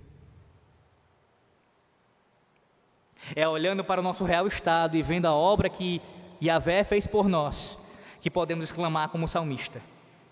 É 3.34 3.47
olhando 3.47 3.82
para 3.82 4.01
o 4.01 4.03
nosso 4.03 4.26
real 4.26 4.45
estado 4.45 4.97
e 4.97 5.01
vendo 5.01 5.26
a 5.26 5.34
obra 5.34 5.70
que 5.70 6.01
Yahvé 6.43 6.84
fez 6.84 7.08
por 7.08 7.30
nós, 7.30 7.80
que 8.20 8.30
podemos 8.30 8.66
exclamar 8.66 9.08
como 9.08 9.26
salmista: 9.26 9.82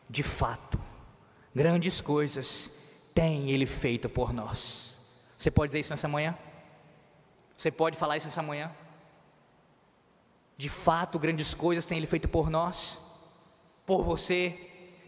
de 0.09 0.21
fato, 0.21 0.77
grandes 1.55 2.01
coisas 2.01 2.69
tem 3.13 3.49
Ele 3.51 3.65
feito 3.65 4.09
por 4.09 4.33
nós. 4.33 4.99
Você 5.37 5.49
pode 5.49 5.69
dizer 5.69 5.79
isso 5.79 5.93
nessa 5.93 6.09
manhã? 6.09 6.37
Você 7.57 7.71
pode 7.71 7.97
falar 7.97 8.17
isso 8.17 8.27
essa 8.27 8.41
manhã? 8.41 8.71
De 10.57 10.69
fato, 10.69 11.19
grandes 11.19 11.53
coisas 11.53 11.85
tem 11.85 11.97
Ele 11.97 12.07
feito 12.07 12.29
por 12.29 12.49
nós, 12.49 12.99
por 13.85 14.03
você, 14.03 14.57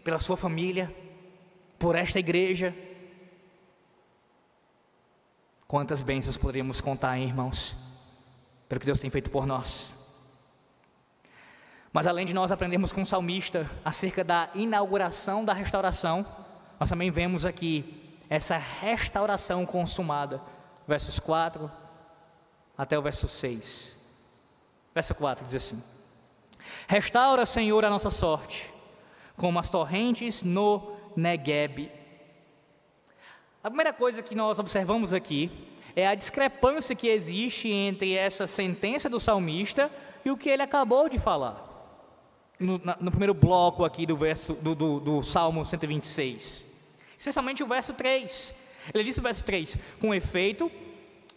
pela 0.04 0.18
sua 0.18 0.36
família, 0.36 0.94
por 1.78 1.94
esta 1.94 2.18
igreja. 2.18 2.74
Quantas 5.66 6.02
bênçãos 6.02 6.36
poderíamos 6.36 6.80
contar, 6.80 7.16
hein, 7.18 7.28
irmãos, 7.28 7.74
pelo 8.68 8.80
que 8.80 8.86
Deus 8.86 9.00
tem 9.00 9.10
feito 9.10 9.30
por 9.30 9.46
nós. 9.46 9.92
Mas 11.92 12.06
além 12.06 12.26
de 12.26 12.34
nós 12.34 12.52
aprendermos 12.52 12.92
com 12.92 13.02
o 13.02 13.06
salmista 13.06 13.70
acerca 13.84 14.22
da 14.22 14.50
inauguração 14.54 15.44
da 15.44 15.52
restauração, 15.52 16.26
nós 16.78 16.88
também 16.88 17.10
vemos 17.10 17.44
aqui 17.44 18.18
essa 18.28 18.56
restauração 18.56 19.64
consumada. 19.64 20.40
Versos 20.86 21.18
4, 21.18 21.70
até 22.78 22.96
o 22.96 23.02
verso 23.02 23.26
6. 23.26 23.96
Verso 24.94 25.14
4 25.14 25.44
diz 25.44 25.56
assim: 25.56 25.82
Restaura, 26.86 27.44
Senhor, 27.44 27.84
a 27.84 27.90
nossa 27.90 28.10
sorte, 28.10 28.72
como 29.36 29.58
as 29.58 29.68
torrentes 29.68 30.44
no 30.44 30.96
Negueb. 31.16 31.90
A 33.62 33.68
primeira 33.68 33.92
coisa 33.92 34.22
que 34.22 34.36
nós 34.36 34.60
observamos 34.60 35.12
aqui 35.12 35.50
é 35.96 36.06
a 36.06 36.14
discrepância 36.14 36.94
que 36.94 37.08
existe 37.08 37.68
entre 37.68 38.14
essa 38.14 38.46
sentença 38.46 39.08
do 39.08 39.18
salmista 39.18 39.90
e 40.24 40.30
o 40.30 40.36
que 40.36 40.48
ele 40.48 40.62
acabou 40.62 41.08
de 41.08 41.18
falar. 41.18 41.66
No, 42.58 42.80
no 43.00 43.10
primeiro 43.10 43.34
bloco 43.34 43.84
aqui 43.84 44.06
do, 44.06 44.16
verso, 44.16 44.54
do, 44.54 44.74
do, 44.74 45.00
do 45.00 45.22
Salmo 45.22 45.64
126. 45.64 46.66
Especialmente 47.16 47.62
o 47.62 47.66
verso 47.66 47.92
3. 47.92 48.54
Ele 48.94 49.04
disse 49.04 49.18
no 49.18 49.24
verso 49.24 49.44
3: 49.44 49.76
Com 50.00 50.14
efeito, 50.14 50.70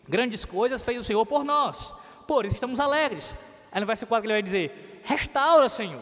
Grandes 0.07 0.45
coisas 0.45 0.83
fez 0.83 0.99
o 0.99 1.03
Senhor 1.03 1.25
por 1.25 1.43
nós, 1.43 1.93
por 2.27 2.45
isso 2.45 2.55
estamos 2.55 2.79
alegres. 2.79 3.35
Aí 3.71 3.79
no 3.79 3.87
verso 3.87 4.05
4 4.05 4.25
ele 4.25 4.33
vai 4.33 4.41
dizer: 4.41 5.01
Restaura, 5.03 5.69
Senhor, 5.69 6.01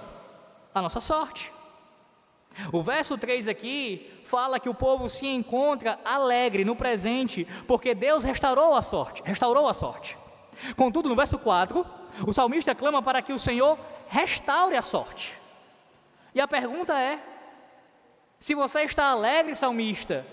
a 0.74 0.82
nossa 0.82 1.00
sorte. 1.00 1.52
O 2.74 2.82
verso 2.82 3.18
3 3.18 3.48
aqui 3.48 4.22
fala 4.26 4.60
que 4.60 4.70
o 4.70 4.74
povo 4.74 5.08
se 5.08 5.28
encontra 5.28 6.00
alegre 6.04 6.66
no 6.66 6.76
presente, 6.76 7.48
porque 7.68 7.94
Deus 7.94 8.24
restaurou 8.24 8.76
a 8.76 8.82
sorte, 8.82 9.22
restaurou 9.24 9.68
a 9.68 9.74
sorte. 9.74 10.18
Contudo, 10.76 11.08
no 11.08 11.16
verso 11.16 11.38
4, 11.38 11.86
o 12.28 12.34
salmista 12.34 12.76
clama 12.76 13.02
para 13.02 13.22
que 13.22 13.32
o 13.32 13.40
Senhor 13.40 13.78
restaure 14.08 14.76
a 14.76 14.82
sorte. 14.82 15.34
E 16.34 16.42
a 16.42 16.48
pergunta 16.48 17.00
é: 17.00 17.20
se 18.40 18.56
você 18.56 18.82
está 18.82 19.12
alegre, 19.12 19.56
salmista, 19.56 20.26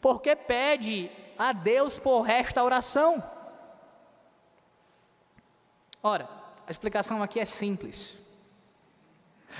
por 0.00 0.22
que 0.22 0.34
pede 0.34 1.10
a 1.40 1.54
Deus 1.54 1.98
por 1.98 2.20
restauração. 2.20 3.24
Ora, 6.02 6.28
a 6.66 6.70
explicação 6.70 7.22
aqui 7.22 7.40
é 7.40 7.46
simples. 7.46 8.20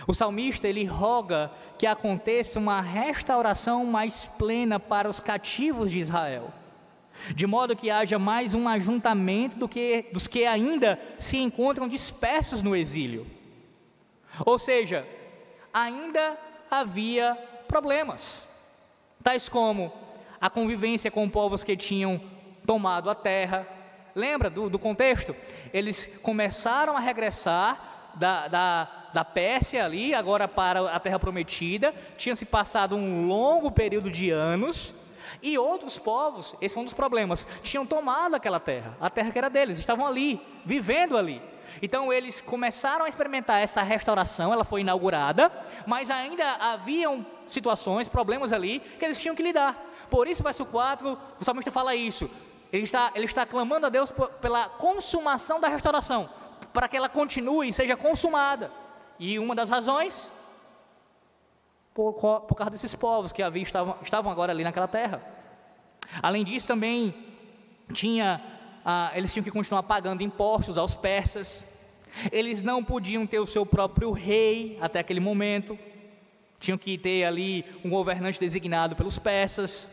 O 0.07 0.13
salmista 0.13 0.69
ele 0.69 0.85
roga 0.85 1.51
que 1.79 1.87
aconteça 1.87 2.59
uma 2.59 2.83
restauração 2.83 3.87
mais 3.87 4.27
plena 4.37 4.79
para 4.79 5.09
os 5.09 5.21
cativos 5.21 5.91
de 5.91 6.01
Israel, 6.01 6.53
de 7.35 7.47
modo 7.47 7.75
que 7.75 7.91
haja 7.91 8.19
mais 8.19 8.53
um 8.53 8.69
ajuntamento 8.69 9.57
do 9.59 9.67
que, 9.67 10.05
dos 10.13 10.29
que 10.29 10.45
ainda 10.45 11.01
se 11.19 11.39
encontram 11.39 11.89
dispersos 11.89 12.61
no 12.61 12.77
exílio. 12.77 13.27
Ou 14.45 14.59
seja, 14.59 15.09
ainda 15.73 16.39
havia 16.71 17.35
problemas, 17.67 18.47
tais 19.25 19.49
como 19.49 20.10
a 20.41 20.49
convivência 20.49 21.11
com 21.11 21.29
povos 21.29 21.63
que 21.63 21.77
tinham 21.77 22.21
tomado 22.67 23.11
a 23.11 23.15
terra. 23.15 23.67
Lembra 24.15 24.49
do, 24.49 24.71
do 24.71 24.79
contexto? 24.79 25.37
Eles 25.73 26.07
começaram 26.23 26.97
a 26.97 27.01
regressar 27.01 28.13
da, 28.15 28.49
da, 28.49 28.89
da 29.13 29.25
Pérsia 29.25 29.85
ali, 29.85 30.15
agora 30.15 30.49
para 30.49 30.91
a 30.91 30.99
terra 30.99 31.19
prometida. 31.19 31.95
Tinha 32.17 32.35
se 32.35 32.45
passado 32.45 32.97
um 32.97 33.27
longo 33.27 33.71
período 33.71 34.11
de 34.11 34.31
anos. 34.31 34.93
E 35.43 35.57
outros 35.57 35.99
povos, 35.99 36.55
esse 36.61 36.75
foi 36.75 36.83
um 36.83 36.85
dos 36.85 36.93
problemas, 36.93 37.47
tinham 37.63 37.87
tomado 37.87 38.35
aquela 38.35 38.61
terra, 38.61 38.97
a 39.01 39.09
terra 39.09 39.31
que 39.31 39.39
era 39.39 39.49
deles, 39.49 39.79
estavam 39.79 40.07
ali, 40.07 40.39
vivendo 40.67 41.17
ali. 41.17 41.41
Então 41.81 42.13
eles 42.13 42.43
começaram 42.43 43.05
a 43.05 43.09
experimentar 43.09 43.63
essa 43.63 43.83
restauração, 43.83 44.53
ela 44.53 44.65
foi 44.65 44.81
inaugurada, 44.83 45.51
mas 45.87 46.11
ainda 46.11 46.45
haviam 46.57 47.25
situações, 47.47 48.09
problemas 48.09 48.53
ali 48.53 48.81
que 48.99 49.05
eles 49.05 49.21
tinham 49.21 49.35
que 49.35 49.43
lidar. 49.43 49.90
Por 50.11 50.27
isso, 50.27 50.43
verso 50.43 50.65
4, 50.65 51.19
o 51.41 51.45
salmista 51.45 51.71
fala 51.71 51.95
isso. 51.95 52.29
Ele 52.73 52.85
está, 52.85 53.11
ele 53.15 53.25
está 53.25 53.45
clamando 53.45 53.87
a 53.87 53.89
Deus 53.89 54.13
pela 54.41 54.69
consumação 54.69 55.61
da 55.61 55.69
restauração. 55.69 56.29
para 56.73 56.87
que 56.87 56.97
ela 56.97 57.09
continue 57.09 57.69
e 57.69 57.73
seja 57.73 57.97
consumada. 57.97 58.71
E 59.19 59.39
uma 59.39 59.57
das 59.57 59.69
razões, 59.69 60.31
por, 61.93 62.13
por 62.13 62.55
causa 62.55 62.71
desses 62.71 62.95
povos 62.95 63.33
que 63.33 63.43
havia, 63.43 63.63
estavam, 63.63 63.97
estavam 64.03 64.31
agora 64.31 64.53
ali 64.53 64.63
naquela 64.63 64.87
terra. 64.87 65.21
Além 66.23 66.45
disso, 66.45 66.69
também 66.69 67.15
tinha, 67.93 68.41
ah, 68.85 69.11
eles 69.15 69.33
tinham 69.33 69.43
que 69.43 69.51
continuar 69.51 69.83
pagando 69.83 70.23
impostos 70.23 70.79
aos 70.79 70.95
persas. 70.95 71.67
Eles 72.31 72.63
não 72.63 72.85
podiam 72.85 73.27
ter 73.27 73.41
o 73.41 73.47
seu 73.47 73.67
próprio 73.67 74.13
rei 74.13 74.79
até 74.81 75.01
aquele 75.01 75.21
momento. 75.21 75.79
Tinham 76.59 76.79
que 76.79 76.97
ter 76.97 77.25
ali 77.25 77.65
um 77.85 77.91
governante 77.91 78.39
designado 78.39 78.95
pelos 78.95 79.19
persas. 79.19 79.89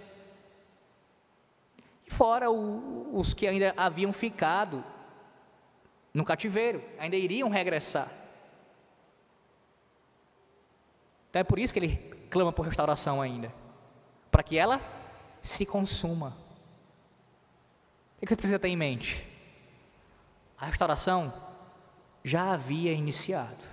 Fora 2.07 2.49
o, 2.49 3.17
os 3.17 3.33
que 3.33 3.47
ainda 3.47 3.73
haviam 3.77 4.11
ficado 4.11 4.83
no 6.13 6.25
cativeiro, 6.25 6.83
ainda 6.97 7.15
iriam 7.15 7.49
regressar. 7.49 8.11
Então 11.29 11.41
é 11.41 11.43
por 11.43 11.59
isso 11.59 11.73
que 11.73 11.79
ele 11.79 11.97
clama 12.29 12.51
por 12.51 12.65
restauração 12.65 13.21
ainda 13.21 13.53
para 14.31 14.43
que 14.43 14.57
ela 14.57 14.81
se 15.41 15.65
consuma. 15.65 16.35
O 18.17 18.21
que 18.21 18.27
você 18.27 18.35
precisa 18.35 18.59
ter 18.59 18.69
em 18.69 18.75
mente? 18.75 19.27
A 20.57 20.65
restauração 20.65 21.33
já 22.23 22.53
havia 22.53 22.91
iniciado, 22.91 23.63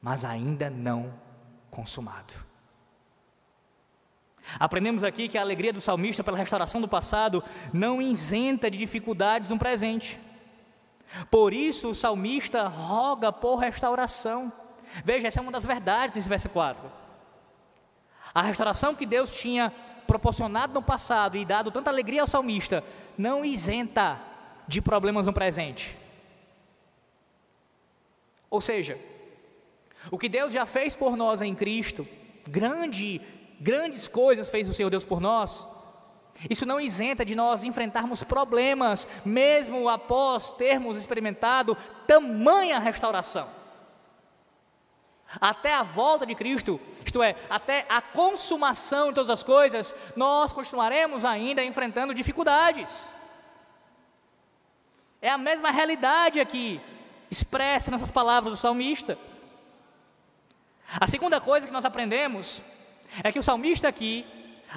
mas 0.00 0.24
ainda 0.24 0.68
não 0.68 1.12
consumado. 1.70 2.34
Aprendemos 4.58 5.02
aqui 5.04 5.28
que 5.28 5.38
a 5.38 5.40
alegria 5.40 5.72
do 5.72 5.80
salmista 5.80 6.22
pela 6.22 6.36
restauração 6.36 6.80
do 6.80 6.88
passado 6.88 7.42
não 7.72 8.00
isenta 8.00 8.70
de 8.70 8.78
dificuldades 8.78 9.50
no 9.50 9.58
presente. 9.58 10.18
Por 11.30 11.52
isso 11.52 11.90
o 11.90 11.94
salmista 11.94 12.68
roga 12.68 13.32
por 13.32 13.56
restauração. 13.56 14.52
Veja, 15.04 15.28
essa 15.28 15.40
é 15.40 15.42
uma 15.42 15.52
das 15.52 15.64
verdades 15.64 16.14
desse 16.14 16.28
verso 16.28 16.48
4. 16.48 16.90
A 18.34 18.42
restauração 18.42 18.94
que 18.94 19.06
Deus 19.06 19.34
tinha 19.34 19.72
proporcionado 20.06 20.74
no 20.74 20.82
passado 20.82 21.36
e 21.36 21.44
dado 21.44 21.70
tanta 21.70 21.90
alegria 21.90 22.22
ao 22.22 22.26
salmista, 22.26 22.84
não 23.16 23.44
isenta 23.44 24.20
de 24.66 24.80
problemas 24.80 25.26
no 25.26 25.32
presente. 25.32 25.96
Ou 28.50 28.60
seja, 28.60 28.98
o 30.10 30.18
que 30.18 30.28
Deus 30.28 30.52
já 30.52 30.66
fez 30.66 30.94
por 30.94 31.16
nós 31.16 31.40
em 31.40 31.54
Cristo, 31.54 32.06
grande, 32.46 33.20
grandes 33.62 34.08
coisas 34.08 34.48
fez 34.48 34.68
o 34.68 34.74
Senhor 34.74 34.90
Deus 34.90 35.04
por 35.04 35.20
nós, 35.20 35.66
isso 36.50 36.66
não 36.66 36.80
isenta 36.80 37.24
de 37.24 37.34
nós 37.34 37.62
enfrentarmos 37.62 38.24
problemas, 38.24 39.06
mesmo 39.24 39.88
após 39.88 40.50
termos 40.50 40.96
experimentado 40.96 41.76
tamanha 42.06 42.78
restauração. 42.78 43.48
Até 45.40 45.72
a 45.72 45.82
volta 45.82 46.26
de 46.26 46.34
Cristo, 46.34 46.80
isto 47.04 47.22
é, 47.22 47.36
até 47.48 47.86
a 47.88 48.02
consumação 48.02 49.08
de 49.08 49.14
todas 49.14 49.30
as 49.30 49.42
coisas, 49.42 49.94
nós 50.14 50.52
continuaremos 50.52 51.24
ainda 51.24 51.64
enfrentando 51.64 52.12
dificuldades. 52.12 53.08
É 55.22 55.30
a 55.30 55.38
mesma 55.38 55.70
realidade 55.70 56.40
aqui, 56.40 56.80
expressa 57.30 57.90
nessas 57.90 58.10
palavras 58.10 58.52
do 58.52 58.60
salmista. 58.60 59.16
A 61.00 61.06
segunda 61.06 61.40
coisa 61.40 61.66
que 61.66 61.72
nós 61.72 61.84
aprendemos 61.84 62.60
é 63.22 63.32
que 63.32 63.38
o 63.38 63.42
salmista 63.42 63.88
aqui 63.88 64.24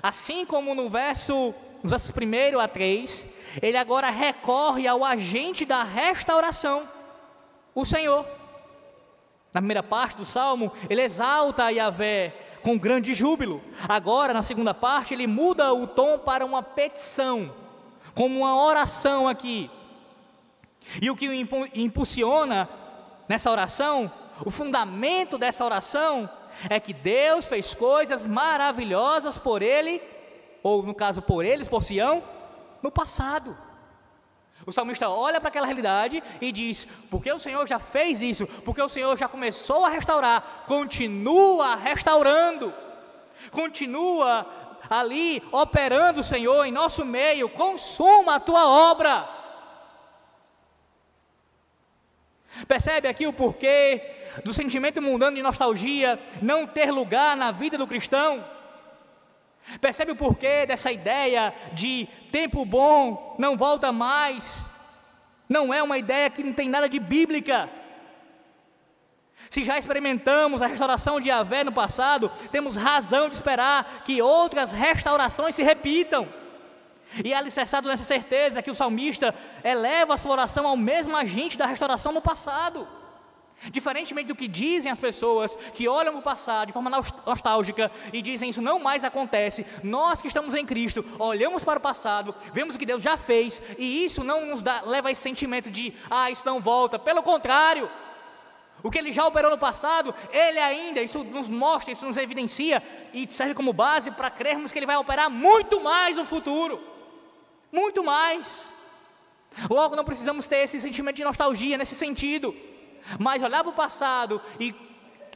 Assim 0.01 0.45
como 0.45 0.75
no 0.75 0.89
verso, 0.89 1.53
nos 1.81 1.91
versos 1.91 2.11
1 2.11 2.59
a 2.59 2.67
3, 2.67 3.25
ele 3.61 3.77
agora 3.77 4.09
recorre 4.09 4.87
ao 4.87 5.03
agente 5.05 5.65
da 5.65 5.83
restauração, 5.83 6.87
o 7.73 7.85
Senhor. 7.85 8.25
Na 9.53 9.61
primeira 9.61 9.83
parte 9.83 10.17
do 10.17 10.25
salmo, 10.25 10.71
ele 10.89 11.01
exalta 11.01 11.71
Yahvé 11.71 12.33
com 12.61 12.77
grande 12.77 13.13
júbilo. 13.13 13.61
Agora, 13.87 14.33
na 14.33 14.41
segunda 14.41 14.73
parte, 14.73 15.13
ele 15.13 15.27
muda 15.27 15.73
o 15.73 15.87
tom 15.87 16.19
para 16.19 16.45
uma 16.45 16.61
petição, 16.61 17.53
como 18.13 18.39
uma 18.39 18.61
oração 18.61 19.29
aqui. 19.29 19.71
E 21.01 21.09
o 21.09 21.15
que 21.15 21.29
o 21.29 21.33
impulsiona 21.73 22.67
nessa 23.29 23.49
oração, 23.49 24.11
o 24.45 24.51
fundamento 24.51 25.37
dessa 25.37 25.63
oração, 25.63 26.29
é 26.69 26.79
que 26.79 26.93
Deus 26.93 27.45
fez 27.45 27.73
coisas 27.73 28.25
maravilhosas 28.25 29.37
por 29.37 29.61
ele, 29.61 30.01
ou 30.63 30.83
no 30.83 30.93
caso 30.93 31.21
por 31.21 31.43
eles, 31.45 31.67
por 31.67 31.83
Sião, 31.83 32.23
no 32.81 32.91
passado. 32.91 33.55
O 34.65 34.71
salmista 34.71 35.09
olha 35.09 35.39
para 35.39 35.49
aquela 35.49 35.65
realidade 35.65 36.23
e 36.41 36.51
diz: 36.51 36.87
porque 37.09 37.31
o 37.31 37.39
Senhor 37.39 37.67
já 37.67 37.77
fez 37.77 38.21
isso, 38.21 38.47
porque 38.63 38.81
o 38.81 38.89
Senhor 38.89 39.15
já 39.17 39.27
começou 39.27 39.85
a 39.85 39.89
restaurar, 39.89 40.63
continua 40.65 41.75
restaurando, 41.75 42.73
continua 43.51 44.47
ali 44.89 45.43
operando 45.51 46.21
o 46.21 46.23
Senhor 46.23 46.65
em 46.65 46.71
nosso 46.71 47.05
meio, 47.05 47.49
consuma 47.49 48.35
a 48.35 48.39
tua 48.39 48.67
obra. 48.91 49.29
Percebe 52.67 53.07
aqui 53.07 53.27
o 53.27 53.33
porquê 53.33 54.24
do 54.43 54.53
sentimento 54.53 55.01
mundano 55.01 55.35
de 55.35 55.43
nostalgia 55.43 56.19
não 56.41 56.67
ter 56.67 56.91
lugar 56.91 57.37
na 57.37 57.51
vida 57.51 57.77
do 57.77 57.87
cristão? 57.87 58.43
Percebe 59.81 60.11
o 60.11 60.15
porquê 60.15 60.65
dessa 60.65 60.91
ideia 60.91 61.53
de 61.73 62.07
tempo 62.31 62.65
bom 62.65 63.35
não 63.39 63.57
volta 63.57 63.91
mais? 63.91 64.65
Não 65.49 65.73
é 65.73 65.81
uma 65.81 65.97
ideia 65.97 66.29
que 66.29 66.43
não 66.43 66.53
tem 66.53 66.69
nada 66.69 66.87
de 66.87 66.99
bíblica. 66.99 67.69
Se 69.49 69.63
já 69.63 69.77
experimentamos 69.77 70.61
a 70.61 70.67
restauração 70.67 71.19
de 71.19 71.29
Yahvé 71.29 71.63
no 71.63 71.71
passado, 71.71 72.31
temos 72.51 72.75
razão 72.75 73.29
de 73.29 73.35
esperar 73.35 74.03
que 74.03 74.21
outras 74.21 74.71
restaurações 74.71 75.55
se 75.55 75.63
repitam. 75.63 76.27
E 77.23 77.31
é 77.31 77.37
alicerçado 77.37 77.87
nessa 77.87 78.03
certeza 78.03 78.61
que 78.61 78.71
o 78.71 78.75
salmista 78.75 79.33
eleva 79.63 80.15
a 80.15 80.17
sua 80.17 80.31
oração 80.31 80.67
ao 80.67 80.75
mesmo 80.75 81.15
agente 81.15 81.57
da 81.57 81.65
restauração 81.65 82.11
no 82.11 82.21
passado. 82.21 82.87
Diferentemente 83.71 84.27
do 84.27 84.35
que 84.35 84.47
dizem 84.47 84.91
as 84.91 84.99
pessoas 84.99 85.55
que 85.73 85.87
olham 85.87 86.17
o 86.17 86.21
passado 86.21 86.67
de 86.67 86.73
forma 86.73 86.89
nostálgica 87.25 87.91
e 88.13 88.21
dizem 88.21 88.49
isso 88.49 88.61
não 88.61 88.79
mais 88.79 89.03
acontece, 89.03 89.65
nós 89.83 90.21
que 90.21 90.27
estamos 90.27 90.53
em 90.53 90.65
Cristo 90.65 91.03
olhamos 91.17 91.63
para 91.63 91.79
o 91.79 91.81
passado, 91.81 92.35
vemos 92.53 92.75
o 92.75 92.79
que 92.79 92.85
Deus 92.85 93.01
já 93.01 93.17
fez 93.17 93.61
e 93.77 94.05
isso 94.05 94.23
não 94.23 94.45
nos 94.45 94.61
dá, 94.61 94.81
leva 94.81 95.07
a 95.07 95.11
esse 95.11 95.21
sentimento 95.21 95.71
de 95.71 95.93
ah, 96.09 96.29
isso 96.29 96.43
não 96.45 96.59
volta. 96.59 96.99
Pelo 96.99 97.23
contrário, 97.23 97.89
o 98.83 98.91
que 98.91 98.99
Ele 98.99 99.11
já 99.11 99.25
operou 99.25 99.49
no 99.49 99.57
passado, 99.57 100.13
Ele 100.31 100.59
ainda, 100.59 101.01
isso 101.01 101.23
nos 101.23 101.49
mostra, 101.49 101.91
isso 101.91 102.05
nos 102.05 102.17
evidencia 102.17 102.83
e 103.13 103.25
serve 103.31 103.55
como 103.55 103.73
base 103.73 104.11
para 104.11 104.29
crermos 104.29 104.71
que 104.71 104.77
Ele 104.77 104.85
vai 104.85 104.97
operar 104.97 105.29
muito 105.29 105.81
mais 105.81 106.17
no 106.17 106.25
futuro, 106.25 106.79
muito 107.71 108.03
mais. 108.03 108.71
Logo, 109.69 109.95
não 109.95 110.03
precisamos 110.03 110.45
ter 110.45 110.57
esse 110.57 110.79
sentimento 110.79 111.15
de 111.15 111.23
nostalgia 111.23 111.77
nesse 111.77 111.95
sentido 111.95 112.53
mas 113.19 113.43
olhar 113.43 113.63
para 113.63 113.71
o 113.71 113.75
passado 113.75 114.41
e 114.59 114.73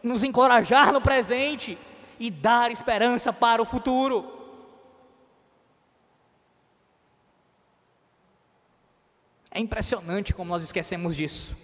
nos 0.04 0.24
encorajar 0.24 0.92
no 0.92 1.02
presente 1.02 1.78
e 2.20 2.30
dar 2.30 2.72
esperança 2.72 3.32
para 3.32 3.62
o 3.62 3.66
futuro. 3.66 4.38
É 9.52 9.60
impressionante 9.60 10.34
como 10.34 10.50
nós 10.50 10.64
esquecemos 10.64 11.16
disso. 11.16 11.58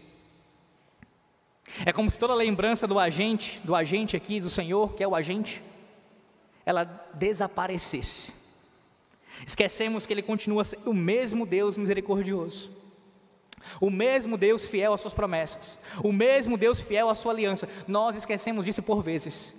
É 1.86 1.92
como 1.92 2.10
se 2.10 2.18
toda 2.18 2.34
lembrança 2.34 2.88
do 2.88 2.98
agente, 2.98 3.60
do 3.64 3.76
agente 3.76 4.16
aqui, 4.16 4.40
do 4.40 4.50
Senhor, 4.50 4.94
que 4.94 5.04
é 5.04 5.08
o 5.08 5.16
agente, 5.16 5.62
ela 6.66 6.84
desaparecesse. 7.14 8.34
Esquecemos 9.46 10.06
que 10.06 10.14
Ele 10.14 10.22
continua 10.22 10.64
sendo 10.64 10.90
o 10.90 10.94
mesmo 10.94 11.46
Deus 11.46 11.78
misericordioso 11.78 12.85
o 13.80 13.90
mesmo 13.90 14.38
Deus 14.38 14.66
fiel 14.66 14.94
às 14.94 15.02
suas 15.02 15.14
promessas, 15.14 15.80
o 16.04 16.12
mesmo 16.12 16.58
Deus 16.58 16.80
fiel 16.80 17.10
à 17.10 17.16
sua 17.16 17.32
aliança. 17.32 17.68
Nós 17.88 18.16
esquecemos 18.16 18.66
disso 18.66 18.84
por 18.84 19.02
vezes. 19.02 19.54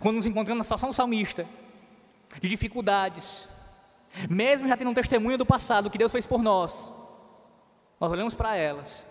Quando 0.00 0.16
nos 0.16 0.26
encontramos 0.26 0.58
na 0.58 0.64
situação 0.64 0.92
salmista, 0.92 1.46
de 2.40 2.48
dificuldades, 2.48 3.48
mesmo 4.28 4.68
já 4.68 4.76
tendo 4.76 4.90
um 4.90 4.94
testemunho 4.94 5.38
do 5.38 5.46
passado 5.46 5.90
que 5.90 5.98
Deus 5.98 6.12
fez 6.12 6.26
por 6.26 6.42
nós, 6.42 6.92
nós 7.98 8.10
olhamos 8.10 8.34
para 8.34 8.56
elas 8.56 9.06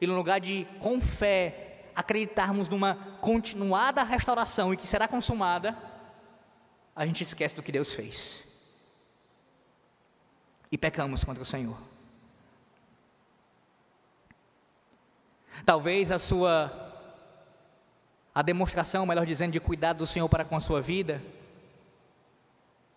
e 0.00 0.06
no 0.06 0.14
lugar 0.14 0.40
de 0.40 0.66
com 0.78 1.00
fé 1.00 1.90
acreditarmos 1.94 2.68
numa 2.68 2.94
continuada 3.20 4.02
restauração 4.02 4.72
e 4.72 4.76
que 4.76 4.86
será 4.86 5.08
consumada, 5.08 5.76
a 6.94 7.06
gente 7.06 7.22
esquece 7.22 7.56
do 7.56 7.62
que 7.62 7.72
Deus 7.72 7.92
fez. 7.92 8.44
E 10.70 10.78
pecamos 10.78 11.24
contra 11.24 11.42
o 11.42 11.46
Senhor. 11.46 11.76
Talvez 15.64 16.10
a 16.10 16.18
sua 16.18 16.88
a 18.34 18.42
demonstração, 18.42 19.04
melhor 19.04 19.26
dizendo, 19.26 19.52
de 19.52 19.60
cuidado 19.60 19.98
do 19.98 20.06
Senhor 20.06 20.28
para 20.28 20.44
com 20.44 20.56
a 20.56 20.60
sua 20.60 20.80
vida 20.80 21.20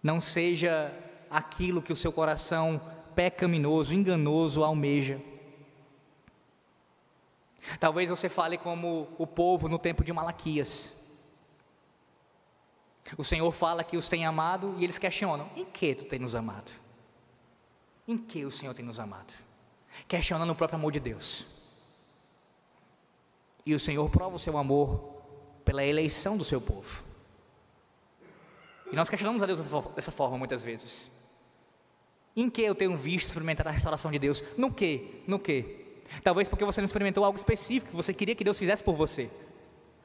não 0.03 0.19
seja 0.19 0.93
aquilo 1.29 1.81
que 1.81 1.93
o 1.93 1.95
seu 1.95 2.11
coração 2.11 2.81
pecaminoso, 3.15 3.93
enganoso 3.93 4.63
almeja. 4.63 5.21
Talvez 7.79 8.09
você 8.09 8.27
fale 8.27 8.57
como 8.57 9.07
o 9.17 9.25
povo 9.25 9.69
no 9.69 9.79
tempo 9.79 10.03
de 10.03 10.11
Malaquias. 10.11 10.93
O 13.17 13.23
Senhor 13.23 13.49
fala 13.51 13.83
que 13.83 13.95
os 13.95 14.09
tem 14.09 14.25
amado 14.25 14.75
e 14.77 14.83
eles 14.83 14.97
questionam: 14.97 15.49
em 15.55 15.63
que 15.63 15.95
tu 15.95 16.05
tem 16.05 16.19
nos 16.19 16.35
amado? 16.35 16.71
Em 18.05 18.17
que 18.17 18.43
o 18.43 18.51
Senhor 18.51 18.73
tem 18.73 18.83
nos 18.83 18.99
amado? 18.99 19.33
Questionando 20.07 20.49
o 20.51 20.55
próprio 20.55 20.77
amor 20.77 20.91
de 20.91 20.99
Deus. 20.99 21.45
E 23.65 23.73
o 23.73 23.79
Senhor 23.79 24.09
prova 24.09 24.35
o 24.35 24.39
seu 24.39 24.57
amor 24.57 24.99
pela 25.63 25.83
eleição 25.83 26.37
do 26.37 26.43
seu 26.43 26.59
povo. 26.59 27.03
E 28.91 28.95
nós 28.95 29.09
questionamos 29.09 29.41
a 29.41 29.45
Deus 29.45 29.59
dessa 29.95 30.11
forma 30.11 30.37
muitas 30.37 30.63
vezes. 30.63 31.11
Em 32.35 32.49
que 32.49 32.61
eu 32.61 32.75
tenho 32.75 32.97
visto 32.97 33.27
experimentar 33.29 33.67
a 33.67 33.71
restauração 33.71 34.11
de 34.11 34.19
Deus? 34.19 34.43
No 34.57 34.71
que? 34.71 35.23
No 35.25 35.39
que? 35.39 35.83
Talvez 36.23 36.47
porque 36.47 36.65
você 36.65 36.81
não 36.81 36.85
experimentou 36.85 37.23
algo 37.23 37.37
específico 37.37 37.91
que 37.91 37.95
você 37.95 38.13
queria 38.13 38.35
que 38.35 38.43
Deus 38.43 38.57
fizesse 38.57 38.83
por 38.83 38.95
você. 38.95 39.29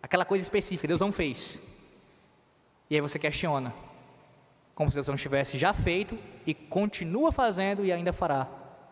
Aquela 0.02 0.24
coisa 0.24 0.44
específica, 0.44 0.86
Deus 0.86 1.00
não 1.00 1.11
fez. 1.11 1.62
E 2.88 2.94
aí 2.94 3.00
você 3.00 3.18
questiona, 3.18 3.74
como 4.74 4.90
se 4.90 4.94
Deus 4.94 5.09
não 5.09 5.16
tivesse 5.16 5.59
já 5.59 5.74
feito 5.74 6.18
e 6.46 6.54
continua 6.54 7.32
fazendo 7.32 7.84
e 7.84 7.92
ainda 7.92 8.12
fará 8.12 8.44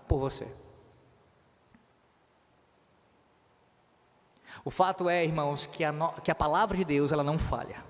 por 0.09 0.19
você. 0.19 0.47
O 4.67 4.71
fato 4.71 5.09
é, 5.09 5.25
irmãos, 5.25 5.65
que 5.65 5.85
a, 5.85 5.93
no, 5.93 6.11
que 6.15 6.29
a 6.29 6.35
palavra 6.35 6.77
de 6.77 6.85
Deus 6.85 7.13
ela 7.13 7.23
não 7.23 7.39
falha. 7.39 7.85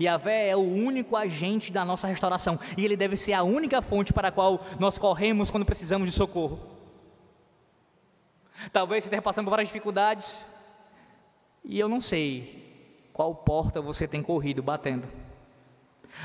E 0.00 0.08
a 0.08 0.16
Vé 0.16 0.48
é 0.48 0.56
o 0.56 0.58
único 0.58 1.14
agente 1.14 1.70
da 1.70 1.84
nossa 1.84 2.08
restauração, 2.08 2.58
e 2.76 2.84
ele 2.84 2.96
deve 2.96 3.16
ser 3.16 3.34
a 3.34 3.44
única 3.44 3.80
fonte 3.80 4.12
para 4.12 4.28
a 4.28 4.32
qual 4.32 4.60
nós 4.80 4.98
corremos 4.98 5.52
quando 5.52 5.64
precisamos 5.64 6.10
de 6.10 6.12
socorro. 6.12 6.58
Talvez 8.72 9.04
você 9.04 9.06
esteja 9.06 9.22
passando 9.22 9.44
por 9.44 9.52
várias 9.52 9.68
dificuldades, 9.68 10.44
e 11.62 11.78
eu 11.78 11.88
não 11.88 12.00
sei 12.00 13.08
qual 13.12 13.32
porta 13.32 13.80
você 13.80 14.08
tem 14.08 14.24
corrido 14.24 14.60
batendo. 14.60 15.06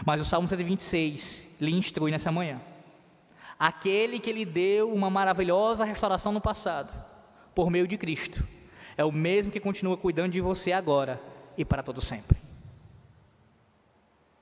Mas 0.03 0.19
o 0.19 0.25
Salmo 0.25 0.47
126 0.47 1.57
lhe 1.61 1.71
instrui 1.75 2.09
nessa 2.09 2.31
manhã. 2.31 2.59
Aquele 3.59 4.19
que 4.19 4.33
lhe 4.33 4.43
deu 4.43 4.91
uma 4.91 5.11
maravilhosa 5.11 5.85
restauração 5.85 6.31
no 6.31 6.41
passado, 6.41 6.91
por 7.53 7.69
meio 7.69 7.87
de 7.87 7.95
Cristo, 7.95 8.43
é 8.99 9.05
o 9.05 9.13
mesmo 9.13 9.49
que 9.49 9.61
continua 9.61 9.95
cuidando 9.95 10.33
de 10.33 10.41
você 10.41 10.73
agora 10.73 11.21
e 11.57 11.63
para 11.63 11.81
todo 11.81 12.01
sempre. 12.01 12.37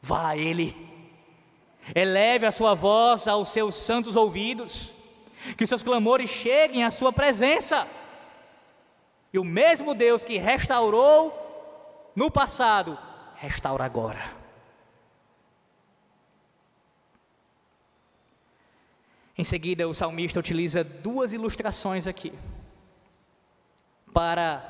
Vá 0.01 0.29
a 0.29 0.35
Ele, 0.35 0.75
eleve 1.93 2.43
a 2.43 2.51
sua 2.51 2.73
voz 2.73 3.27
aos 3.27 3.49
seus 3.49 3.75
santos 3.75 4.15
ouvidos, 4.15 4.91
que 5.55 5.63
os 5.63 5.69
seus 5.69 5.83
clamores 5.83 6.31
cheguem 6.31 6.83
à 6.83 6.89
Sua 6.89 7.13
presença. 7.13 7.87
E 9.31 9.37
o 9.37 9.43
mesmo 9.43 9.93
Deus 9.93 10.23
que 10.23 10.39
restaurou 10.39 12.11
no 12.15 12.31
passado, 12.31 12.97
restaura 13.35 13.85
agora. 13.85 14.35
Em 19.37 19.43
seguida, 19.43 19.87
o 19.87 19.93
salmista 19.93 20.39
utiliza 20.39 20.83
duas 20.83 21.31
ilustrações 21.31 22.07
aqui, 22.07 22.33
para, 24.17 24.63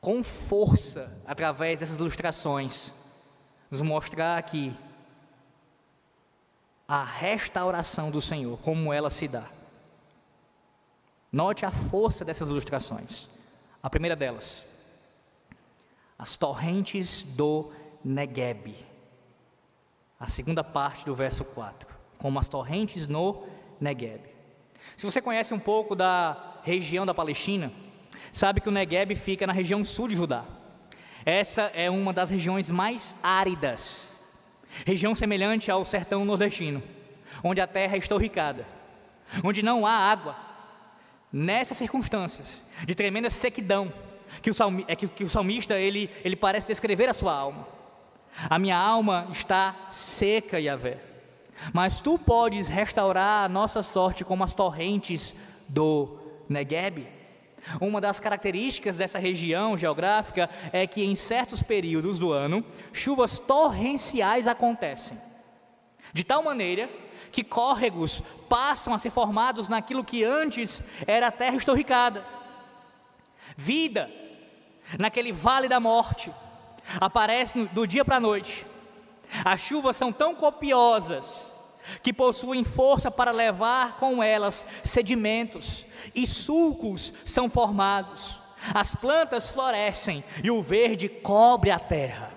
com 0.00 0.24
força, 0.24 1.14
através 1.26 1.80
dessas 1.80 1.98
ilustrações, 1.98 2.94
nos 3.70 3.82
mostrar 3.82 4.38
aqui 4.38 4.74
a 6.88 7.04
restauração 7.04 8.10
do 8.10 8.18
Senhor, 8.18 8.58
como 8.60 8.90
ela 8.90 9.10
se 9.10 9.28
dá. 9.28 9.44
Note 11.30 11.66
a 11.66 11.70
força 11.70 12.24
dessas 12.24 12.48
ilustrações. 12.48 13.28
A 13.82 13.90
primeira 13.90 14.16
delas, 14.16 14.64
as 16.18 16.38
torrentes 16.38 17.22
do 17.22 17.70
Negueb. 18.02 18.76
A 20.18 20.26
segunda 20.26 20.64
parte 20.64 21.04
do 21.04 21.14
verso 21.14 21.44
4, 21.44 21.86
como 22.16 22.38
as 22.38 22.48
torrentes 22.48 23.06
no 23.06 23.46
Negueb. 23.78 24.22
Se 24.96 25.04
você 25.04 25.20
conhece 25.20 25.52
um 25.52 25.58
pouco 25.58 25.94
da 25.94 26.62
região 26.62 27.04
da 27.04 27.12
Palestina, 27.12 27.70
sabe 28.32 28.60
que 28.60 28.68
o 28.68 28.72
Negueb 28.72 29.14
fica 29.16 29.46
na 29.46 29.52
região 29.52 29.84
sul 29.84 30.08
de 30.08 30.16
Judá. 30.16 30.44
Essa 31.24 31.70
é 31.74 31.90
uma 31.90 32.12
das 32.12 32.30
regiões 32.30 32.70
mais 32.70 33.14
áridas, 33.22 34.18
região 34.86 35.14
semelhante 35.14 35.70
ao 35.70 35.84
sertão 35.84 36.24
nordestino, 36.24 36.82
onde 37.44 37.60
a 37.60 37.66
terra 37.66 37.94
é 37.94 37.98
estorricada, 37.98 38.66
onde 39.44 39.62
não 39.62 39.86
há 39.86 39.92
água. 39.92 40.36
Nessas 41.32 41.76
circunstâncias 41.76 42.64
de 42.86 42.94
tremenda 42.94 43.30
sequidão, 43.30 43.92
que 44.42 44.50
o, 44.50 44.54
salmi, 44.54 44.84
é 44.88 44.96
que, 44.96 45.06
que 45.06 45.24
o 45.24 45.30
salmista 45.30 45.74
ele, 45.74 46.10
ele 46.24 46.36
parece 46.36 46.66
descrever 46.66 47.08
a 47.08 47.14
sua 47.14 47.32
alma. 47.32 47.66
A 48.48 48.58
minha 48.58 48.76
alma 48.76 49.28
está 49.30 49.74
seca, 49.88 50.58
Yahvé. 50.58 50.98
Mas 51.72 52.00
tu 52.00 52.18
podes 52.18 52.68
restaurar 52.68 53.44
a 53.44 53.48
nossa 53.48 53.82
sorte 53.82 54.24
como 54.24 54.44
as 54.44 54.54
torrentes 54.54 55.34
do 55.68 56.18
Negueb. 56.48 57.06
Uma 57.80 58.00
das 58.00 58.18
características 58.18 58.96
dessa 58.96 59.18
região 59.18 59.76
geográfica 59.76 60.48
é 60.72 60.86
que 60.86 61.04
em 61.04 61.14
certos 61.14 61.62
períodos 61.62 62.18
do 62.18 62.32
ano, 62.32 62.64
chuvas 62.92 63.38
torrenciais 63.38 64.46
acontecem. 64.46 65.18
De 66.12 66.24
tal 66.24 66.42
maneira 66.42 66.88
que 67.30 67.44
córregos 67.44 68.22
passam 68.48 68.92
a 68.92 68.98
ser 68.98 69.10
formados 69.10 69.68
naquilo 69.68 70.04
que 70.04 70.24
antes 70.24 70.82
era 71.06 71.30
terra 71.30 71.56
estorricada. 71.56 72.24
Vida 73.56 74.10
naquele 74.98 75.32
vale 75.32 75.68
da 75.68 75.78
morte, 75.78 76.32
aparece 77.00 77.68
do 77.68 77.86
dia 77.86 78.04
para 78.04 78.16
a 78.16 78.20
noite. 78.20 78.66
As 79.44 79.60
chuvas 79.60 79.96
são 79.96 80.12
tão 80.12 80.34
copiosas 80.34 81.52
que 82.02 82.12
possuem 82.12 82.64
força 82.64 83.10
para 83.10 83.30
levar 83.30 83.96
com 83.96 84.22
elas 84.22 84.64
sedimentos 84.82 85.86
e 86.14 86.26
sulcos 86.26 87.12
são 87.24 87.48
formados. 87.48 88.40
As 88.74 88.94
plantas 88.94 89.48
florescem 89.48 90.22
e 90.42 90.50
o 90.50 90.62
verde 90.62 91.08
cobre 91.08 91.70
a 91.70 91.78
terra. 91.78 92.32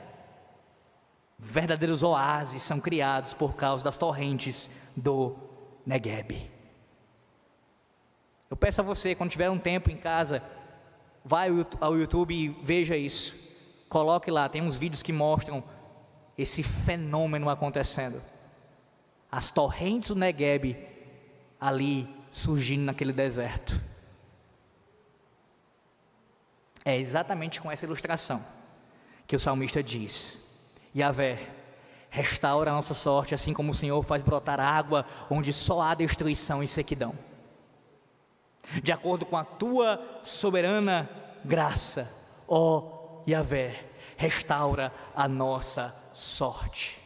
Verdadeiros 1.37 2.03
oásis 2.03 2.63
são 2.63 2.79
criados 2.79 3.33
por 3.33 3.55
causa 3.55 3.83
das 3.83 3.97
torrentes 3.97 4.69
do 4.95 5.35
Negueb. 5.85 6.49
Eu 8.49 8.55
peço 8.55 8.81
a 8.81 8.83
você, 8.83 9.15
quando 9.15 9.31
tiver 9.31 9.49
um 9.49 9.59
tempo 9.59 9.91
em 9.91 9.97
casa, 9.97 10.41
Vai 11.25 11.49
ao 11.79 11.97
YouTube 11.97 12.35
e 12.35 12.49
veja 12.61 12.97
isso. 12.97 13.35
Coloque 13.87 14.29
lá, 14.29 14.49
tem 14.49 14.61
uns 14.61 14.75
vídeos 14.75 15.01
que 15.01 15.13
mostram 15.13 15.63
esse 16.37 16.61
fenômeno 16.61 17.49
acontecendo. 17.49 18.21
As 19.33 19.49
torrentes 19.49 20.09
do 20.09 20.15
Negueb 20.15 20.77
ali 21.59 22.07
surgindo 22.29 22.83
naquele 22.83 23.11
deserto. 23.11 23.81
É 26.85 26.95
exatamente 26.97 27.59
com 27.59 27.71
essa 27.71 27.85
ilustração 27.85 28.45
que 29.25 29.35
o 29.35 29.39
salmista 29.39 29.81
diz: 29.81 30.39
Yahvé, 30.95 31.49
restaura 32.09 32.69
a 32.69 32.75
nossa 32.75 32.93
sorte, 32.93 33.33
assim 33.33 33.53
como 33.53 33.71
o 33.71 33.75
Senhor 33.75 34.03
faz 34.03 34.21
brotar 34.21 34.59
água 34.59 35.05
onde 35.29 35.51
só 35.51 35.81
há 35.81 35.95
destruição 35.95 36.61
e 36.61 36.67
sequidão 36.67 37.15
de 38.81 38.91
acordo 38.91 39.25
com 39.25 39.37
a 39.37 39.43
tua 39.43 40.01
soberana 40.23 41.09
graça, 41.43 42.11
ó 42.47 43.21
Yahvé, 43.27 43.85
restaura 44.17 44.93
a 45.15 45.27
nossa 45.27 45.93
sorte. 46.13 47.02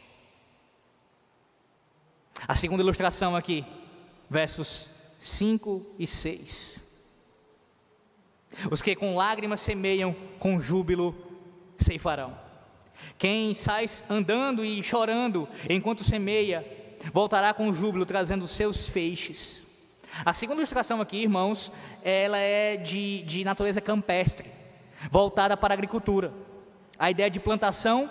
A 2.46 2.54
segunda 2.54 2.82
ilustração 2.82 3.34
aqui, 3.34 3.64
versos 4.30 4.88
5 5.18 5.94
e 5.98 6.06
6. 6.06 6.88
Os 8.70 8.80
que 8.82 8.94
com 8.94 9.16
lágrimas 9.16 9.60
semeiam, 9.60 10.14
com 10.38 10.60
júbilo 10.60 11.14
ceifarão. 11.78 12.38
Quem 13.16 13.54
sai 13.54 13.86
andando 14.08 14.64
e 14.64 14.82
chorando 14.82 15.48
enquanto 15.68 16.04
semeia, 16.04 16.66
voltará 17.12 17.52
com 17.52 17.72
júbilo 17.72 18.06
trazendo 18.06 18.46
seus 18.46 18.86
feixes. 18.86 19.62
A 20.24 20.32
segunda 20.32 20.60
ilustração 20.60 21.00
aqui, 21.00 21.18
irmãos, 21.18 21.70
ela 22.02 22.38
é 22.38 22.76
de, 22.76 23.22
de 23.22 23.44
natureza 23.44 23.80
campestre, 23.80 24.50
voltada 25.10 25.56
para 25.56 25.74
a 25.74 25.76
agricultura. 25.76 26.32
A 26.98 27.10
ideia 27.10 27.30
de 27.30 27.38
plantação 27.38 28.10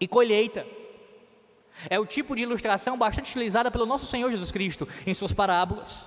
e 0.00 0.06
colheita. 0.06 0.66
É 1.88 1.98
o 1.98 2.06
tipo 2.06 2.34
de 2.34 2.42
ilustração 2.42 2.96
bastante 2.96 3.30
utilizada 3.30 3.70
pelo 3.70 3.86
nosso 3.86 4.06
Senhor 4.06 4.30
Jesus 4.30 4.50
Cristo 4.50 4.88
em 5.06 5.14
suas 5.14 5.32
parábolas. 5.32 6.06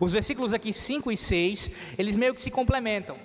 Os 0.00 0.12
versículos 0.12 0.52
aqui 0.52 0.72
5 0.72 1.10
e 1.10 1.16
6, 1.16 1.70
eles 1.98 2.16
meio 2.16 2.34
que 2.34 2.40
se 2.40 2.50
complementam. 2.50 3.16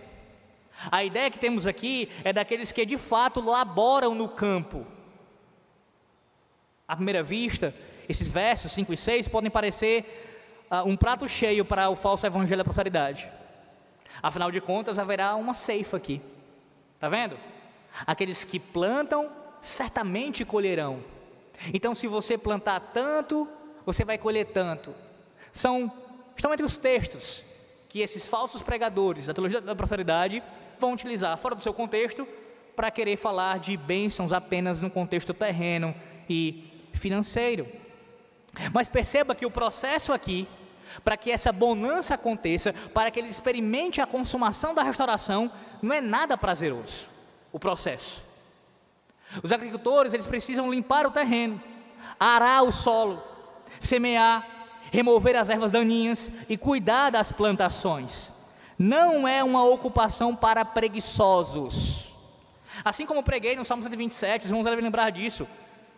A 0.92 1.04
ideia 1.04 1.32
que 1.32 1.40
temos 1.40 1.66
aqui 1.68 2.10
é 2.24 2.34
daqueles 2.34 2.72
que 2.72 2.86
de 2.86 2.98
fato 2.98 3.42
laboram 3.42 4.14
no 4.16 4.28
campo. 4.28 4.86
À 6.88 6.96
primeira 6.96 7.24
vista, 7.24 7.74
esses 8.08 8.30
versos 8.30 8.72
5 8.72 8.94
e 8.94 8.98
6 8.98 9.28
podem 9.28 9.50
parecer 9.50 10.66
uh, 10.70 10.88
um 10.88 10.96
prato 10.96 11.28
cheio 11.28 11.66
para 11.66 11.90
o 11.90 11.96
falso 11.96 12.26
evangelho 12.26 12.58
da 12.58 12.64
prosperidade. 12.64 13.30
Afinal 14.22 14.52
de 14.52 14.62
contas, 14.62 15.00
haverá 15.00 15.36
uma 15.36 15.54
ceifa 15.54 15.98
aqui. 15.98 16.22
Está 16.96 17.10
vendo? 17.10 17.38
Aqueles 18.06 18.44
que 18.44 18.60
plantam, 18.60 19.30
certamente 19.66 20.46
colherão. 20.46 21.04
Então, 21.74 21.96
se 21.96 22.08
você 22.08 22.38
plantar 22.38 22.80
tanto, 22.94 23.48
você 23.86 24.06
vai 24.06 24.18
colher 24.18 24.46
tanto. 24.48 24.94
São, 25.52 25.92
estão 26.36 26.54
entre 26.54 26.66
os 26.66 26.78
textos 26.78 27.44
que 27.90 28.02
esses 28.02 28.28
falsos 28.28 28.62
pregadores 28.62 29.28
da 29.28 29.34
teologia 29.34 29.62
da 29.62 29.76
prosperidade 29.76 30.44
vão 30.80 30.94
utilizar 30.94 31.38
fora 31.38 31.56
do 31.56 31.64
seu 31.64 31.74
contexto 31.74 32.28
para 32.76 32.92
querer 32.92 33.18
falar 33.18 33.60
de 33.60 33.76
bênçãos 33.78 34.34
apenas 34.34 34.82
no 34.82 34.90
contexto 34.90 35.34
terreno 35.34 35.96
e 36.30 36.90
financeiro. 36.94 37.68
Mas 38.74 38.90
perceba 38.90 39.34
que 39.34 39.46
o 39.46 39.52
processo 39.52 40.14
aqui, 40.14 40.48
para 41.04 41.18
que 41.18 41.32
essa 41.32 41.52
bonança 41.52 42.16
aconteça, 42.16 42.74
para 42.94 43.10
que 43.10 43.20
ele 43.20 43.30
experimente 43.30 44.02
a 44.02 44.06
consumação 44.06 44.76
da 44.76 44.84
restauração, 44.84 45.52
não 45.82 45.94
é 45.94 46.02
nada 46.02 46.38
prazeroso. 46.38 47.08
O 47.52 47.60
processo. 47.60 48.35
Os 49.44 49.52
agricultores, 49.52 50.14
eles 50.14 50.26
precisam 50.26 50.72
limpar 50.72 51.06
o 51.06 51.12
terreno, 51.12 51.62
arar 52.20 52.64
o 52.64 52.72
solo, 52.72 53.22
semear, 53.80 54.48
remover 54.92 55.36
as 55.36 55.50
ervas 55.50 55.72
daninhas 55.72 56.30
e 56.48 56.58
cuidar 56.58 57.10
das 57.10 57.32
plantações. 57.32 58.32
Não 58.78 59.28
é 59.28 59.44
uma 59.44 59.64
ocupação 59.66 60.36
para 60.36 60.66
preguiçosos. 60.66 62.14
Assim 62.84 63.06
como 63.06 63.24
preguei 63.24 63.56
no 63.56 63.64
Salmo 63.64 63.84
127, 63.84 64.44
vocês 64.44 64.52
vão 64.52 64.64
devem 64.64 64.84
lembrar 64.84 65.10
disso. 65.10 65.48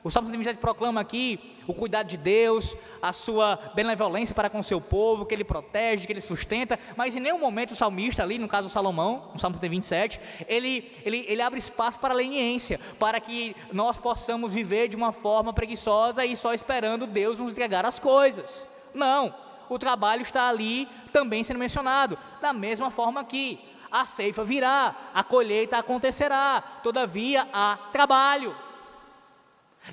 O 0.08 0.10
Salmo 0.10 0.30
127 0.30 0.62
proclama 0.62 1.02
aqui 1.02 1.38
o 1.68 1.74
cuidado 1.74 2.08
de 2.08 2.16
Deus, 2.16 2.78
a 3.02 3.12
sua 3.12 3.60
benevolência 3.76 4.34
para 4.34 4.50
com 4.50 4.60
o 4.60 4.64
seu 4.64 4.80
povo, 4.80 5.26
que 5.26 5.36
ele 5.36 5.44
protege, 5.44 6.08
que 6.08 6.14
ele 6.14 6.22
sustenta, 6.22 6.80
mas 6.96 7.14
em 7.14 7.20
nenhum 7.20 7.38
momento 7.38 7.72
o 7.72 7.76
salmista 7.76 8.24
ali, 8.24 8.40
no 8.40 8.48
caso 8.48 8.70
Salomão, 8.70 9.30
no 9.34 9.38
Salmo 9.38 9.58
127, 9.58 10.18
ele, 10.48 10.90
ele, 11.04 11.26
ele 11.28 11.42
abre 11.42 11.60
espaço 11.60 12.00
para 12.00 12.14
a 12.14 12.16
leniência, 12.16 12.80
para 12.98 13.20
que 13.20 13.54
nós 13.74 13.98
possamos 13.98 14.54
viver 14.54 14.88
de 14.88 14.96
uma 14.96 15.12
forma 15.12 15.52
preguiçosa 15.52 16.24
e 16.24 16.38
só 16.38 16.54
esperando 16.54 17.06
Deus 17.06 17.40
nos 17.40 17.52
entregar 17.52 17.86
as 17.86 18.00
coisas. 18.00 18.66
Não, 18.94 19.36
o 19.68 19.78
trabalho 19.78 20.22
está 20.22 20.48
ali 20.48 20.88
também 21.12 21.44
sendo 21.44 21.60
mencionado, 21.60 22.18
da 22.40 22.54
mesma 22.54 22.90
forma 22.90 23.26
que 23.26 23.60
a 23.92 24.06
ceifa 24.06 24.46
virá, 24.46 24.96
a 25.14 25.22
colheita 25.22 25.78
acontecerá, 25.78 26.64
todavia 26.82 27.46
há 27.52 27.78
trabalho. 27.92 28.56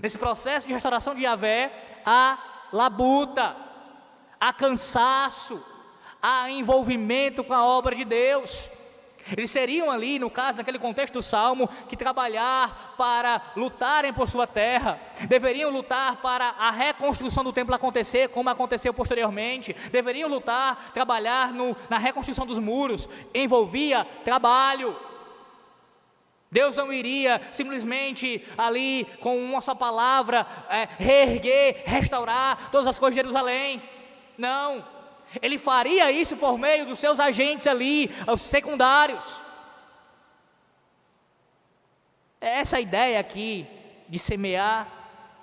Nesse 0.03 0.19
processo 0.19 0.67
de 0.67 0.73
restauração 0.73 1.15
de 1.15 1.23
Yahvé, 1.23 1.73
há 2.05 2.39
labuta, 2.73 3.57
há 4.41 4.53
cansaço, 4.53 5.63
há 6.21 6.51
envolvimento 6.51 7.45
com 7.45 7.55
a 7.55 7.65
obra 7.65 7.95
de 7.95 8.05
Deus. 8.05 8.71
Eles 9.33 9.51
seriam 9.51 9.91
ali, 9.91 10.19
no 10.19 10.29
caso, 10.29 10.59
naquele 10.59 10.79
contexto 10.79 11.15
do 11.15 11.23
salmo, 11.23 11.69
que 11.89 11.97
trabalhar 11.97 12.95
para 12.99 13.41
lutarem 13.57 14.13
por 14.13 14.29
sua 14.29 14.47
terra, 14.47 15.01
deveriam 15.27 15.71
lutar 15.71 16.17
para 16.17 16.55
a 16.59 16.71
reconstrução 16.71 17.43
do 17.43 17.53
templo 17.53 17.75
acontecer, 17.75 18.29
como 18.29 18.51
aconteceu 18.51 18.93
posteriormente, 18.93 19.75
deveriam 19.91 20.29
lutar, 20.29 20.91
trabalhar 20.93 21.53
no, 21.53 21.75
na 21.89 21.97
reconstrução 21.97 22.45
dos 22.45 22.59
muros, 22.59 23.09
envolvia 23.35 24.07
trabalho. 24.25 24.95
Deus 26.55 26.77
não 26.77 26.93
iria 26.93 27.41
simplesmente 27.53 28.41
ali, 28.57 29.05
com 29.19 29.37
uma 29.37 29.61
só 29.61 29.75
palavra, 29.75 30.47
é, 30.71 30.87
reerguer, 31.03 31.83
restaurar 31.85 32.71
todas 32.71 32.87
as 32.87 32.97
coisas 32.97 33.17
de 33.17 33.23
Jerusalém. 33.23 33.83
Não, 34.39 34.87
Ele 35.43 35.59
faria 35.59 36.13
isso 36.13 36.37
por 36.37 36.57
meio 36.57 36.87
dos 36.87 37.01
seus 37.01 37.19
agentes 37.19 37.67
ali, 37.67 38.09
os 38.33 38.41
secundários. 38.41 39.41
É 42.41 42.61
essa 42.61 42.79
ideia 42.79 43.19
aqui 43.19 43.67
de 44.09 44.21
semear 44.21 44.87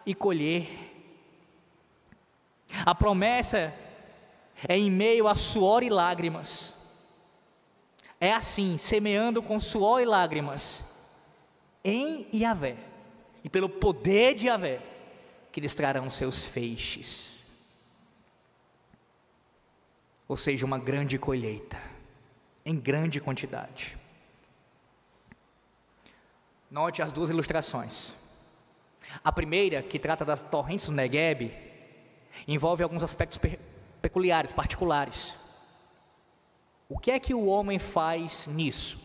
e 0.06 0.16
colher. 0.16 0.66
A 2.86 2.96
promessa 2.96 3.74
é 4.66 4.78
em 4.78 4.90
meio 4.90 5.28
a 5.28 5.36
suor 5.36 5.84
e 5.84 5.90
lágrimas. 5.90 6.74
É 8.18 8.32
assim, 8.32 8.78
semeando 8.78 9.44
com 9.44 9.60
suor 9.60 10.00
e 10.00 10.06
lágrimas 10.06 10.90
em 11.84 12.28
Yahvé, 12.34 12.78
e 13.44 13.50
pelo 13.50 13.70
poder 13.70 14.36
de 14.36 14.48
Yahvé, 14.48 14.82
que 15.52 15.60
eles 15.60 15.76
trarão 15.76 16.10
seus 16.10 16.46
feixes. 16.46 17.48
Ou 20.28 20.38
seja, 20.38 20.66
uma 20.66 20.80
grande 20.80 21.18
colheita, 21.18 21.82
em 22.66 22.80
grande 22.80 23.20
quantidade. 23.20 23.98
Note 26.70 27.02
as 27.02 27.12
duas 27.12 27.30
ilustrações. 27.30 28.16
A 29.24 29.32
primeira, 29.32 29.84
que 29.84 30.00
trata 30.00 30.24
das 30.24 30.42
torrentes 30.42 30.86
do 30.86 30.94
Negueb, 30.94 31.52
envolve 32.48 32.82
alguns 32.82 33.04
aspectos 33.04 33.38
peculiares, 34.02 34.54
particulares. 34.54 35.36
O 36.88 36.98
que 36.98 37.12
é 37.12 37.20
que 37.20 37.34
o 37.34 37.46
homem 37.46 37.78
faz 37.78 38.48
nisso? 38.48 39.00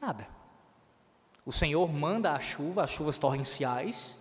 Nada. 0.00 0.37
O 1.48 1.52
Senhor 1.52 1.90
manda 1.90 2.32
a 2.32 2.40
chuva, 2.40 2.84
as 2.84 2.90
chuvas 2.90 3.16
torrenciais, 3.16 4.18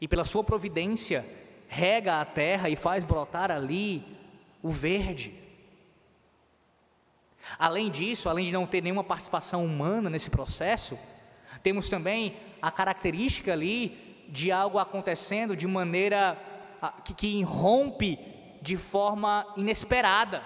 e 0.00 0.08
pela 0.08 0.24
sua 0.24 0.42
providência 0.42 1.22
rega 1.68 2.18
a 2.18 2.24
terra 2.24 2.70
e 2.70 2.76
faz 2.76 3.04
brotar 3.04 3.50
ali 3.50 4.02
o 4.62 4.70
verde. 4.70 5.38
Além 7.58 7.90
disso, 7.90 8.30
além 8.30 8.46
de 8.46 8.52
não 8.52 8.64
ter 8.64 8.80
nenhuma 8.80 9.04
participação 9.04 9.66
humana 9.66 10.08
nesse 10.08 10.30
processo, 10.30 10.98
temos 11.62 11.90
também 11.90 12.34
a 12.62 12.70
característica 12.70 13.52
ali 13.52 14.26
de 14.30 14.50
algo 14.50 14.78
acontecendo 14.78 15.54
de 15.54 15.66
maneira 15.66 16.38
que, 17.04 17.12
que 17.12 17.26
irrompe 17.26 18.18
de 18.62 18.78
forma 18.78 19.46
inesperada. 19.58 20.42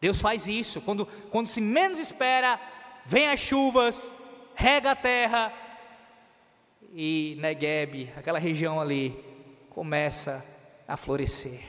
Deus 0.00 0.20
faz 0.20 0.46
isso, 0.46 0.80
quando, 0.80 1.06
quando 1.32 1.48
se 1.48 1.60
menos 1.60 1.98
espera, 1.98 2.60
vem 3.06 3.28
as 3.28 3.40
chuvas, 3.40 4.10
rega 4.54 4.92
a 4.92 4.96
terra 4.96 5.52
e 6.92 7.36
Negueb, 7.40 8.12
aquela 8.16 8.38
região 8.38 8.80
ali, 8.80 9.18
começa 9.70 10.44
a 10.86 10.96
florescer 10.96 11.62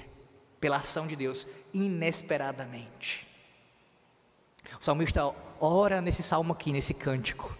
pela 0.59 0.77
ação 0.77 1.07
de 1.07 1.15
Deus 1.15 1.47
inesperadamente. 1.73 3.27
O 4.79 4.83
salmista 4.83 5.33
ora 5.59 6.01
nesse 6.01 6.23
salmo 6.23 6.53
aqui, 6.53 6.71
nesse 6.71 6.93
cântico, 6.93 7.55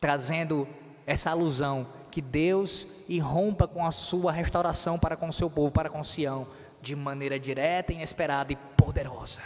trazendo 0.00 0.68
essa 1.06 1.30
alusão 1.30 1.86
que 2.10 2.22
Deus 2.22 2.86
irrompa 3.08 3.66
com 3.66 3.86
a 3.86 3.90
sua 3.90 4.32
restauração 4.32 4.98
para 4.98 5.16
com 5.16 5.28
o 5.28 5.32
seu 5.32 5.50
povo, 5.50 5.72
para 5.72 5.90
com 5.90 6.04
Sião, 6.04 6.46
de 6.80 6.94
maneira 6.94 7.38
direta, 7.38 7.92
inesperada 7.92 8.52
e 8.52 8.56
poderosa. 8.56 9.42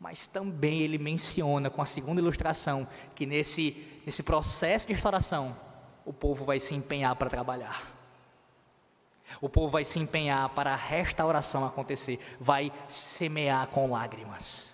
Mas 0.00 0.26
também 0.26 0.80
ele 0.80 0.96
menciona 0.96 1.68
com 1.68 1.82
a 1.82 1.86
segunda 1.86 2.22
ilustração 2.22 2.88
que 3.14 3.26
nesse, 3.26 4.00
nesse 4.06 4.22
processo 4.22 4.86
de 4.86 4.94
restauração 4.94 5.54
o 6.06 6.12
povo 6.12 6.44
vai 6.44 6.58
se 6.58 6.74
empenhar 6.74 7.14
para 7.16 7.28
trabalhar. 7.28 8.00
O 9.40 9.48
povo 9.48 9.68
vai 9.68 9.84
se 9.84 9.98
empenhar 9.98 10.48
para 10.48 10.72
a 10.72 10.76
restauração 10.76 11.64
acontecer, 11.66 12.18
vai 12.40 12.72
semear 12.88 13.68
com 13.68 13.90
lágrimas. 13.90 14.72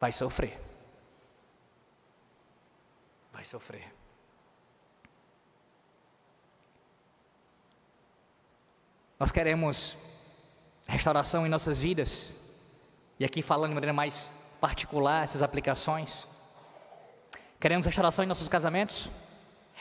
Vai 0.00 0.12
sofrer. 0.12 0.60
Vai 3.32 3.44
sofrer. 3.44 3.94
Nós 9.18 9.32
queremos 9.32 9.96
restauração 10.86 11.46
em 11.46 11.48
nossas 11.48 11.78
vidas. 11.78 12.32
E 13.18 13.24
aqui 13.24 13.42
falando 13.42 13.70
de 13.70 13.74
maneira 13.74 13.92
mais 13.92 14.30
particular 14.60 15.24
essas 15.24 15.42
aplicações. 15.42 16.28
Queremos 17.60 17.84
restauração 17.84 18.24
em 18.24 18.28
nossos 18.28 18.48
casamentos, 18.48 19.10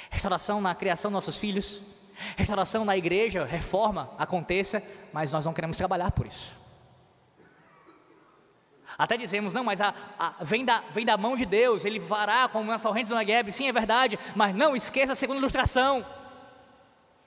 restauração 0.09 0.59
na 0.59 0.73
criação 0.73 1.11
dos 1.11 1.25
nossos 1.25 1.39
filhos, 1.39 1.81
restauração 2.35 2.83
na 2.83 2.97
igreja, 2.97 3.45
reforma 3.45 4.09
aconteça, 4.17 4.81
mas 5.13 5.31
nós 5.31 5.45
não 5.45 5.53
queremos 5.53 5.77
trabalhar 5.77 6.11
por 6.11 6.25
isso. 6.25 6.55
Até 8.97 9.15
dizemos, 9.15 9.53
não, 9.53 9.63
mas 9.63 9.79
a, 9.79 9.93
a, 10.17 10.43
vem, 10.43 10.65
da, 10.65 10.79
vem 10.91 11.05
da 11.05 11.15
mão 11.15 11.37
de 11.37 11.45
Deus, 11.45 11.85
Ele 11.85 11.99
fará 11.99 12.47
como 12.47 12.71
nas 12.71 12.81
correntes 12.81 13.09
do 13.09 13.15
Negev, 13.15 13.51
sim, 13.51 13.67
é 13.67 13.71
verdade, 13.71 14.17
mas 14.35 14.55
não 14.55 14.75
esqueça 14.75 15.13
a 15.13 15.15
segunda 15.15 15.37
ilustração, 15.39 16.03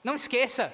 não 0.03 0.15
esqueça, 0.15 0.73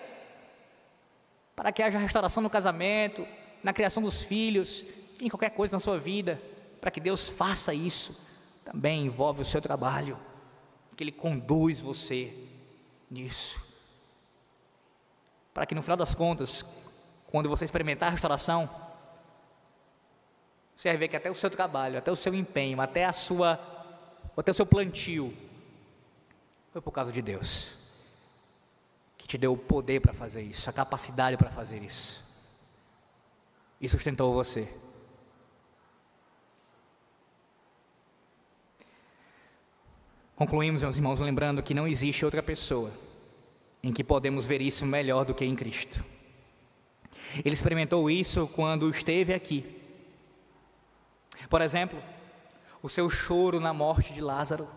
para 1.55 1.71
que 1.71 1.83
haja 1.83 1.99
restauração 1.99 2.41
no 2.41 2.49
casamento, 2.49 3.27
na 3.61 3.73
criação 3.73 4.01
dos 4.01 4.23
filhos, 4.23 4.83
em 5.19 5.29
qualquer 5.29 5.51
coisa 5.51 5.75
na 5.75 5.79
sua 5.79 5.97
vida, 5.97 6.41
para 6.79 6.91
que 6.91 6.99
Deus 6.99 7.27
faça 7.27 7.73
isso, 7.73 8.15
também 8.63 9.05
envolve 9.05 9.41
o 9.41 9.45
seu 9.45 9.61
trabalho, 9.61 10.17
que 10.95 11.03
Ele 11.03 11.11
conduz 11.11 11.79
você 11.79 12.33
nisso. 13.09 13.61
Para 15.53 15.65
que 15.65 15.75
no 15.75 15.81
final 15.81 15.95
das 15.95 16.15
contas, 16.15 16.65
quando 17.27 17.47
você 17.47 17.65
experimentar 17.65 18.09
a 18.09 18.11
restauração, 18.11 18.69
você 20.75 20.89
vai 20.89 20.97
ver 20.97 21.07
que 21.07 21.15
até 21.15 21.29
o 21.29 21.35
seu 21.35 21.49
trabalho, 21.49 21.97
até 21.97 22.11
o 22.11 22.15
seu 22.15 22.33
empenho, 22.33 22.81
até 22.81 23.05
a 23.05 23.13
sua, 23.13 23.59
até 24.35 24.51
o 24.51 24.53
seu 24.53 24.65
plantio, 24.65 25.35
foi 26.71 26.81
por 26.81 26.91
causa 26.91 27.11
de 27.11 27.21
Deus, 27.21 27.73
que 29.17 29.27
te 29.27 29.37
deu 29.37 29.53
o 29.53 29.57
poder 29.57 29.99
para 29.99 30.13
fazer 30.13 30.41
isso, 30.41 30.69
a 30.69 30.73
capacidade 30.73 31.37
para 31.37 31.49
fazer 31.49 31.81
isso, 31.81 32.23
e 33.81 33.87
sustentou 33.87 34.33
você. 34.33 34.67
Concluímos, 40.37 40.83
meus 40.83 40.95
irmãos, 40.95 41.19
lembrando 41.19 41.63
que 41.63 41.73
não 41.73 41.87
existe 41.87 42.23
outra 42.23 42.43
pessoa 42.43 42.91
em 43.81 43.91
que 43.91 44.03
podemos 44.03 44.45
ver 44.45 44.61
isso 44.61 44.85
melhor 44.85 45.25
do 45.25 45.33
que 45.33 45.43
em 45.43 45.55
Cristo. 45.55 46.05
Ele 47.43 47.55
experimentou 47.55 48.07
isso 48.07 48.47
quando 48.53 48.87
esteve 48.91 49.33
aqui. 49.33 49.65
Por 51.49 51.59
exemplo, 51.59 51.99
o 52.83 52.87
seu 52.87 53.09
choro 53.09 53.59
na 53.59 53.73
morte 53.73 54.13
de 54.13 54.21
Lázaro, 54.21 54.67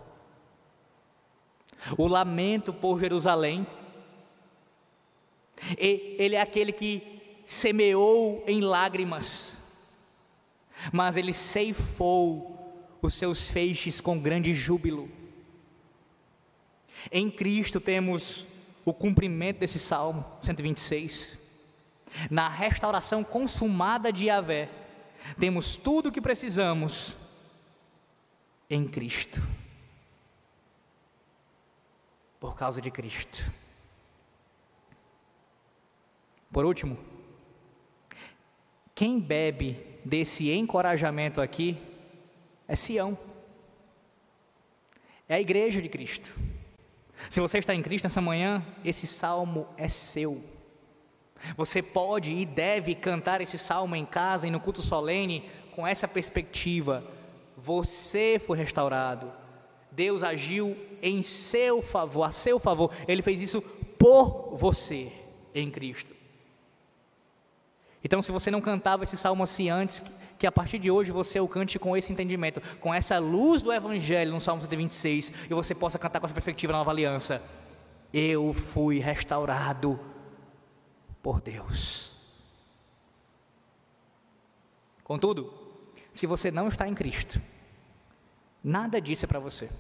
o 1.98 2.06
lamento 2.06 2.72
por 2.72 2.98
Jerusalém. 2.98 3.66
E 5.78 6.16
ele 6.18 6.36
é 6.36 6.40
aquele 6.40 6.72
que 6.72 7.20
semeou 7.44 8.42
em 8.46 8.62
lágrimas, 8.62 9.58
mas 10.90 11.18
ele 11.18 11.34
ceifou 11.34 12.96
os 13.02 13.12
seus 13.12 13.46
feixes 13.46 14.00
com 14.00 14.18
grande 14.18 14.54
júbilo. 14.54 15.20
Em 17.11 17.30
Cristo 17.30 17.80
temos 17.80 18.44
o 18.84 18.92
cumprimento 18.92 19.61
desse 19.61 19.78
Salmo 19.78 20.24
126. 20.42 21.38
Na 22.30 22.48
restauração 22.48 23.22
consumada 23.22 24.12
de 24.12 24.26
Yahvé, 24.26 24.68
temos 25.38 25.76
tudo 25.76 26.09
o 26.09 26.12
que 26.12 26.20
precisamos 26.20 27.16
em 28.68 28.86
Cristo. 28.86 29.40
Por 32.38 32.57
causa 32.57 32.80
de 32.80 32.90
Cristo. 32.90 33.44
Por 36.53 36.64
último, 36.64 36.98
quem 38.94 39.20
bebe 39.20 39.76
desse 40.05 40.51
encorajamento 40.51 41.40
aqui 41.40 41.78
é 42.66 42.74
Sião, 42.74 43.16
é 45.28 45.36
a 45.36 45.40
igreja 45.40 45.80
de 45.80 45.88
Cristo. 45.88 46.34
Se 47.29 47.41
você 47.41 47.59
está 47.59 47.75
em 47.75 47.83
Cristo 47.83 48.05
nessa 48.05 48.21
manhã, 48.21 48.64
esse 48.85 49.07
salmo 49.07 49.66
é 49.77 49.89
seu. 49.89 50.43
Você 51.57 51.83
pode 51.83 52.35
e 52.35 52.47
deve 52.47 52.95
cantar 52.95 53.41
esse 53.41 53.59
salmo 53.59 53.97
em 53.97 54.05
casa 54.05 54.47
e 54.47 54.51
no 54.51 54.61
culto 54.61 54.83
solene 54.83 55.49
com 55.75 55.87
essa 55.87 56.07
perspectiva. 56.07 57.05
Você 57.57 58.41
foi 58.45 58.59
restaurado. 58.59 59.33
Deus 59.91 60.23
agiu 60.23 60.77
em 61.03 61.23
seu 61.23 61.83
favor, 61.83 62.25
a 62.25 62.31
seu 62.31 62.59
favor. 62.59 62.93
Ele 63.09 63.23
fez 63.23 63.41
isso 63.41 63.61
por 63.99 64.57
você 64.57 65.12
em 65.55 65.71
Cristo. 65.71 66.14
Então, 68.03 68.23
se 68.23 68.33
você 68.33 68.51
não 68.51 68.61
cantava 68.61 69.05
esse 69.05 69.16
salmo 69.16 69.43
assim 69.43 69.68
antes, 69.68 70.03
que 70.41 70.47
a 70.47 70.51
partir 70.51 70.78
de 70.78 70.91
hoje 70.91 71.11
você 71.11 71.38
o 71.38 71.47
cante 71.47 71.78
com 71.78 71.95
esse 71.95 72.11
entendimento, 72.11 72.62
com 72.78 72.95
essa 72.95 73.18
luz 73.18 73.61
do 73.61 73.70
Evangelho 73.70 74.32
no 74.32 74.41
Salmo 74.41 74.62
126, 74.62 75.32
e 75.51 75.55
você 75.55 75.74
possa 75.74 75.99
cantar 75.99 76.18
com 76.18 76.24
essa 76.24 76.32
perspectiva 76.32 76.72
na 76.72 76.78
nova 76.78 76.91
aliança. 76.91 77.43
Eu 78.11 78.55
fui 78.55 78.99
restaurado 79.01 80.01
por 81.22 81.43
Deus. 81.43 82.16
Contudo, 85.05 85.53
se 86.14 86.26
você 86.26 86.51
não 86.51 86.68
está 86.68 86.88
em 86.88 86.95
Cristo, 86.95 87.38
nada 88.64 88.99
disso 88.99 89.26
é 89.26 89.28
para 89.28 89.38
você. 89.38 89.70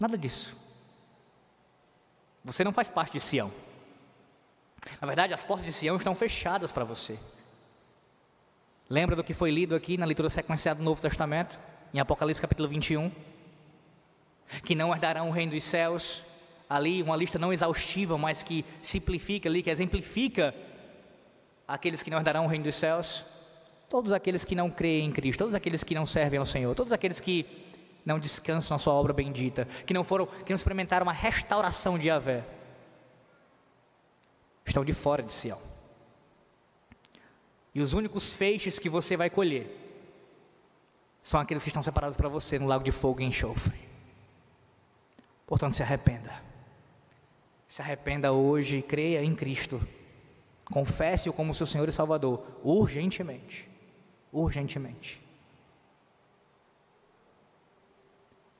Nada 0.00 0.16
disso. 0.16 0.56
Você 2.42 2.64
não 2.64 2.72
faz 2.72 2.88
parte 2.88 3.12
de 3.12 3.20
Sião. 3.20 3.52
Na 5.02 5.06
verdade, 5.06 5.34
as 5.34 5.44
portas 5.44 5.66
de 5.66 5.72
Sião 5.74 5.96
estão 5.96 6.14
fechadas 6.14 6.72
para 6.72 6.84
você. 6.84 7.18
Lembra 8.88 9.16
do 9.16 9.24
que 9.24 9.32
foi 9.32 9.50
lido 9.50 9.74
aqui 9.74 9.96
na 9.96 10.04
leitura 10.04 10.28
sequenciada 10.28 10.78
do 10.78 10.84
Novo 10.84 11.00
Testamento, 11.00 11.58
em 11.92 11.98
Apocalipse 11.98 12.42
capítulo 12.42 12.68
21? 12.68 13.10
Que 14.62 14.74
não 14.74 14.92
herdarão 14.92 15.28
o 15.28 15.32
reino 15.32 15.52
dos 15.52 15.64
céus. 15.64 16.22
Ali, 16.68 17.02
uma 17.02 17.16
lista 17.16 17.38
não 17.38 17.50
exaustiva, 17.50 18.18
mas 18.18 18.42
que 18.42 18.64
simplifica 18.82 19.48
ali, 19.48 19.62
que 19.62 19.70
exemplifica 19.70 20.54
aqueles 21.66 22.02
que 22.02 22.10
não 22.10 22.18
herdarão 22.18 22.44
o 22.44 22.48
reino 22.48 22.64
dos 22.64 22.74
céus. 22.74 23.24
Todos 23.88 24.12
aqueles 24.12 24.44
que 24.44 24.54
não 24.54 24.68
creem 24.70 25.08
em 25.08 25.12
Cristo, 25.12 25.38
todos 25.38 25.54
aqueles 25.54 25.82
que 25.82 25.94
não 25.94 26.04
servem 26.04 26.38
ao 26.38 26.44
Senhor, 26.44 26.74
todos 26.74 26.92
aqueles 26.92 27.20
que 27.20 27.46
não 28.04 28.18
descansam 28.18 28.74
na 28.74 28.78
sua 28.78 28.92
obra 28.92 29.14
bendita, 29.14 29.66
que 29.86 29.94
não 29.94 30.04
foram, 30.04 30.26
que 30.26 30.50
não 30.50 30.56
experimentaram 30.56 31.04
uma 31.04 31.12
restauração 31.12 31.98
de 31.98 32.08
Yahvé, 32.08 32.44
estão 34.66 34.84
de 34.84 34.92
fora 34.92 35.22
de 35.22 35.32
Sião. 35.32 35.73
E 37.74 37.82
os 37.82 37.92
únicos 37.92 38.32
feixes 38.32 38.78
que 38.78 38.88
você 38.88 39.16
vai 39.16 39.28
colher 39.28 39.66
são 41.20 41.40
aqueles 41.40 41.62
que 41.62 41.68
estão 41.68 41.82
separados 41.82 42.16
para 42.16 42.28
você 42.28 42.58
no 42.58 42.66
lago 42.66 42.84
de 42.84 42.92
fogo 42.92 43.20
e 43.20 43.24
enxofre. 43.24 43.78
Portanto, 45.46 45.74
se 45.74 45.82
arrependa. 45.82 46.32
Se 47.66 47.82
arrependa 47.82 48.30
hoje 48.30 48.78
e 48.78 48.82
creia 48.82 49.24
em 49.24 49.34
Cristo. 49.34 49.80
Confesse-o 50.66 51.32
como 51.32 51.54
seu 51.54 51.66
Senhor 51.66 51.88
e 51.88 51.92
Salvador, 51.92 52.46
urgentemente. 52.62 53.68
Urgentemente. 54.32 55.20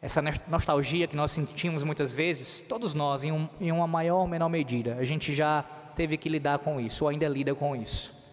Essa 0.03 0.21
nostalgia 0.49 1.07
que 1.07 1.17
nós 1.17 1.31
sentimos 1.31 1.83
muitas 1.83 2.13
vezes, 2.13 2.63
todos 2.63 2.95
nós, 2.95 3.25
em, 3.25 3.33
um, 3.33 3.49
em 3.61 3.71
uma 3.71 3.87
maior 3.87 4.21
ou 4.21 4.27
menor 4.27 4.49
medida, 4.49 4.97
a 4.97 5.05
gente 5.05 5.33
já 5.33 5.63
teve 5.95 6.17
que 6.17 6.29
lidar 6.29 6.59
com 6.59 6.81
isso, 6.81 7.05
ou 7.05 7.11
ainda 7.11 7.29
lida 7.29 7.55
com 7.55 7.77
isso 7.77 8.24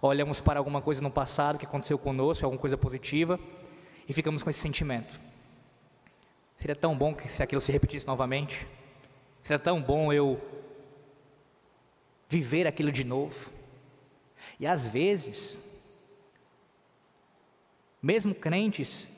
olhamos 0.00 0.40
para 0.40 0.58
alguma 0.58 0.80
coisa 0.80 1.00
no 1.00 1.10
passado 1.10 1.58
que 1.58 1.66
aconteceu 1.66 1.98
conosco, 1.98 2.44
alguma 2.44 2.60
coisa 2.60 2.76
positiva, 2.76 3.38
e 4.08 4.12
ficamos 4.12 4.42
com 4.42 4.50
esse 4.50 4.60
sentimento. 4.60 5.18
Seria 6.56 6.76
tão 6.76 6.96
bom 6.96 7.14
que 7.14 7.28
se 7.28 7.42
aquilo 7.42 7.60
se 7.60 7.70
repetisse 7.70 8.06
novamente. 8.06 8.66
Seria 9.42 9.58
tão 9.58 9.80
bom 9.80 10.12
eu 10.12 10.40
viver 12.28 12.66
aquilo 12.66 12.90
de 12.90 13.04
novo. 13.04 13.50
E 14.58 14.66
às 14.66 14.88
vezes, 14.88 15.58
mesmo 18.02 18.34
crentes 18.34 19.12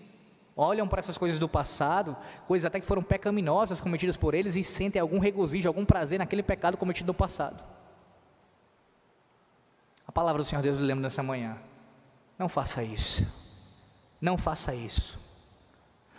olham 0.56 0.88
para 0.88 0.98
essas 0.98 1.16
coisas 1.16 1.38
do 1.38 1.48
passado, 1.48 2.16
coisas 2.46 2.64
até 2.64 2.80
que 2.80 2.86
foram 2.86 3.02
pecaminosas 3.02 3.80
cometidas 3.80 4.16
por 4.16 4.34
eles 4.34 4.56
e 4.56 4.64
sentem 4.64 5.00
algum 5.00 5.20
regozijo, 5.20 5.68
algum 5.68 5.84
prazer 5.84 6.18
naquele 6.18 6.42
pecado 6.42 6.76
cometido 6.76 7.06
no 7.06 7.14
passado. 7.14 7.62
A 10.08 10.12
palavra 10.12 10.42
do 10.42 10.48
Senhor 10.48 10.62
Deus 10.62 10.78
lhe 10.78 10.84
lembra 10.86 11.02
nessa 11.02 11.22
manhã. 11.22 11.58
Não 12.38 12.48
faça 12.48 12.82
isso. 12.82 13.26
Não 14.18 14.38
faça 14.38 14.74
isso. 14.74 15.20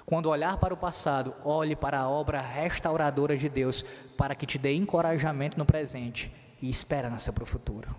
Quando 0.05 0.29
olhar 0.29 0.57
para 0.57 0.73
o 0.73 0.77
passado, 0.77 1.33
olhe 1.43 1.75
para 1.75 1.99
a 1.99 2.07
obra 2.07 2.39
restauradora 2.39 3.35
de 3.35 3.49
Deus, 3.49 3.83
para 4.15 4.35
que 4.35 4.45
te 4.45 4.59
dê 4.59 4.73
encorajamento 4.73 5.57
no 5.57 5.65
presente 5.65 6.31
e 6.61 6.69
esperança 6.69 7.33
para 7.33 7.43
o 7.43 7.47
futuro. 7.47 7.95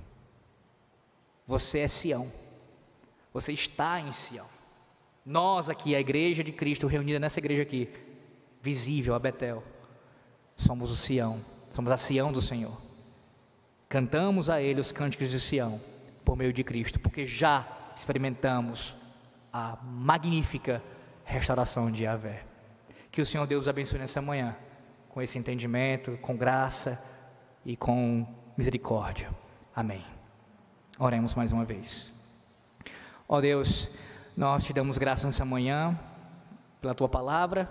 Você 1.46 1.80
é 1.80 1.88
Sião. 1.88 2.30
Você 3.32 3.52
está 3.52 4.00
em 4.00 4.12
Sião. 4.12 4.46
Nós 5.26 5.68
aqui, 5.68 5.94
a 5.94 6.00
igreja 6.00 6.42
de 6.42 6.52
Cristo, 6.52 6.86
reunida 6.86 7.18
nessa 7.18 7.40
igreja 7.40 7.62
aqui, 7.62 7.88
visível 8.62 9.14
a 9.14 9.18
Betel, 9.18 9.62
somos 10.56 10.90
o 10.90 10.96
Sião, 10.96 11.40
somos 11.68 11.90
a 11.92 11.96
Sião 11.96 12.32
do 12.32 12.40
Senhor. 12.40 12.89
Cantamos 13.90 14.48
a 14.48 14.62
Ele 14.62 14.80
os 14.80 14.92
cânticos 14.92 15.32
de 15.32 15.40
Sião 15.40 15.80
por 16.24 16.36
meio 16.36 16.52
de 16.52 16.62
Cristo, 16.62 17.00
porque 17.00 17.26
já 17.26 17.66
experimentamos 17.94 18.94
a 19.52 19.76
magnífica 19.82 20.80
restauração 21.24 21.90
de 21.90 22.04
Yahvé. 22.04 22.44
Que 23.10 23.20
o 23.20 23.26
Senhor 23.26 23.48
Deus 23.48 23.66
abençoe 23.66 23.98
nessa 23.98 24.22
manhã, 24.22 24.56
com 25.08 25.20
esse 25.20 25.36
entendimento, 25.36 26.16
com 26.18 26.36
graça 26.36 27.02
e 27.66 27.76
com 27.76 28.24
misericórdia. 28.56 29.28
Amém. 29.74 30.04
Oremos 30.96 31.34
mais 31.34 31.50
uma 31.50 31.64
vez. 31.64 32.12
Ó 33.28 33.38
oh 33.38 33.40
Deus, 33.40 33.90
nós 34.36 34.62
te 34.62 34.72
damos 34.72 34.98
graças 34.98 35.24
nessa 35.24 35.44
manhã 35.44 35.98
pela 36.80 36.94
tua 36.94 37.08
palavra, 37.08 37.68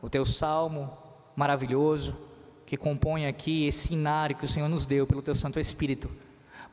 o 0.00 0.08
teu 0.08 0.24
salmo 0.24 0.96
maravilhoso 1.34 2.25
que 2.66 2.76
compõe 2.76 3.26
aqui 3.26 3.66
esse 3.66 3.88
cenário 3.88 4.36
que 4.36 4.44
o 4.44 4.48
Senhor 4.48 4.68
nos 4.68 4.84
deu 4.84 5.06
pelo 5.06 5.22
Teu 5.22 5.34
Santo 5.34 5.60
Espírito, 5.60 6.10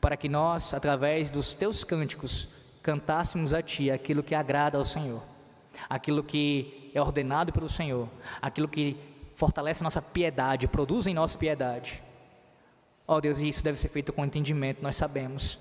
para 0.02 0.18
que 0.18 0.28
nós, 0.28 0.74
através 0.74 1.30
dos 1.30 1.54
Teus 1.54 1.84
cânticos, 1.84 2.50
cantássemos 2.82 3.54
a 3.54 3.62
Ti 3.62 3.92
aquilo 3.92 4.24
que 4.24 4.34
agrada 4.34 4.78
ao 4.78 4.84
Senhor, 4.84 5.22
aquilo 5.88 6.24
que 6.24 6.92
é 6.94 7.02
ordenado 7.02 7.54
pelo 7.54 7.70
Senhor, 7.70 8.10
aquilo 8.42 8.68
que 8.68 8.98
fortalece 9.36 9.84
nossa 9.84 10.02
piedade, 10.02 10.68
produz 10.68 11.06
em 11.06 11.14
nós 11.14 11.36
piedade. 11.36 12.02
Ó 13.08 13.18
oh 13.18 13.22
Deus, 13.22 13.40
e 13.40 13.48
isso 13.48 13.64
deve 13.64 13.78
ser 13.78 13.90
feito 13.90 14.12
com 14.12 14.26
entendimento, 14.26 14.82
nós 14.82 14.96
sabemos. 14.96 15.60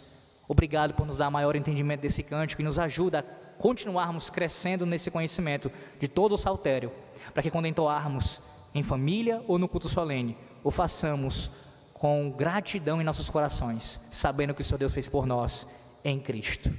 Obrigado 0.48 0.94
por 0.94 1.06
nos 1.06 1.16
dar 1.16 1.30
maior 1.30 1.56
entendimento 1.56 2.00
desse 2.00 2.22
cântico 2.22 2.62
e 2.62 2.64
nos 2.64 2.78
ajuda 2.78 3.18
a 3.20 3.22
continuarmos 3.60 4.30
crescendo 4.30 4.86
nesse 4.86 5.10
conhecimento 5.10 5.70
de 6.00 6.09
todo 6.09 6.32
o 6.32 6.38
saltério, 6.38 6.90
para 7.34 7.42
que 7.42 7.50
quando 7.50 7.66
entoarmos 7.66 8.40
em 8.74 8.82
família 8.82 9.43
ou 9.47 9.59
no 9.59 9.69
culto 9.69 9.89
solene, 9.89 10.36
o 10.65 10.70
façamos 10.70 11.51
com 11.93 12.31
gratidão 12.31 13.01
em 13.01 13.05
nossos 13.05 13.31
corações, 13.31 14.01
sabendo 14.11 14.55
que 14.55 14.61
o 14.61 14.65
Senhor 14.65 14.78
Deus 14.78 14.93
fez 14.93 15.09
por 15.09 15.27
nós 15.27 15.66
em 16.05 16.19
Cristo. 16.19 16.73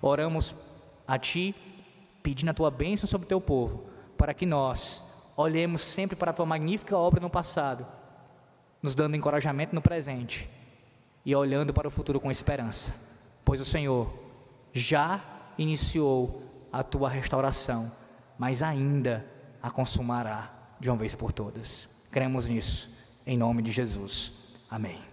Oramos 0.00 0.54
a 1.06 1.18
Ti, 1.18 1.54
pedindo 2.22 2.50
a 2.50 2.54
Tua 2.54 2.70
bênção 2.70 3.08
sobre 3.08 3.24
o 3.24 3.28
Teu 3.28 3.40
povo, 3.40 3.86
para 4.16 4.34
que 4.34 4.46
nós 4.46 5.02
olhemos 5.36 5.82
sempre 5.82 6.16
para 6.16 6.30
a 6.30 6.34
Tua 6.34 6.46
magnífica 6.46 6.96
obra 6.96 7.20
no 7.20 7.30
passado, 7.30 7.86
nos 8.82 8.94
dando 8.94 9.16
encorajamento 9.16 9.74
no 9.74 9.82
presente 9.82 10.48
e 11.24 11.34
olhando 11.34 11.72
para 11.72 11.88
o 11.88 11.90
futuro 11.90 12.20
com 12.20 12.30
esperança, 12.30 12.94
pois 13.44 13.60
o 13.60 13.64
Senhor 13.64 14.12
já 14.72 15.20
iniciou 15.56 16.42
a 16.72 16.82
Tua 16.82 17.08
restauração, 17.08 17.90
mas 18.38 18.62
ainda 18.62 19.26
a 19.60 19.70
consumará 19.70 20.57
de 20.80 20.90
uma 20.90 20.96
vez 20.96 21.14
por 21.14 21.32
todas. 21.32 21.88
Cremos 22.10 22.48
nisso, 22.48 22.90
em 23.26 23.36
nome 23.36 23.62
de 23.62 23.70
Jesus. 23.70 24.32
Amém. 24.70 25.07